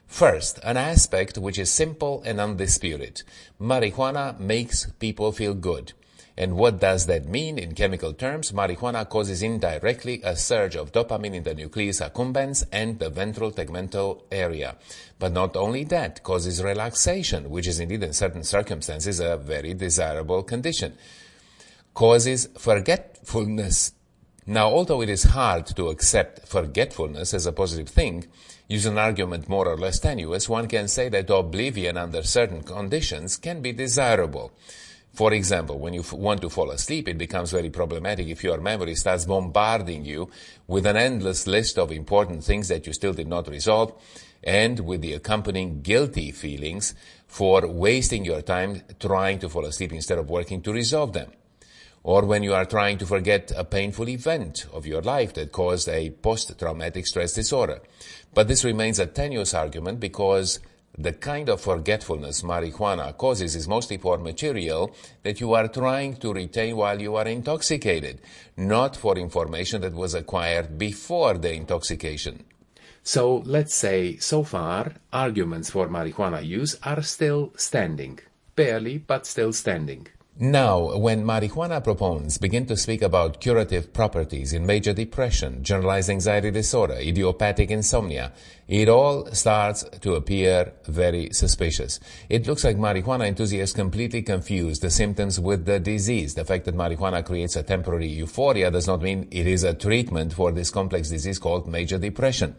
First, 0.06 0.58
an 0.64 0.76
aspect 0.76 1.36
which 1.36 1.58
is 1.58 1.70
simple 1.70 2.22
and 2.24 2.40
undisputed. 2.40 3.22
Marijuana 3.60 4.38
makes 4.38 4.86
people 4.98 5.32
feel 5.32 5.54
good. 5.54 5.92
And 6.38 6.56
what 6.56 6.78
does 6.78 7.06
that 7.06 7.28
mean 7.28 7.58
in 7.58 7.74
chemical 7.74 8.14
terms? 8.14 8.52
Marijuana 8.52 9.06
causes 9.08 9.42
indirectly 9.42 10.22
a 10.22 10.36
surge 10.36 10.76
of 10.76 10.92
dopamine 10.92 11.34
in 11.34 11.42
the 11.42 11.52
nucleus 11.52 12.00
accumbens 12.00 12.64
and 12.70 12.98
the 13.00 13.10
ventral 13.10 13.50
tegmental 13.50 14.22
area. 14.30 14.76
But 15.18 15.32
not 15.32 15.56
only 15.56 15.82
that, 15.84 16.22
causes 16.22 16.62
relaxation, 16.62 17.50
which 17.50 17.66
is 17.66 17.80
indeed 17.80 18.04
in 18.04 18.12
certain 18.12 18.44
circumstances 18.44 19.18
a 19.18 19.36
very 19.36 19.74
desirable 19.74 20.44
condition 20.44 20.96
causes 21.98 22.48
forgetfulness. 22.56 23.92
Now, 24.46 24.68
although 24.68 25.02
it 25.02 25.08
is 25.08 25.24
hard 25.24 25.66
to 25.74 25.88
accept 25.88 26.46
forgetfulness 26.46 27.34
as 27.34 27.44
a 27.44 27.52
positive 27.52 27.88
thing, 27.88 28.26
use 28.68 28.86
an 28.86 28.98
argument 28.98 29.48
more 29.48 29.66
or 29.66 29.76
less 29.76 29.98
tenuous, 29.98 30.48
one 30.48 30.68
can 30.68 30.86
say 30.86 31.08
that 31.08 31.28
oblivion 31.28 31.96
under 31.96 32.22
certain 32.22 32.62
conditions 32.62 33.36
can 33.36 33.62
be 33.62 33.72
desirable. 33.72 34.52
For 35.18 35.32
example, 35.32 35.80
when 35.80 35.94
you 35.94 36.02
f- 36.02 36.12
want 36.12 36.42
to 36.42 36.48
fall 36.48 36.70
asleep, 36.70 37.08
it 37.08 37.18
becomes 37.18 37.50
very 37.50 37.70
problematic 37.70 38.28
if 38.28 38.44
your 38.44 38.60
memory 38.60 38.94
starts 38.94 39.24
bombarding 39.24 40.04
you 40.04 40.30
with 40.68 40.86
an 40.86 40.96
endless 40.96 41.48
list 41.48 41.76
of 41.76 41.90
important 41.90 42.44
things 42.44 42.68
that 42.68 42.86
you 42.86 42.92
still 42.92 43.12
did 43.12 43.26
not 43.26 43.48
resolve 43.48 43.94
and 44.44 44.78
with 44.78 45.00
the 45.00 45.14
accompanying 45.14 45.82
guilty 45.82 46.30
feelings 46.30 46.94
for 47.26 47.66
wasting 47.66 48.24
your 48.24 48.42
time 48.42 48.82
trying 49.00 49.40
to 49.40 49.48
fall 49.48 49.64
asleep 49.64 49.92
instead 49.92 50.18
of 50.18 50.30
working 50.30 50.62
to 50.62 50.72
resolve 50.72 51.12
them 51.14 51.32
or 52.04 52.24
when 52.24 52.44
you 52.44 52.54
are 52.54 52.64
trying 52.64 52.96
to 52.98 53.04
forget 53.04 53.50
a 53.56 53.64
painful 53.64 54.08
event 54.08 54.66
of 54.72 54.86
your 54.86 55.02
life 55.02 55.34
that 55.34 55.50
caused 55.50 55.88
a 55.88 56.10
post-traumatic 56.10 57.04
stress 57.08 57.32
disorder. 57.32 57.80
But 58.32 58.46
this 58.46 58.64
remains 58.64 59.00
a 59.00 59.06
tenuous 59.06 59.52
argument 59.52 59.98
because 59.98 60.60
the 60.96 61.12
kind 61.12 61.48
of 61.48 61.60
forgetfulness 61.60 62.42
marijuana 62.42 63.16
causes 63.16 63.54
is 63.54 63.68
mostly 63.68 63.98
for 63.98 64.18
material 64.18 64.94
that 65.22 65.40
you 65.40 65.52
are 65.54 65.68
trying 65.68 66.16
to 66.16 66.32
retain 66.32 66.76
while 66.76 67.00
you 67.00 67.14
are 67.16 67.26
intoxicated, 67.26 68.20
not 68.56 68.96
for 68.96 69.16
information 69.16 69.80
that 69.82 69.94
was 69.94 70.14
acquired 70.14 70.78
before 70.78 71.34
the 71.34 71.52
intoxication. 71.52 72.44
So 73.02 73.42
let's 73.46 73.74
say 73.74 74.16
so 74.18 74.42
far 74.42 74.94
arguments 75.12 75.70
for 75.70 75.88
marijuana 75.88 76.44
use 76.44 76.76
are 76.82 77.02
still 77.02 77.52
standing. 77.56 78.18
Barely, 78.56 78.98
but 78.98 79.24
still 79.24 79.52
standing. 79.52 80.08
Now, 80.40 80.96
when 80.96 81.24
marijuana 81.24 81.82
proponents 81.82 82.38
begin 82.38 82.64
to 82.66 82.76
speak 82.76 83.02
about 83.02 83.40
curative 83.40 83.92
properties 83.92 84.52
in 84.52 84.64
major 84.64 84.92
depression, 84.92 85.64
generalized 85.64 86.10
anxiety 86.10 86.52
disorder, 86.52 86.94
idiopathic 86.94 87.72
insomnia, 87.72 88.32
it 88.68 88.86
all 88.86 89.24
starts 89.32 89.82
to 90.02 90.14
appear 90.14 90.74
very 90.86 91.30
suspicious. 91.32 91.98
It 92.28 92.46
looks 92.46 92.64
like 92.64 92.76
marijuana 92.76 93.26
enthusiasts 93.26 93.74
completely 93.74 94.20
confuse 94.20 94.80
the 94.80 94.90
symptoms 94.90 95.40
with 95.40 95.64
the 95.64 95.80
disease. 95.80 96.34
The 96.34 96.44
fact 96.44 96.66
that 96.66 96.76
marijuana 96.76 97.24
creates 97.24 97.56
a 97.56 97.62
temporary 97.62 98.08
euphoria 98.08 98.70
does 98.70 98.86
not 98.86 99.00
mean 99.00 99.26
it 99.30 99.46
is 99.46 99.64
a 99.64 99.72
treatment 99.72 100.34
for 100.34 100.52
this 100.52 100.70
complex 100.70 101.08
disease 101.08 101.38
called 101.38 101.66
major 101.66 101.96
depression. 101.96 102.56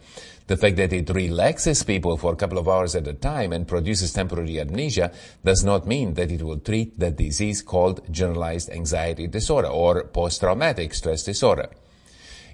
The 0.48 0.56
fact 0.56 0.78
that 0.78 0.92
it 0.92 1.08
relaxes 1.10 1.84
people 1.84 2.16
for 2.16 2.32
a 2.32 2.36
couple 2.36 2.58
of 2.58 2.68
hours 2.68 2.96
at 2.96 3.06
a 3.06 3.12
time 3.12 3.52
and 3.52 3.68
produces 3.68 4.12
temporary 4.12 4.58
amnesia 4.58 5.12
does 5.44 5.62
not 5.62 5.86
mean 5.86 6.14
that 6.14 6.32
it 6.32 6.42
will 6.42 6.58
treat 6.58 6.98
the 6.98 7.12
disease 7.12 7.62
called 7.62 8.00
generalized 8.10 8.68
anxiety 8.70 9.28
disorder 9.28 9.68
or 9.68 10.02
post-traumatic 10.02 10.92
stress 10.92 11.22
disorder. 11.22 11.70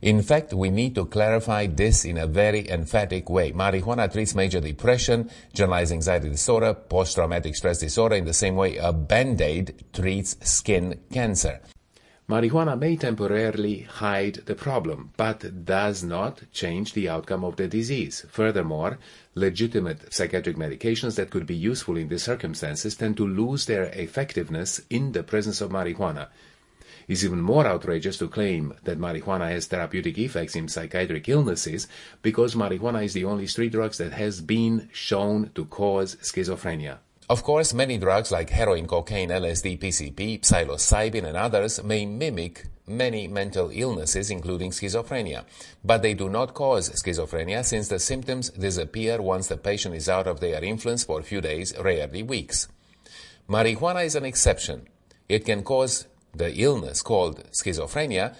In 0.02 0.22
fact, 0.22 0.52
we 0.52 0.70
need 0.70 0.94
to 0.96 1.06
clarify 1.06 1.66
this 1.66 2.04
in 2.04 2.18
a 2.18 2.26
very 2.26 2.68
emphatic 2.70 3.30
way. 3.30 3.52
Marijuana 3.52 4.12
treats 4.12 4.35
major 4.35 4.61
depression, 4.61 5.30
generalized 5.54 5.92
anxiety 5.92 6.28
disorder, 6.28 6.74
post-traumatic 6.74 7.56
stress 7.56 7.78
disorder 7.78 8.16
in 8.16 8.24
the 8.24 8.35
same 8.35 8.56
way 8.56 8.76
a 8.76 8.92
band-aid 8.92 9.85
treats 9.92 10.37
skin 10.40 11.00
cancer. 11.12 11.61
Marijuana 12.28 12.76
may 12.76 12.96
temporarily 12.96 13.82
hide 13.82 14.42
the 14.46 14.56
problem, 14.56 15.12
but 15.16 15.64
does 15.64 16.02
not 16.02 16.42
change 16.52 16.92
the 16.92 17.09
outcome 17.09 17.44
of 17.44 17.54
the 17.54 17.68
disease. 17.68 18.26
Furthermore, 18.28 18.98
legitimate 19.37 20.12
psychiatric 20.12 20.56
medications 20.56 21.14
that 21.14 21.30
could 21.30 21.46
be 21.46 21.54
useful 21.54 21.96
in 21.96 22.09
these 22.09 22.24
circumstances 22.24 22.96
tend 22.96 23.16
to 23.16 23.26
lose 23.26 23.66
their 23.66 23.85
effectiveness 23.85 24.80
in 24.90 25.12
the 25.12 25.22
presence 25.22 25.61
of 25.61 25.70
marijuana. 25.70 26.26
It's 27.09 27.23
even 27.23 27.40
more 27.40 27.66
outrageous 27.66 28.19
to 28.19 28.29
claim 28.29 28.75
that 28.83 28.99
marijuana 28.99 29.49
has 29.51 29.66
therapeutic 29.66 30.19
effects 30.19 30.57
in 30.57 30.69
psychiatric 30.69 31.29
illnesses 31.29 31.87
because 32.23 32.55
marijuana 32.55 33.05
is 33.05 33.12
the 33.12 33.25
only 33.25 33.47
street 33.47 33.73
drug 33.73 33.95
that 33.95 34.12
has 34.12 34.40
been 34.40 34.88
shown 34.92 35.51
to 35.55 35.66
cause 35.66 36.16
schizophrenia. 36.16 36.99
Of 37.29 37.42
course, 37.42 37.75
many 37.75 37.99
drugs 37.99 38.31
like 38.31 38.51
heroin, 38.51 38.87
cocaine, 38.87 39.31
LSD, 39.31 39.81
PCP, 39.81 40.40
psilocybin, 40.40 41.25
and 41.25 41.37
others 41.37 41.83
may 41.83 42.07
mimic 42.07 42.66
many 42.87 43.27
mental 43.27 43.71
illnesses, 43.73 44.31
including 44.31 44.71
schizophrenia. 44.71 45.45
But 45.85 46.03
they 46.03 46.14
do 46.14 46.29
not 46.29 46.55
cause 46.55 46.90
schizophrenia 46.90 47.64
since 47.64 47.88
the 47.88 47.99
symptoms 47.99 48.51
disappear 48.51 49.21
once 49.21 49.49
the 49.49 49.57
patient 49.57 49.97
is 49.97 50.09
out 50.09 50.29
of 50.29 50.38
their 50.38 50.62
influence 50.62 51.03
for 51.03 51.19
a 51.19 51.25
few 51.25 51.40
days, 51.40 51.77
rarely 51.79 52.23
weeks. 52.23 52.69
Marijuana 53.49 54.05
is 54.05 54.14
an 54.14 54.25
exception. 54.25 54.87
It 55.29 55.45
can 55.45 55.64
cause 55.64 56.07
the 56.38 56.55
illness 56.55 57.03
called 57.03 57.42
schizophrenia, 57.53 58.35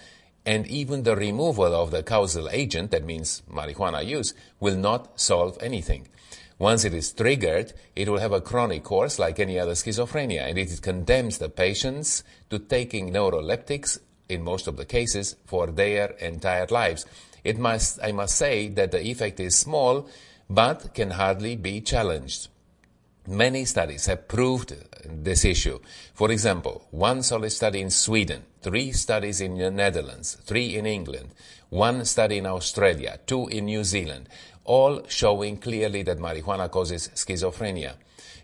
and 0.45 0.65
even 0.67 1.03
the 1.03 1.15
removal 1.15 1.73
of 1.73 1.91
the 1.91 2.03
causal 2.03 2.49
agent, 2.49 2.91
that 2.91 3.03
means 3.03 3.43
marijuana 3.51 4.05
use, 4.05 4.33
will 4.59 4.77
not 4.77 5.19
solve 5.19 5.57
anything. 5.61 6.07
Once 6.59 6.85
it 6.85 6.93
is 6.93 7.13
triggered, 7.13 7.73
it 7.95 8.09
will 8.09 8.17
have 8.17 8.31
a 8.31 8.41
chronic 8.41 8.83
course 8.83 9.19
like 9.19 9.39
any 9.39 9.59
other 9.59 9.73
schizophrenia, 9.73 10.49
and 10.49 10.57
it 10.57 10.81
condemns 10.81 11.37
the 11.37 11.49
patients 11.49 12.23
to 12.49 12.57
taking 12.57 13.11
neuroleptics 13.11 13.99
in 14.29 14.41
most 14.41 14.67
of 14.67 14.77
the 14.77 14.85
cases 14.85 15.35
for 15.45 15.67
their 15.67 16.07
entire 16.19 16.65
lives. 16.67 17.05
It 17.43 17.59
must, 17.59 17.99
I 18.03 18.11
must 18.11 18.35
say 18.35 18.69
that 18.69 18.91
the 18.91 19.01
effect 19.01 19.39
is 19.39 19.55
small, 19.55 20.09
but 20.49 20.93
can 20.93 21.11
hardly 21.11 21.55
be 21.55 21.81
challenged. 21.81 22.47
Many 23.27 23.65
studies 23.65 24.05
have 24.05 24.27
proved 24.27 24.73
this 25.23 25.45
issue. 25.45 25.79
For 26.13 26.31
example, 26.31 26.87
one 26.91 27.23
solid 27.23 27.51
study 27.51 27.81
in 27.81 27.89
Sweden, 27.89 28.43
three 28.61 28.91
studies 28.91 29.41
in 29.41 29.57
the 29.57 29.71
Netherlands, 29.71 30.37
three 30.43 30.75
in 30.75 30.85
England, 30.85 31.29
one 31.69 32.05
study 32.05 32.37
in 32.37 32.45
Australia, 32.45 33.19
two 33.25 33.47
in 33.47 33.65
New 33.65 33.83
Zealand, 33.83 34.29
all 34.63 35.03
showing 35.07 35.57
clearly 35.57 36.03
that 36.03 36.19
marijuana 36.19 36.69
causes 36.69 37.09
schizophrenia. 37.15 37.93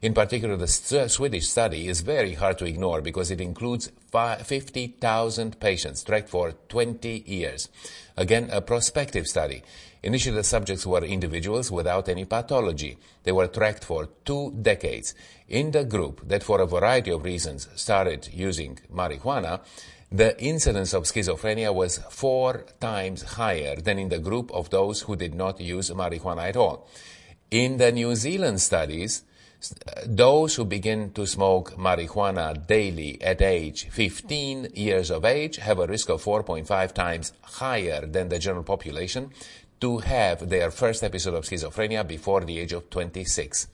In 0.04 0.13
particular, 0.13 0.58
the 0.58 0.68
Swedish 0.68 1.48
study 1.48 1.88
is 1.88 2.02
very 2.02 2.34
hard 2.34 2.58
to 2.58 2.66
ignore 2.66 3.00
because 3.02 3.32
it 3.32 3.39
includes 3.39 3.89
50,000 4.12 5.60
patients 5.62 6.04
tracked 6.04 6.28
for 6.28 6.52
20 6.68 7.24
years. 7.26 7.70
Again, 8.18 8.50
a 8.52 8.60
prospective 8.60 9.28
study. 9.28 9.63
Initially, 10.04 10.36
the 10.36 10.44
subjects 10.44 10.86
were 10.86 11.06
individuals 11.06 11.72
without 11.72 12.10
any 12.10 12.26
pathology. 12.26 12.98
They 13.24 13.32
were 13.32 13.48
tracked 13.48 13.86
for 13.86 14.10
two 14.26 14.52
decades. 14.62 15.16
In 15.48 15.72
the 15.72 15.86
group 15.86 16.28
that, 16.28 16.44
for 16.44 16.60
a 16.60 16.68
variety 16.68 17.12
of 17.12 17.24
reasons, 17.24 17.70
started 17.76 18.28
using 18.34 18.80
marijuana, 18.94 19.62
the 20.12 20.38
incidence 20.44 20.94
of 20.94 21.04
schizophrenia 21.04 21.74
was 21.74 22.00
four 22.10 22.66
times 22.82 23.24
higher 23.24 23.78
than 23.78 23.98
in 23.98 24.10
the 24.10 24.20
group 24.20 24.52
of 24.52 24.70
those 24.70 25.04
who 25.04 25.16
did 25.16 25.34
not 25.34 25.62
use 25.62 25.92
marijuana 25.92 26.50
at 26.50 26.58
all. 26.58 26.89
In 27.50 27.78
the 27.78 27.94
New 27.94 28.16
Zealand 28.16 28.60
studies, 28.60 29.24
those 30.06 30.56
who 30.56 30.65
begin 30.65 31.12
to 31.12 31.26
smoke 31.26 31.76
marijuana 31.78 32.67
daily 32.67 33.21
at 33.21 33.41
age 33.41 33.88
15 33.89 34.70
years 34.74 35.09
of 35.09 35.26
age 35.26 35.57
have 35.57 35.80
a 35.80 35.88
risk 35.88 36.09
of 36.09 36.24
4.5 36.24 36.93
times 36.93 37.34
higher 37.41 38.05
than 38.05 38.30
the 38.30 38.39
general 38.39 38.64
population 38.64 39.32
to 39.80 39.97
have 39.99 40.49
their 40.49 40.72
first 40.72 41.03
episode 41.03 41.34
of 41.34 41.45
schizophrenia 41.45 42.07
before 42.07 42.41
the 42.41 42.59
age 42.59 42.74
of 42.74 42.89
26. 42.89 43.68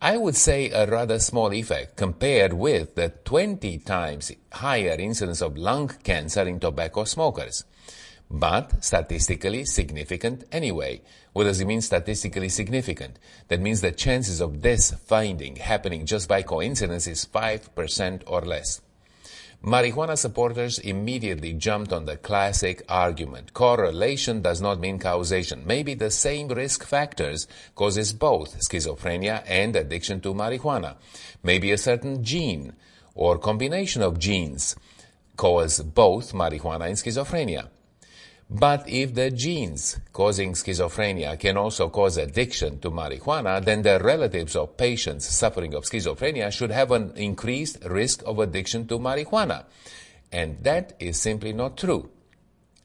I 0.00 0.16
would 0.16 0.34
say 0.34 0.70
a 0.70 0.84
rather 0.84 1.20
small 1.20 1.52
effect 1.52 1.96
compared 1.96 2.52
with 2.52 2.96
the 2.96 3.10
20 3.24 3.78
times 3.78 4.32
higher 4.50 4.96
incidence 4.98 5.40
of 5.40 5.56
lung 5.56 5.92
cancer 6.02 6.42
in 6.42 6.58
tobacco 6.58 7.04
smokers. 7.04 7.64
But 8.34 8.82
statistically 8.82 9.66
significant 9.66 10.44
anyway. 10.50 11.02
What 11.34 11.44
does 11.44 11.60
it 11.60 11.66
mean 11.66 11.82
statistically 11.82 12.48
significant? 12.48 13.18
That 13.48 13.60
means 13.60 13.82
the 13.82 13.92
chances 13.92 14.40
of 14.40 14.62
this 14.62 14.90
finding 14.90 15.56
happening 15.56 16.06
just 16.06 16.30
by 16.30 16.40
coincidence 16.40 17.06
is 17.06 17.26
5% 17.26 18.22
or 18.26 18.40
less. 18.40 18.80
Marijuana 19.62 20.16
supporters 20.16 20.78
immediately 20.78 21.52
jumped 21.52 21.92
on 21.92 22.06
the 22.06 22.16
classic 22.16 22.82
argument. 22.88 23.52
Correlation 23.52 24.40
does 24.40 24.62
not 24.62 24.80
mean 24.80 24.98
causation. 24.98 25.66
Maybe 25.66 25.92
the 25.92 26.10
same 26.10 26.48
risk 26.48 26.84
factors 26.84 27.46
causes 27.74 28.14
both 28.14 28.58
schizophrenia 28.60 29.44
and 29.46 29.76
addiction 29.76 30.22
to 30.22 30.32
marijuana. 30.32 30.96
Maybe 31.42 31.70
a 31.70 31.76
certain 31.76 32.24
gene 32.24 32.72
or 33.14 33.38
combination 33.38 34.00
of 34.00 34.18
genes 34.18 34.74
cause 35.36 35.80
both 35.80 36.32
marijuana 36.32 36.86
and 36.86 36.96
schizophrenia. 36.96 37.68
But 38.54 38.86
if 38.86 39.14
the 39.14 39.30
genes 39.30 39.98
causing 40.12 40.52
schizophrenia 40.52 41.40
can 41.40 41.56
also 41.56 41.88
cause 41.88 42.18
addiction 42.18 42.80
to 42.80 42.90
marijuana, 42.90 43.64
then 43.64 43.80
the 43.80 43.98
relatives 43.98 44.56
of 44.56 44.76
patients 44.76 45.26
suffering 45.26 45.72
of 45.72 45.84
schizophrenia 45.84 46.52
should 46.52 46.70
have 46.70 46.90
an 46.90 47.12
increased 47.16 47.78
risk 47.86 48.22
of 48.26 48.38
addiction 48.40 48.86
to 48.88 48.98
marijuana. 48.98 49.64
And 50.30 50.62
that 50.64 50.92
is 51.00 51.18
simply 51.18 51.54
not 51.54 51.78
true. 51.78 52.10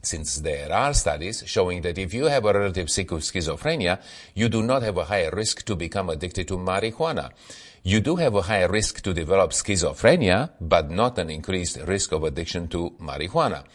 Since 0.01 0.38
there 0.38 0.72
are 0.72 0.93
studies 0.93 1.43
showing 1.45 1.82
that 1.82 1.97
if 1.97 2.13
you 2.13 2.28
have 2.28 2.45
a 2.45 2.53
relative 2.53 2.89
sick 2.89 3.11
with 3.11 3.24
schizophrenia, 3.24 3.99
you 4.36 4.47
do 4.47 4.63
not 4.63 4.84
have 4.84 4.95
a 4.95 5.03
higher 5.03 5.32
risk 5.34 5.65
to 5.65 5.76
become 5.76 6.09
addicted 6.09 6.47
to 6.47 6.57
marijuana. 6.57 7.32
You 7.84 7.99
do 7.99 8.15
have 8.15 8.36
a 8.36 8.43
higher 8.43 8.70
risk 8.70 9.01
to 9.01 9.13
develop 9.13 9.51
schizophrenia, 9.51 10.51
but 10.61 10.89
not 10.89 11.18
an 11.18 11.30
increased 11.30 11.78
risk 11.86 12.13
of 12.13 12.24
addiction 12.24 12.70
to 12.70 12.91
marijuana. 13.01 13.65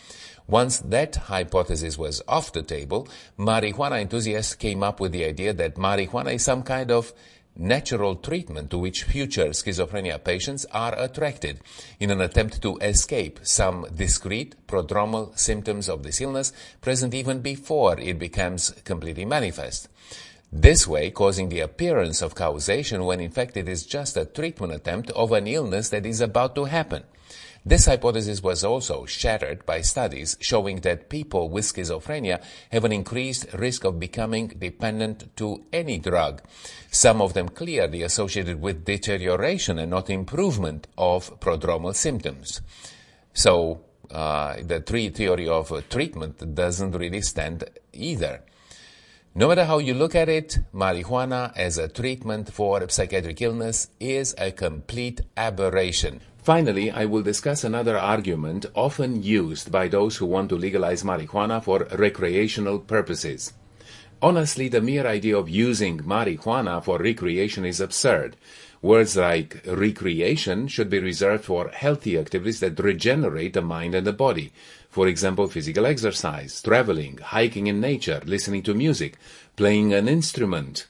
Once 0.53 0.81
that 0.81 1.17
hypothesis 1.17 1.97
was 1.97 2.21
off 2.29 2.53
the 2.53 2.63
table, 2.63 3.09
marijuana 3.39 3.99
enthusiasts 4.03 4.55
came 4.55 4.83
up 4.83 5.01
with 5.01 5.11
the 5.11 5.25
idea 5.25 5.51
that 5.55 5.77
marijuana 5.77 6.35
is 6.35 6.45
some 6.45 6.63
kind 6.63 6.91
of 6.91 7.15
natural 7.57 8.17
treatment 8.17 8.69
to 8.69 8.77
which 8.77 9.05
future 9.05 9.47
schizophrenia 9.47 10.23
patients 10.23 10.67
are 10.73 10.95
attracted 10.99 11.59
in 12.01 12.11
an 12.11 12.21
attempt 12.21 12.61
to 12.61 12.77
escape 12.83 13.41
some 13.43 13.87
discrete 13.95 14.55
prodromal 14.67 15.35
symptoms 15.39 15.89
of 15.89 16.03
this 16.03 16.21
illness 16.21 16.53
present 16.83 17.15
even 17.15 17.41
before 17.41 17.99
it 17.99 18.19
becomes 18.19 18.73
completely 18.85 19.25
manifest. 19.25 19.89
This 20.53 20.87
way 20.87 21.11
causing 21.11 21.49
the 21.49 21.61
appearance 21.61 22.21
of 22.21 22.35
causation 22.35 23.07
when 23.07 23.21
in 23.21 23.31
fact 23.31 23.57
it 23.57 23.71
is 23.71 23.87
just 23.87 24.19
a 24.19 24.27
treatment 24.27 24.75
attempt 24.75 25.11
of 25.13 25.33
an 25.33 25.47
illness 25.47 25.89
that 25.89 26.05
is 26.05 26.21
about 26.21 26.55
to 26.57 26.67
happen. 26.67 27.05
This 27.65 27.87
hypothesis 27.87 28.43
was 28.43 28.65
also 28.65 29.07
shattered 29.07 29.65
by 29.65 29.83
studies 29.83 30.37
showing 30.41 30.81
that 30.81 31.09
people 31.09 31.49
with 31.49 31.65
schizophrenia 31.65 32.43
have 32.73 32.85
an 32.85 32.91
increased 32.91 33.53
risk 33.53 33.85
of 33.85 34.01
becoming 34.01 34.49
dependent 34.49 35.37
to 35.37 35.65
any 35.73 35.99
drug, 35.99 36.43
some 36.91 37.23
of 37.23 37.35
them 37.35 37.49
clearly 37.49 38.03
associated 38.03 38.61
with 38.61 38.85
deterioration 38.85 39.79
and 39.79 39.91
not 39.91 40.11
improvement 40.11 40.89
of 40.99 41.39
prodromal 41.39 41.95
symptoms. 41.95 42.63
So, 43.33 43.85
uh, 44.11 44.57
the 44.61 44.81
three 44.81 45.11
theory 45.11 45.49
of 45.49 45.71
uh, 45.71 45.83
treatment 45.89 46.55
doesn't 46.55 46.93
really 46.93 47.23
stand 47.23 47.65
either. 47.93 48.43
No 49.37 49.49
matter 49.49 49.65
how 49.65 49.79
you 49.79 49.95
look 49.95 50.17
at 50.17 50.29
it, 50.29 50.59
marijuana 50.75 51.53
as 51.57 51.79
a 51.79 51.89
treatment 51.89 52.53
for 52.53 52.87
psychiatric 52.89 53.41
illness 53.41 53.89
is 54.01 54.35
a 54.37 54.51
complete 54.51 55.23
aberration. 55.37 56.21
Finally, 56.43 56.91
I 56.91 57.05
will 57.05 57.23
discuss 57.23 57.63
another 57.63 57.97
argument 57.97 58.67
often 58.75 59.23
used 59.23 59.71
by 59.71 59.87
those 59.87 60.17
who 60.17 60.27
want 60.27 60.49
to 60.49 60.57
legalize 60.57 61.05
marijuana 61.05 61.63
for 61.63 61.87
recreational 61.93 62.81
purposes. 62.81 63.53
Honestly, 64.21 64.67
the 64.67 64.81
mere 64.81 65.07
idea 65.07 65.39
of 65.39 65.49
using 65.49 65.99
marijuana 66.01 66.83
for 66.83 66.99
recreation 66.99 67.65
is 67.65 67.81
absurd. 67.81 68.37
Words 68.81 69.17
like 69.17 69.63
recreation 69.67 70.67
should 70.67 70.91
be 70.91 70.99
reserved 70.99 71.45
for 71.45 71.69
healthy 71.69 72.19
activities 72.19 72.59
that 72.59 72.81
regenerate 72.81 73.53
the 73.53 73.63
mind 73.63 73.95
and 73.95 74.05
the 74.05 74.13
body. 74.13 74.53
For 74.91 75.07
example, 75.07 75.47
physical 75.47 75.87
exercise, 75.87 76.61
traveling, 76.61 77.19
hiking 77.19 77.69
in 77.69 77.81
nature, 77.81 78.21
listening 78.25 78.65
to 78.65 78.75
music, 78.75 79.17
playing 79.55 79.93
an 79.95 80.09
instrument, 80.09 80.89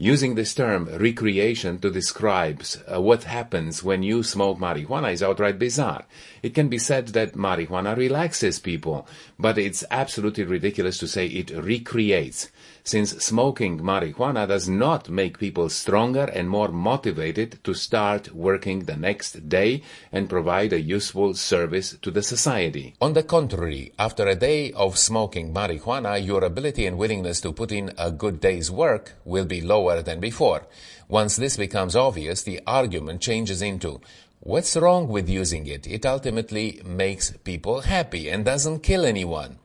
Using 0.00 0.36
this 0.36 0.54
term 0.54 0.84
recreation 0.96 1.80
to 1.80 1.90
describe 1.90 2.62
uh, 2.86 3.00
what 3.00 3.24
happens 3.24 3.82
when 3.82 4.04
you 4.04 4.22
smoke 4.22 4.60
marijuana 4.60 5.12
is 5.12 5.24
outright 5.24 5.58
bizarre. 5.58 6.04
It 6.40 6.54
can 6.54 6.68
be 6.68 6.78
said 6.78 7.08
that 7.08 7.32
marijuana 7.32 7.96
relaxes 7.96 8.60
people, 8.60 9.08
but 9.40 9.58
it's 9.58 9.82
absolutely 9.90 10.44
ridiculous 10.44 10.98
to 10.98 11.08
say 11.08 11.26
it 11.26 11.50
recreates 11.50 12.48
since 12.84 13.10
smoking 13.24 13.78
marijuana 13.80 14.46
does 14.46 14.68
not 14.68 15.08
make 15.08 15.38
people 15.38 15.68
stronger 15.68 16.24
and 16.24 16.48
more 16.48 16.68
motivated 16.68 17.58
to 17.64 17.74
start 17.74 18.34
working 18.34 18.80
the 18.80 18.96
next 18.96 19.48
day 19.48 19.82
and 20.12 20.28
provide 20.28 20.72
a 20.72 20.80
useful 20.80 21.34
service 21.34 21.96
to 22.02 22.10
the 22.10 22.22
society. 22.22 22.94
On 23.00 23.12
the 23.12 23.22
contrary, 23.22 23.92
after 23.98 24.26
a 24.26 24.34
day 24.34 24.72
of 24.72 24.98
smoking 24.98 25.52
marijuana, 25.52 26.24
your 26.24 26.44
ability 26.44 26.86
and 26.86 26.98
willingness 26.98 27.40
to 27.40 27.52
put 27.52 27.72
in 27.72 27.92
a 27.98 28.10
good 28.10 28.40
day's 28.40 28.70
work 28.70 29.14
will 29.24 29.44
be 29.44 29.60
lower 29.60 30.02
than 30.02 30.20
before. 30.20 30.66
Once 31.08 31.36
this 31.36 31.56
becomes 31.56 31.96
obvious, 31.96 32.42
the 32.42 32.60
argument 32.66 33.20
changes 33.20 33.62
into 33.62 34.00
What's 34.40 34.76
wrong 34.76 35.08
with 35.08 35.28
using 35.28 35.66
it? 35.66 35.86
It 35.86 36.06
ultimately 36.06 36.80
makes 36.84 37.32
people 37.42 37.80
happy 37.80 38.30
and 38.30 38.44
doesn't 38.44 38.84
kill 38.84 39.04
anyone. 39.04 39.58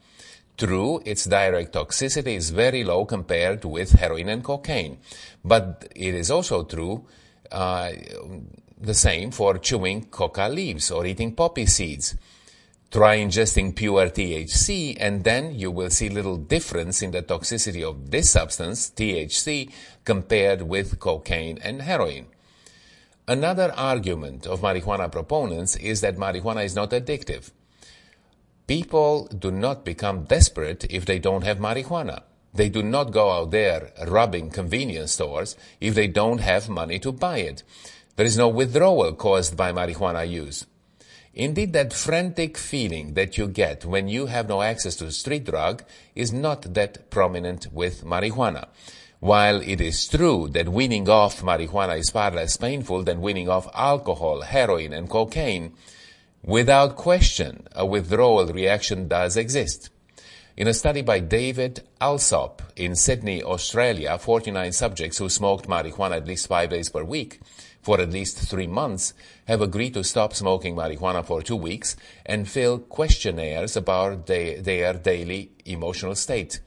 True, 0.58 1.02
its 1.04 1.26
direct 1.26 1.74
toxicity 1.74 2.36
is 2.36 2.52
very 2.52 2.84
low 2.84 3.06
compared 3.06 3.66
with 3.66 3.94
heroin 3.94 4.30
and 4.30 4.44
cocaine. 4.44 5.00
But 5.44 5.92
it 5.96 6.14
is 6.14 6.30
also 6.30 6.64
true 6.64 7.06
uh, 7.52 7.92
the 8.80 8.94
same 8.94 9.32
for 9.32 9.58
chewing 9.58 10.06
coca 10.06 10.48
leaves 10.50 10.92
or 10.92 11.06
eating 11.06 11.34
poppy 11.34 11.66
seeds. 11.66 12.16
Try 12.92 13.18
ingesting 13.18 13.76
pure 13.76 14.10
THC 14.10 14.98
and 15.00 15.24
then 15.24 15.56
you 15.56 15.72
will 15.72 15.90
see 15.90 16.10
little 16.10 16.38
difference 16.38 17.02
in 17.02 17.10
the 17.10 17.24
toxicity 17.24 17.82
of 17.82 18.12
this 18.12 18.30
substance, 18.30 18.92
THC, 18.92 19.72
compared 20.06 20.62
with 20.62 21.00
cocaine 21.00 21.58
and 21.64 21.82
heroin. 21.82 22.28
Another 23.28 23.74
argument 23.76 24.46
of 24.46 24.62
marijuana 24.62 25.12
proponents 25.12 25.76
is 25.78 26.02
that 26.02 26.18
marijuana 26.18 26.64
is 26.66 26.76
not 26.76 26.92
addictive. 26.92 27.50
People 28.66 29.28
do 29.28 29.52
not 29.52 29.84
become 29.84 30.24
desperate 30.24 30.86
if 30.90 31.06
they 31.06 31.20
don't 31.20 31.44
have 31.44 31.58
marijuana. 31.58 32.24
They 32.54 32.70
do 32.70 32.82
not 32.82 33.12
go 33.12 33.32
out 33.32 33.52
there 33.52 33.92
robbing 34.08 34.52
convenience 34.52 35.14
stores 35.14 35.58
if 35.82 35.96
they 35.96 36.08
don't 36.08 36.40
have 36.40 36.70
money 36.70 36.98
to 37.00 37.12
buy 37.12 37.40
it. 37.40 37.64
There 38.16 38.26
is 38.26 38.38
no 38.38 38.48
withdrawal 38.48 39.14
caused 39.14 39.58
by 39.58 39.74
marijuana 39.74 40.30
use. 40.30 40.66
Indeed, 41.34 41.74
that 41.74 41.94
frantic 41.94 42.58
feeling 42.58 43.16
that 43.16 43.38
you 43.38 43.48
get 43.48 43.86
when 43.86 44.08
you 44.08 44.28
have 44.28 44.48
no 44.48 44.62
access 44.62 44.96
to 44.98 45.12
street 45.12 45.46
drug 45.46 45.84
is 46.16 46.32
not 46.32 46.76
that 46.76 47.10
prominent 47.10 47.74
with 47.74 48.06
marijuana. 48.06 48.68
While 49.20 49.62
it 49.62 49.82
is 49.82 50.08
true 50.08 50.48
that 50.50 50.70
weaning 50.70 51.10
off 51.10 51.42
marijuana 51.42 51.98
is 51.98 52.12
far 52.12 52.32
less 52.32 52.56
painful 52.56 53.04
than 53.04 53.22
weaning 53.22 53.50
off 53.50 53.68
alcohol, 53.74 54.42
heroin, 54.42 54.94
and 54.94 55.10
cocaine, 55.10 55.74
Without 56.46 56.98
question, 56.98 57.66
a 57.72 57.86
withdrawal 57.86 58.48
reaction 58.48 59.08
does 59.08 59.38
exist. 59.38 59.90
In 60.58 60.68
a 60.68 60.74
study 60.74 61.02
by 61.02 61.22
David 61.22 61.84
Allsop 62.02 62.62
in 62.76 62.98
Sydney, 62.98 63.42
Australia, 63.42 64.18
49 64.18 64.74
subjects 64.74 65.20
who 65.20 65.30
smoked 65.30 65.70
marijuana 65.70 66.18
at 66.18 66.28
least 66.28 66.48
five 66.48 66.70
days 66.70 66.90
per 66.90 67.06
week 67.06 67.40
for 67.82 68.02
at 68.02 68.12
least 68.12 68.38
three 68.38 68.68
months 68.68 69.14
have 69.46 69.62
agreed 69.62 69.94
to 69.94 70.04
stop 70.04 70.34
smoking 70.34 70.76
marijuana 70.76 71.26
for 71.26 71.42
two 71.42 71.56
weeks 71.56 71.96
and 72.26 72.50
fill 72.50 72.78
questionnaires 72.78 73.78
about 73.78 74.28
their, 74.28 74.94
daily 74.94 75.50
emotional 75.64 76.14
state. 76.14 76.60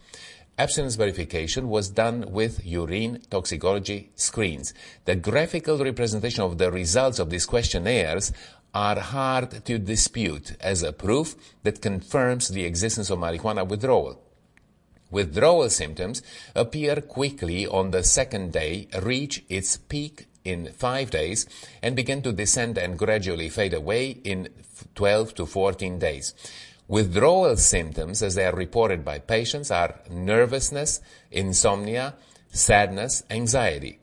Abstinence 0.59 0.95
verification 0.95 1.69
was 1.69 1.91
done 1.91 2.33
with 2.33 2.65
urine 2.65 3.21
toxicology 3.29 4.11
screens. 4.15 4.73
The 5.05 5.15
graphical 5.15 5.77
representation 5.77 6.45
of 6.45 6.57
the 6.57 6.73
results 6.73 7.19
of 7.19 7.29
these 7.29 7.45
questionnaires 7.45 8.33
are 8.77 9.01
hard 9.01 9.65
to 9.65 9.79
dispute 9.79 10.55
as 10.61 10.83
a 10.83 10.93
proof 10.93 11.35
that 11.63 11.81
confirms 11.81 12.49
the 12.49 12.67
existence 12.67 13.09
of 13.09 13.19
marijuana 13.19 13.67
withdrawal. 13.67 14.21
Withdrawal 15.11 15.71
symptoms 15.71 16.21
appear 16.55 17.01
quickly 17.01 17.67
on 17.67 17.91
the 17.91 18.03
second 18.03 18.53
day, 18.53 18.87
reach 19.01 19.43
its 19.49 19.79
peak 19.79 20.27
in 20.45 20.67
five 20.75 21.11
days, 21.11 21.47
and 21.83 21.97
begin 21.97 22.21
to 22.21 22.33
descend 22.35 22.77
and 22.77 22.99
gradually 22.99 23.49
fade 23.49 23.73
away 23.73 24.11
in 24.11 24.51
12 24.95 25.35
to 25.37 25.47
14 25.47 25.99
days. 25.99 26.35
Withdrawal 26.87 27.57
symptoms, 27.57 28.23
as 28.23 28.35
they 28.35 28.45
are 28.45 28.55
reported 28.55 29.07
by 29.07 29.19
patients, 29.19 29.71
are 29.71 30.01
nervousness, 30.11 31.01
insomnia, 31.31 32.15
sadness, 32.51 33.23
anxiety. 33.31 34.01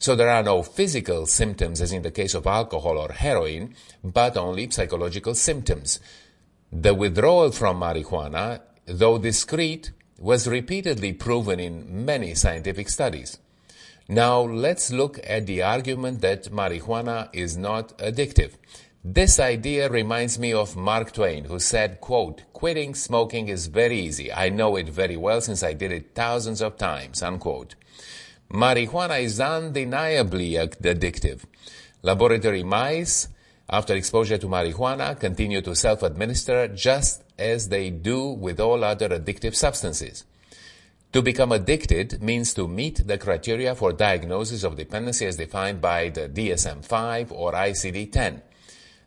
So 0.00 0.16
there 0.16 0.30
are 0.30 0.42
no 0.42 0.62
physical 0.62 1.26
symptoms 1.26 1.82
as 1.82 1.92
in 1.92 2.00
the 2.00 2.10
case 2.10 2.32
of 2.32 2.46
alcohol 2.46 2.96
or 2.96 3.12
heroin, 3.12 3.74
but 4.02 4.34
only 4.34 4.70
psychological 4.70 5.34
symptoms. 5.34 6.00
The 6.72 6.94
withdrawal 6.94 7.52
from 7.52 7.80
marijuana, 7.80 8.62
though 8.86 9.18
discreet, 9.18 9.92
was 10.18 10.48
repeatedly 10.48 11.12
proven 11.12 11.60
in 11.60 12.06
many 12.06 12.34
scientific 12.34 12.88
studies. 12.88 13.38
Now 14.08 14.40
let's 14.40 14.90
look 14.90 15.20
at 15.22 15.46
the 15.46 15.62
argument 15.62 16.22
that 16.22 16.44
marijuana 16.44 17.28
is 17.34 17.58
not 17.58 17.96
addictive. 17.98 18.52
This 19.04 19.38
idea 19.38 19.90
reminds 19.90 20.38
me 20.38 20.54
of 20.54 20.76
Mark 20.76 21.12
Twain, 21.12 21.44
who 21.44 21.58
said, 21.58 22.00
quote, 22.00 22.42
quitting 22.54 22.94
smoking 22.94 23.48
is 23.48 23.66
very 23.66 24.00
easy. 24.00 24.32
I 24.32 24.48
know 24.48 24.76
it 24.76 24.88
very 24.88 25.16
well 25.18 25.42
since 25.42 25.62
I 25.62 25.74
did 25.74 25.92
it 25.92 26.14
thousands 26.14 26.62
of 26.62 26.78
times, 26.78 27.22
unquote. 27.22 27.74
Marijuana 28.50 29.22
is 29.22 29.40
undeniably 29.40 30.52
addictive. 30.54 31.44
Laboratory 32.02 32.64
mice 32.64 33.28
after 33.68 33.94
exposure 33.94 34.38
to 34.38 34.48
marijuana 34.48 35.18
continue 35.18 35.62
to 35.62 35.76
self-administer 35.76 36.66
just 36.68 37.22
as 37.38 37.68
they 37.68 37.90
do 37.90 38.30
with 38.30 38.58
all 38.58 38.82
other 38.82 39.08
addictive 39.08 39.54
substances. 39.54 40.24
To 41.12 41.22
become 41.22 41.52
addicted 41.52 42.20
means 42.22 42.52
to 42.54 42.66
meet 42.66 43.06
the 43.06 43.18
criteria 43.18 43.76
for 43.76 43.92
diagnosis 43.92 44.64
of 44.64 44.76
dependency 44.76 45.26
as 45.26 45.36
defined 45.36 45.80
by 45.80 46.08
the 46.08 46.28
DSM-5 46.28 47.30
or 47.30 47.52
ICD-10. 47.52 48.42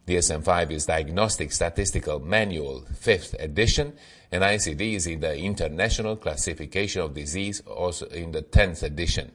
DSM-5 0.08 0.72
is 0.72 0.86
Diagnostic 0.86 1.52
Statistical 1.52 2.20
Manual, 2.22 2.86
5th 2.94 3.42
edition, 3.42 3.94
and 4.34 4.42
ICD 4.42 4.96
is 4.96 5.06
in 5.06 5.20
the 5.20 5.38
International 5.38 6.16
Classification 6.16 7.04
of 7.04 7.14
Disease, 7.14 7.62
also 7.68 8.08
in 8.08 8.32
the 8.32 8.42
10th 8.42 8.82
edition. 8.82 9.32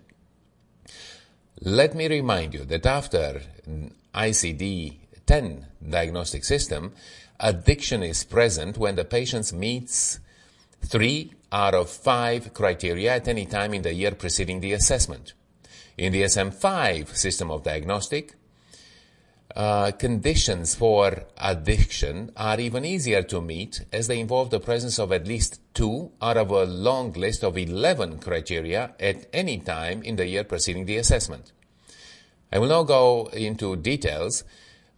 Let 1.60 1.94
me 1.94 2.08
remind 2.08 2.54
you 2.54 2.64
that 2.64 2.84
after 2.84 3.40
ICD-10 4.12 5.64
diagnostic 5.88 6.44
system, 6.44 6.94
addiction 7.38 8.02
is 8.02 8.24
present 8.24 8.76
when 8.76 8.96
the 8.96 9.04
patient 9.04 9.52
meets 9.52 10.18
three 10.82 11.32
out 11.52 11.74
of 11.74 11.88
five 11.88 12.52
criteria 12.52 13.14
at 13.14 13.28
any 13.28 13.46
time 13.46 13.74
in 13.74 13.82
the 13.82 13.94
year 13.94 14.10
preceding 14.10 14.58
the 14.58 14.72
assessment. 14.72 15.32
In 15.96 16.12
the 16.12 16.22
DSM-5 16.22 17.14
system 17.14 17.52
of 17.52 17.62
diagnostic, 17.62 18.34
uh, 19.58 19.90
conditions 19.90 20.76
for 20.76 21.24
addiction 21.36 22.30
are 22.36 22.60
even 22.60 22.84
easier 22.84 23.24
to 23.24 23.40
meet 23.40 23.84
as 23.92 24.06
they 24.06 24.20
involve 24.20 24.50
the 24.50 24.60
presence 24.60 25.00
of 25.00 25.10
at 25.10 25.26
least 25.26 25.60
two 25.74 26.12
out 26.22 26.36
of 26.36 26.52
a 26.52 26.64
long 26.64 27.12
list 27.14 27.42
of 27.42 27.58
11 27.58 28.20
criteria 28.20 28.94
at 29.00 29.26
any 29.32 29.58
time 29.58 30.00
in 30.04 30.14
the 30.14 30.28
year 30.28 30.44
preceding 30.44 30.86
the 30.86 30.96
assessment. 30.96 31.50
I 32.52 32.60
will 32.60 32.68
not 32.68 32.84
go 32.84 33.26
into 33.32 33.74
details, 33.74 34.44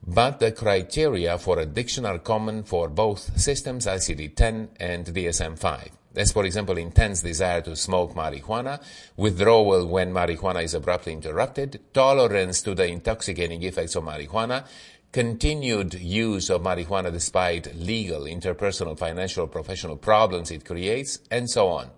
but 0.06 0.40
the 0.40 0.52
criteria 0.52 1.38
for 1.38 1.58
addiction 1.58 2.04
are 2.04 2.18
common 2.18 2.62
for 2.62 2.90
both 2.90 3.40
systems, 3.40 3.86
ICD-10 3.86 4.68
and 4.78 5.06
DSM-5 5.06 5.99
as 6.16 6.32
for 6.32 6.44
example 6.44 6.76
intense 6.76 7.22
desire 7.22 7.60
to 7.60 7.76
smoke 7.76 8.14
marijuana, 8.14 8.82
withdrawal 9.16 9.86
when 9.86 10.12
marijuana 10.12 10.62
is 10.62 10.74
abruptly 10.74 11.12
interrupted, 11.12 11.80
tolerance 11.92 12.62
to 12.62 12.74
the 12.74 12.86
intoxicating 12.86 13.62
effects 13.62 13.94
of 13.94 14.04
marijuana, 14.04 14.64
continued 15.12 15.94
use 15.94 16.50
of 16.50 16.62
marijuana 16.62 17.12
despite 17.12 17.74
legal, 17.74 18.22
interpersonal, 18.22 18.98
financial, 18.98 19.46
professional 19.46 19.96
problems 19.96 20.50
it 20.50 20.64
creates, 20.64 21.18
and 21.30 21.50
so 21.50 21.68
on. 21.68 21.90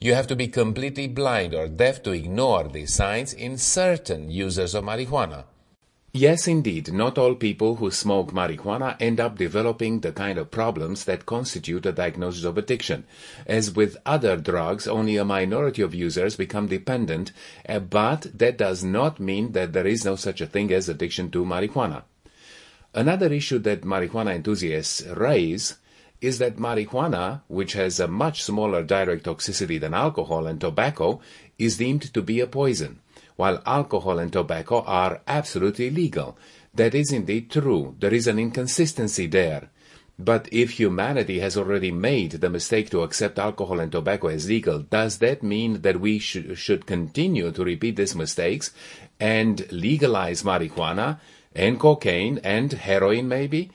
You 0.00 0.14
have 0.14 0.26
to 0.26 0.36
be 0.36 0.48
completely 0.48 1.08
blind 1.08 1.54
or 1.54 1.68
deaf 1.68 2.02
to 2.02 2.12
ignore 2.12 2.68
these 2.68 2.94
signs 2.94 3.32
in 3.32 3.56
certain 3.56 4.30
users 4.30 4.74
of 4.74 4.84
marijuana. 4.84 5.44
Yes, 6.16 6.46
indeed, 6.46 6.92
not 6.92 7.18
all 7.18 7.34
people 7.34 7.74
who 7.74 7.90
smoke 7.90 8.30
marijuana 8.32 8.96
end 9.00 9.18
up 9.18 9.36
developing 9.36 9.98
the 9.98 10.12
kind 10.12 10.38
of 10.38 10.52
problems 10.52 11.06
that 11.06 11.26
constitute 11.26 11.84
a 11.86 11.90
diagnosis 11.90 12.44
of 12.44 12.56
addiction. 12.56 13.02
As 13.48 13.74
with 13.74 13.96
other 14.06 14.36
drugs, 14.36 14.86
only 14.86 15.16
a 15.16 15.24
minority 15.24 15.82
of 15.82 15.92
users 15.92 16.36
become 16.36 16.68
dependent, 16.68 17.32
eh, 17.66 17.80
but 17.80 18.28
that 18.32 18.56
does 18.56 18.84
not 18.84 19.18
mean 19.18 19.50
that 19.52 19.72
there 19.72 19.88
is 19.88 20.04
no 20.04 20.14
such 20.14 20.40
a 20.40 20.46
thing 20.46 20.72
as 20.72 20.88
addiction 20.88 21.32
to 21.32 21.44
marijuana. 21.44 22.04
Another 22.94 23.32
issue 23.32 23.58
that 23.58 23.82
marijuana 23.82 24.36
enthusiasts 24.36 25.04
raise 25.16 25.78
is 26.20 26.38
that 26.38 26.58
marijuana, 26.58 27.40
which 27.48 27.72
has 27.72 27.98
a 27.98 28.06
much 28.06 28.40
smaller 28.40 28.84
direct 28.84 29.24
toxicity 29.24 29.80
than 29.80 29.92
alcohol 29.92 30.46
and 30.46 30.60
tobacco, 30.60 31.20
is 31.58 31.78
deemed 31.78 32.14
to 32.14 32.22
be 32.22 32.38
a 32.38 32.46
poison 32.46 33.00
while 33.36 33.62
alcohol 33.66 34.18
and 34.18 34.32
tobacco 34.32 34.82
are 34.82 35.20
absolutely 35.26 35.90
legal. 35.90 36.36
That 36.74 36.94
is 36.94 37.12
indeed 37.12 37.50
true. 37.50 37.94
There 38.00 38.14
is 38.14 38.26
an 38.26 38.38
inconsistency 38.38 39.26
there. 39.26 39.70
But 40.18 40.48
if 40.52 40.72
humanity 40.72 41.40
has 41.40 41.56
already 41.56 41.90
made 41.90 42.32
the 42.32 42.48
mistake 42.48 42.88
to 42.90 43.02
accept 43.02 43.38
alcohol 43.38 43.80
and 43.80 43.90
tobacco 43.90 44.28
as 44.28 44.48
legal, 44.48 44.80
does 44.80 45.18
that 45.18 45.42
mean 45.42 45.82
that 45.82 46.00
we 46.00 46.20
sh- 46.20 46.54
should 46.54 46.86
continue 46.86 47.50
to 47.50 47.64
repeat 47.64 47.96
these 47.96 48.14
mistakes 48.14 48.70
and 49.18 49.66
legalize 49.72 50.44
marijuana 50.44 51.18
and 51.54 51.80
cocaine 51.80 52.38
and 52.44 52.72
heroin 52.72 53.26
maybe? 53.26 53.70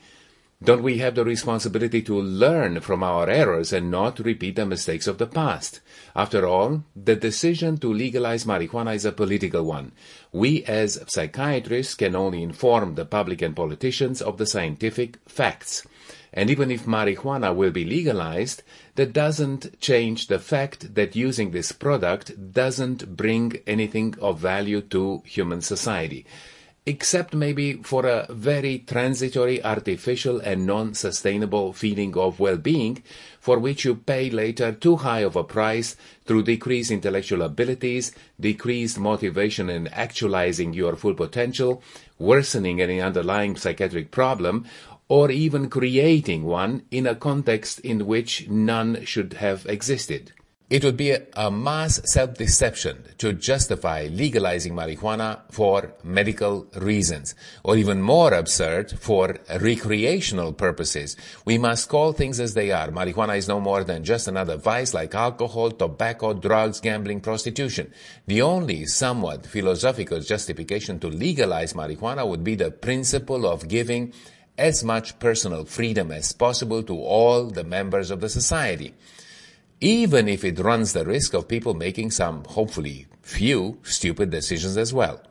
Don't 0.62 0.82
we 0.82 0.98
have 0.98 1.14
the 1.14 1.24
responsibility 1.24 2.02
to 2.02 2.20
learn 2.20 2.80
from 2.80 3.02
our 3.02 3.30
errors 3.30 3.72
and 3.72 3.90
not 3.90 4.18
repeat 4.18 4.56
the 4.56 4.66
mistakes 4.66 5.06
of 5.06 5.16
the 5.16 5.26
past? 5.26 5.80
After 6.14 6.46
all, 6.46 6.84
the 6.94 7.16
decision 7.16 7.78
to 7.78 7.90
legalize 7.90 8.44
marijuana 8.44 8.94
is 8.94 9.06
a 9.06 9.12
political 9.12 9.62
one. 9.62 9.92
We 10.32 10.62
as 10.64 11.02
psychiatrists 11.08 11.94
can 11.94 12.14
only 12.14 12.42
inform 12.42 12.94
the 12.94 13.06
public 13.06 13.40
and 13.40 13.56
politicians 13.56 14.20
of 14.20 14.36
the 14.36 14.44
scientific 14.44 15.16
facts. 15.26 15.86
And 16.30 16.50
even 16.50 16.70
if 16.70 16.84
marijuana 16.84 17.54
will 17.54 17.70
be 17.70 17.86
legalized, 17.86 18.62
that 18.96 19.14
doesn't 19.14 19.80
change 19.80 20.26
the 20.26 20.38
fact 20.38 20.94
that 20.94 21.16
using 21.16 21.52
this 21.52 21.72
product 21.72 22.52
doesn't 22.52 23.16
bring 23.16 23.60
anything 23.66 24.14
of 24.20 24.38
value 24.38 24.82
to 24.82 25.22
human 25.24 25.62
society 25.62 26.26
except 26.86 27.34
maybe 27.34 27.74
for 27.74 28.06
a 28.06 28.26
very 28.30 28.78
transitory, 28.78 29.62
artificial, 29.62 30.40
and 30.40 30.66
non-sustainable 30.66 31.72
feeling 31.72 32.16
of 32.16 32.40
well-being, 32.40 33.02
for 33.38 33.58
which 33.58 33.84
you 33.84 33.94
pay 33.94 34.30
later 34.30 34.72
too 34.72 34.96
high 34.96 35.20
of 35.20 35.36
a 35.36 35.44
price 35.44 35.96
through 36.24 36.42
decreased 36.42 36.90
intellectual 36.90 37.42
abilities, 37.42 38.12
decreased 38.38 38.98
motivation 38.98 39.68
in 39.68 39.88
actualizing 39.88 40.72
your 40.72 40.96
full 40.96 41.14
potential, 41.14 41.82
worsening 42.18 42.80
any 42.80 43.00
underlying 43.00 43.56
psychiatric 43.56 44.10
problem, 44.10 44.64
or 45.08 45.30
even 45.30 45.68
creating 45.68 46.44
one 46.44 46.82
in 46.90 47.06
a 47.06 47.14
context 47.14 47.80
in 47.80 48.06
which 48.06 48.48
none 48.48 49.04
should 49.04 49.34
have 49.34 49.66
existed. 49.66 50.32
It 50.70 50.84
would 50.84 50.96
be 50.96 51.16
a, 51.34 51.50
mass 51.50 52.00
self-deception 52.04 53.16
to 53.18 53.32
justify 53.32 54.06
legalizing 54.08 54.72
marijuana 54.72 55.40
for 55.50 55.94
medical 56.04 56.68
reasons, 56.76 57.34
or 57.64 57.76
even 57.76 58.00
more 58.00 58.32
absurd, 58.32 58.92
for 58.92 59.36
recreational 59.60 60.52
purposes. 60.52 61.16
We 61.44 61.58
must 61.58 61.88
call 61.88 62.12
things 62.12 62.38
as 62.38 62.54
they 62.54 62.70
are. 62.70 62.86
Marijuana 62.86 63.36
is 63.36 63.48
no 63.48 63.58
more 63.58 63.82
than 63.82 64.04
just 64.04 64.28
another 64.28 64.56
vice 64.56 64.94
like 64.94 65.12
alcohol, 65.12 65.72
tobacco, 65.72 66.34
drugs, 66.34 66.78
gambling, 66.78 67.20
prostitution. 67.20 67.92
The 68.28 68.42
only 68.42 68.86
somewhat 68.86 69.46
philosophical 69.46 70.20
justification 70.20 71.00
to 71.00 71.08
legalize 71.08 71.72
marijuana 71.72 72.24
would 72.24 72.44
be 72.44 72.54
the 72.54 72.70
principle 72.70 73.44
of 73.44 73.66
giving 73.66 74.12
as 74.56 74.84
much 74.84 75.18
personal 75.18 75.64
freedom 75.64 76.12
as 76.12 76.32
possible 76.32 76.84
to 76.84 76.94
all 76.96 77.46
the 77.46 77.64
members 77.64 78.12
of 78.12 78.20
the 78.20 78.28
society 78.28 78.94
even 79.80 80.28
if 80.28 80.44
it 80.44 80.58
runs 80.58 80.92
the 80.92 81.04
risk 81.04 81.34
of 81.34 81.48
people 81.48 81.74
making 81.74 82.10
some, 82.10 82.44
hopefully 82.44 83.06
few, 83.22 83.78
stupid 83.82 84.30
decisions 84.30 84.76
as 84.76 84.92
well. 84.92 85.22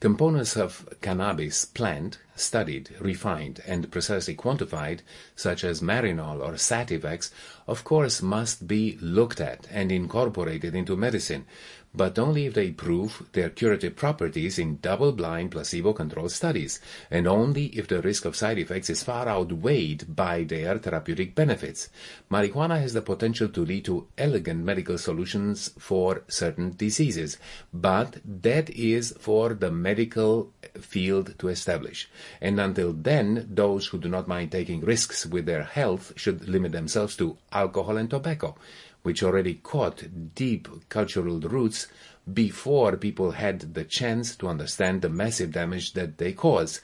Components 0.00 0.56
of 0.56 0.86
cannabis 1.00 1.64
plant, 1.64 2.18
studied, 2.36 2.90
refined, 3.00 3.62
and 3.66 3.90
precisely 3.90 4.34
quantified, 4.34 5.00
such 5.34 5.64
as 5.64 5.80
Marinol 5.80 6.40
or 6.46 6.54
Sativex, 6.54 7.30
of 7.66 7.84
course 7.84 8.20
must 8.20 8.66
be 8.66 8.98
looked 9.00 9.40
at 9.40 9.66
and 9.70 9.90
incorporated 9.90 10.74
into 10.74 10.96
medicine, 10.96 11.46
but 11.94 12.18
only 12.18 12.46
if 12.46 12.54
they 12.54 12.70
prove 12.70 13.22
their 13.32 13.48
curative 13.48 13.94
properties 13.94 14.58
in 14.58 14.78
double-blind 14.78 15.50
placebo-controlled 15.50 16.32
studies, 16.32 16.80
and 17.10 17.26
only 17.26 17.66
if 17.66 17.86
the 17.86 18.02
risk 18.02 18.24
of 18.24 18.34
side 18.34 18.58
effects 18.58 18.90
is 18.90 19.02
far 19.02 19.28
outweighed 19.28 20.16
by 20.16 20.42
their 20.44 20.78
therapeutic 20.78 21.34
benefits. 21.34 21.88
Marijuana 22.30 22.80
has 22.80 22.92
the 22.92 23.02
potential 23.02 23.48
to 23.48 23.64
lead 23.64 23.84
to 23.84 24.06
elegant 24.18 24.64
medical 24.64 24.98
solutions 24.98 25.70
for 25.78 26.22
certain 26.28 26.74
diseases, 26.76 27.38
but 27.72 28.16
that 28.24 28.70
is 28.70 29.14
for 29.20 29.54
the 29.54 29.70
medical 29.70 30.52
field 30.80 31.38
to 31.38 31.48
establish. 31.48 32.08
And 32.40 32.58
until 32.58 32.92
then, 32.92 33.48
those 33.50 33.86
who 33.86 33.98
do 33.98 34.08
not 34.08 34.26
mind 34.26 34.50
taking 34.50 34.80
risks 34.80 35.26
with 35.26 35.46
their 35.46 35.62
health 35.62 36.12
should 36.16 36.48
limit 36.48 36.72
themselves 36.72 37.16
to 37.16 37.36
alcohol 37.52 37.96
and 37.96 38.10
tobacco 38.10 38.56
which 39.04 39.22
already 39.22 39.54
caught 39.54 40.34
deep 40.34 40.66
cultural 40.88 41.38
roots 41.38 41.86
before 42.32 42.96
people 42.96 43.32
had 43.32 43.74
the 43.74 43.84
chance 43.84 44.34
to 44.34 44.48
understand 44.48 45.02
the 45.02 45.08
massive 45.10 45.52
damage 45.52 45.92
that 45.92 46.16
they 46.16 46.32
cause. 46.32 46.80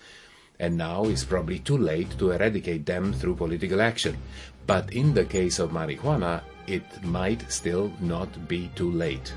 And 0.58 0.76
now 0.76 1.04
it's 1.04 1.24
probably 1.24 1.58
too 1.58 1.78
late 1.78 2.18
to 2.18 2.32
eradicate 2.32 2.84
them 2.84 3.14
through 3.14 3.36
political 3.36 3.80
action. 3.80 4.18
But 4.66 4.92
in 4.92 5.14
the 5.14 5.24
case 5.24 5.58
of 5.58 5.70
marijuana, 5.70 6.42
it 6.66 7.02
might 7.02 7.50
still 7.50 7.90
not 8.00 8.46
be 8.46 8.70
too 8.74 8.90
late. 8.90 9.32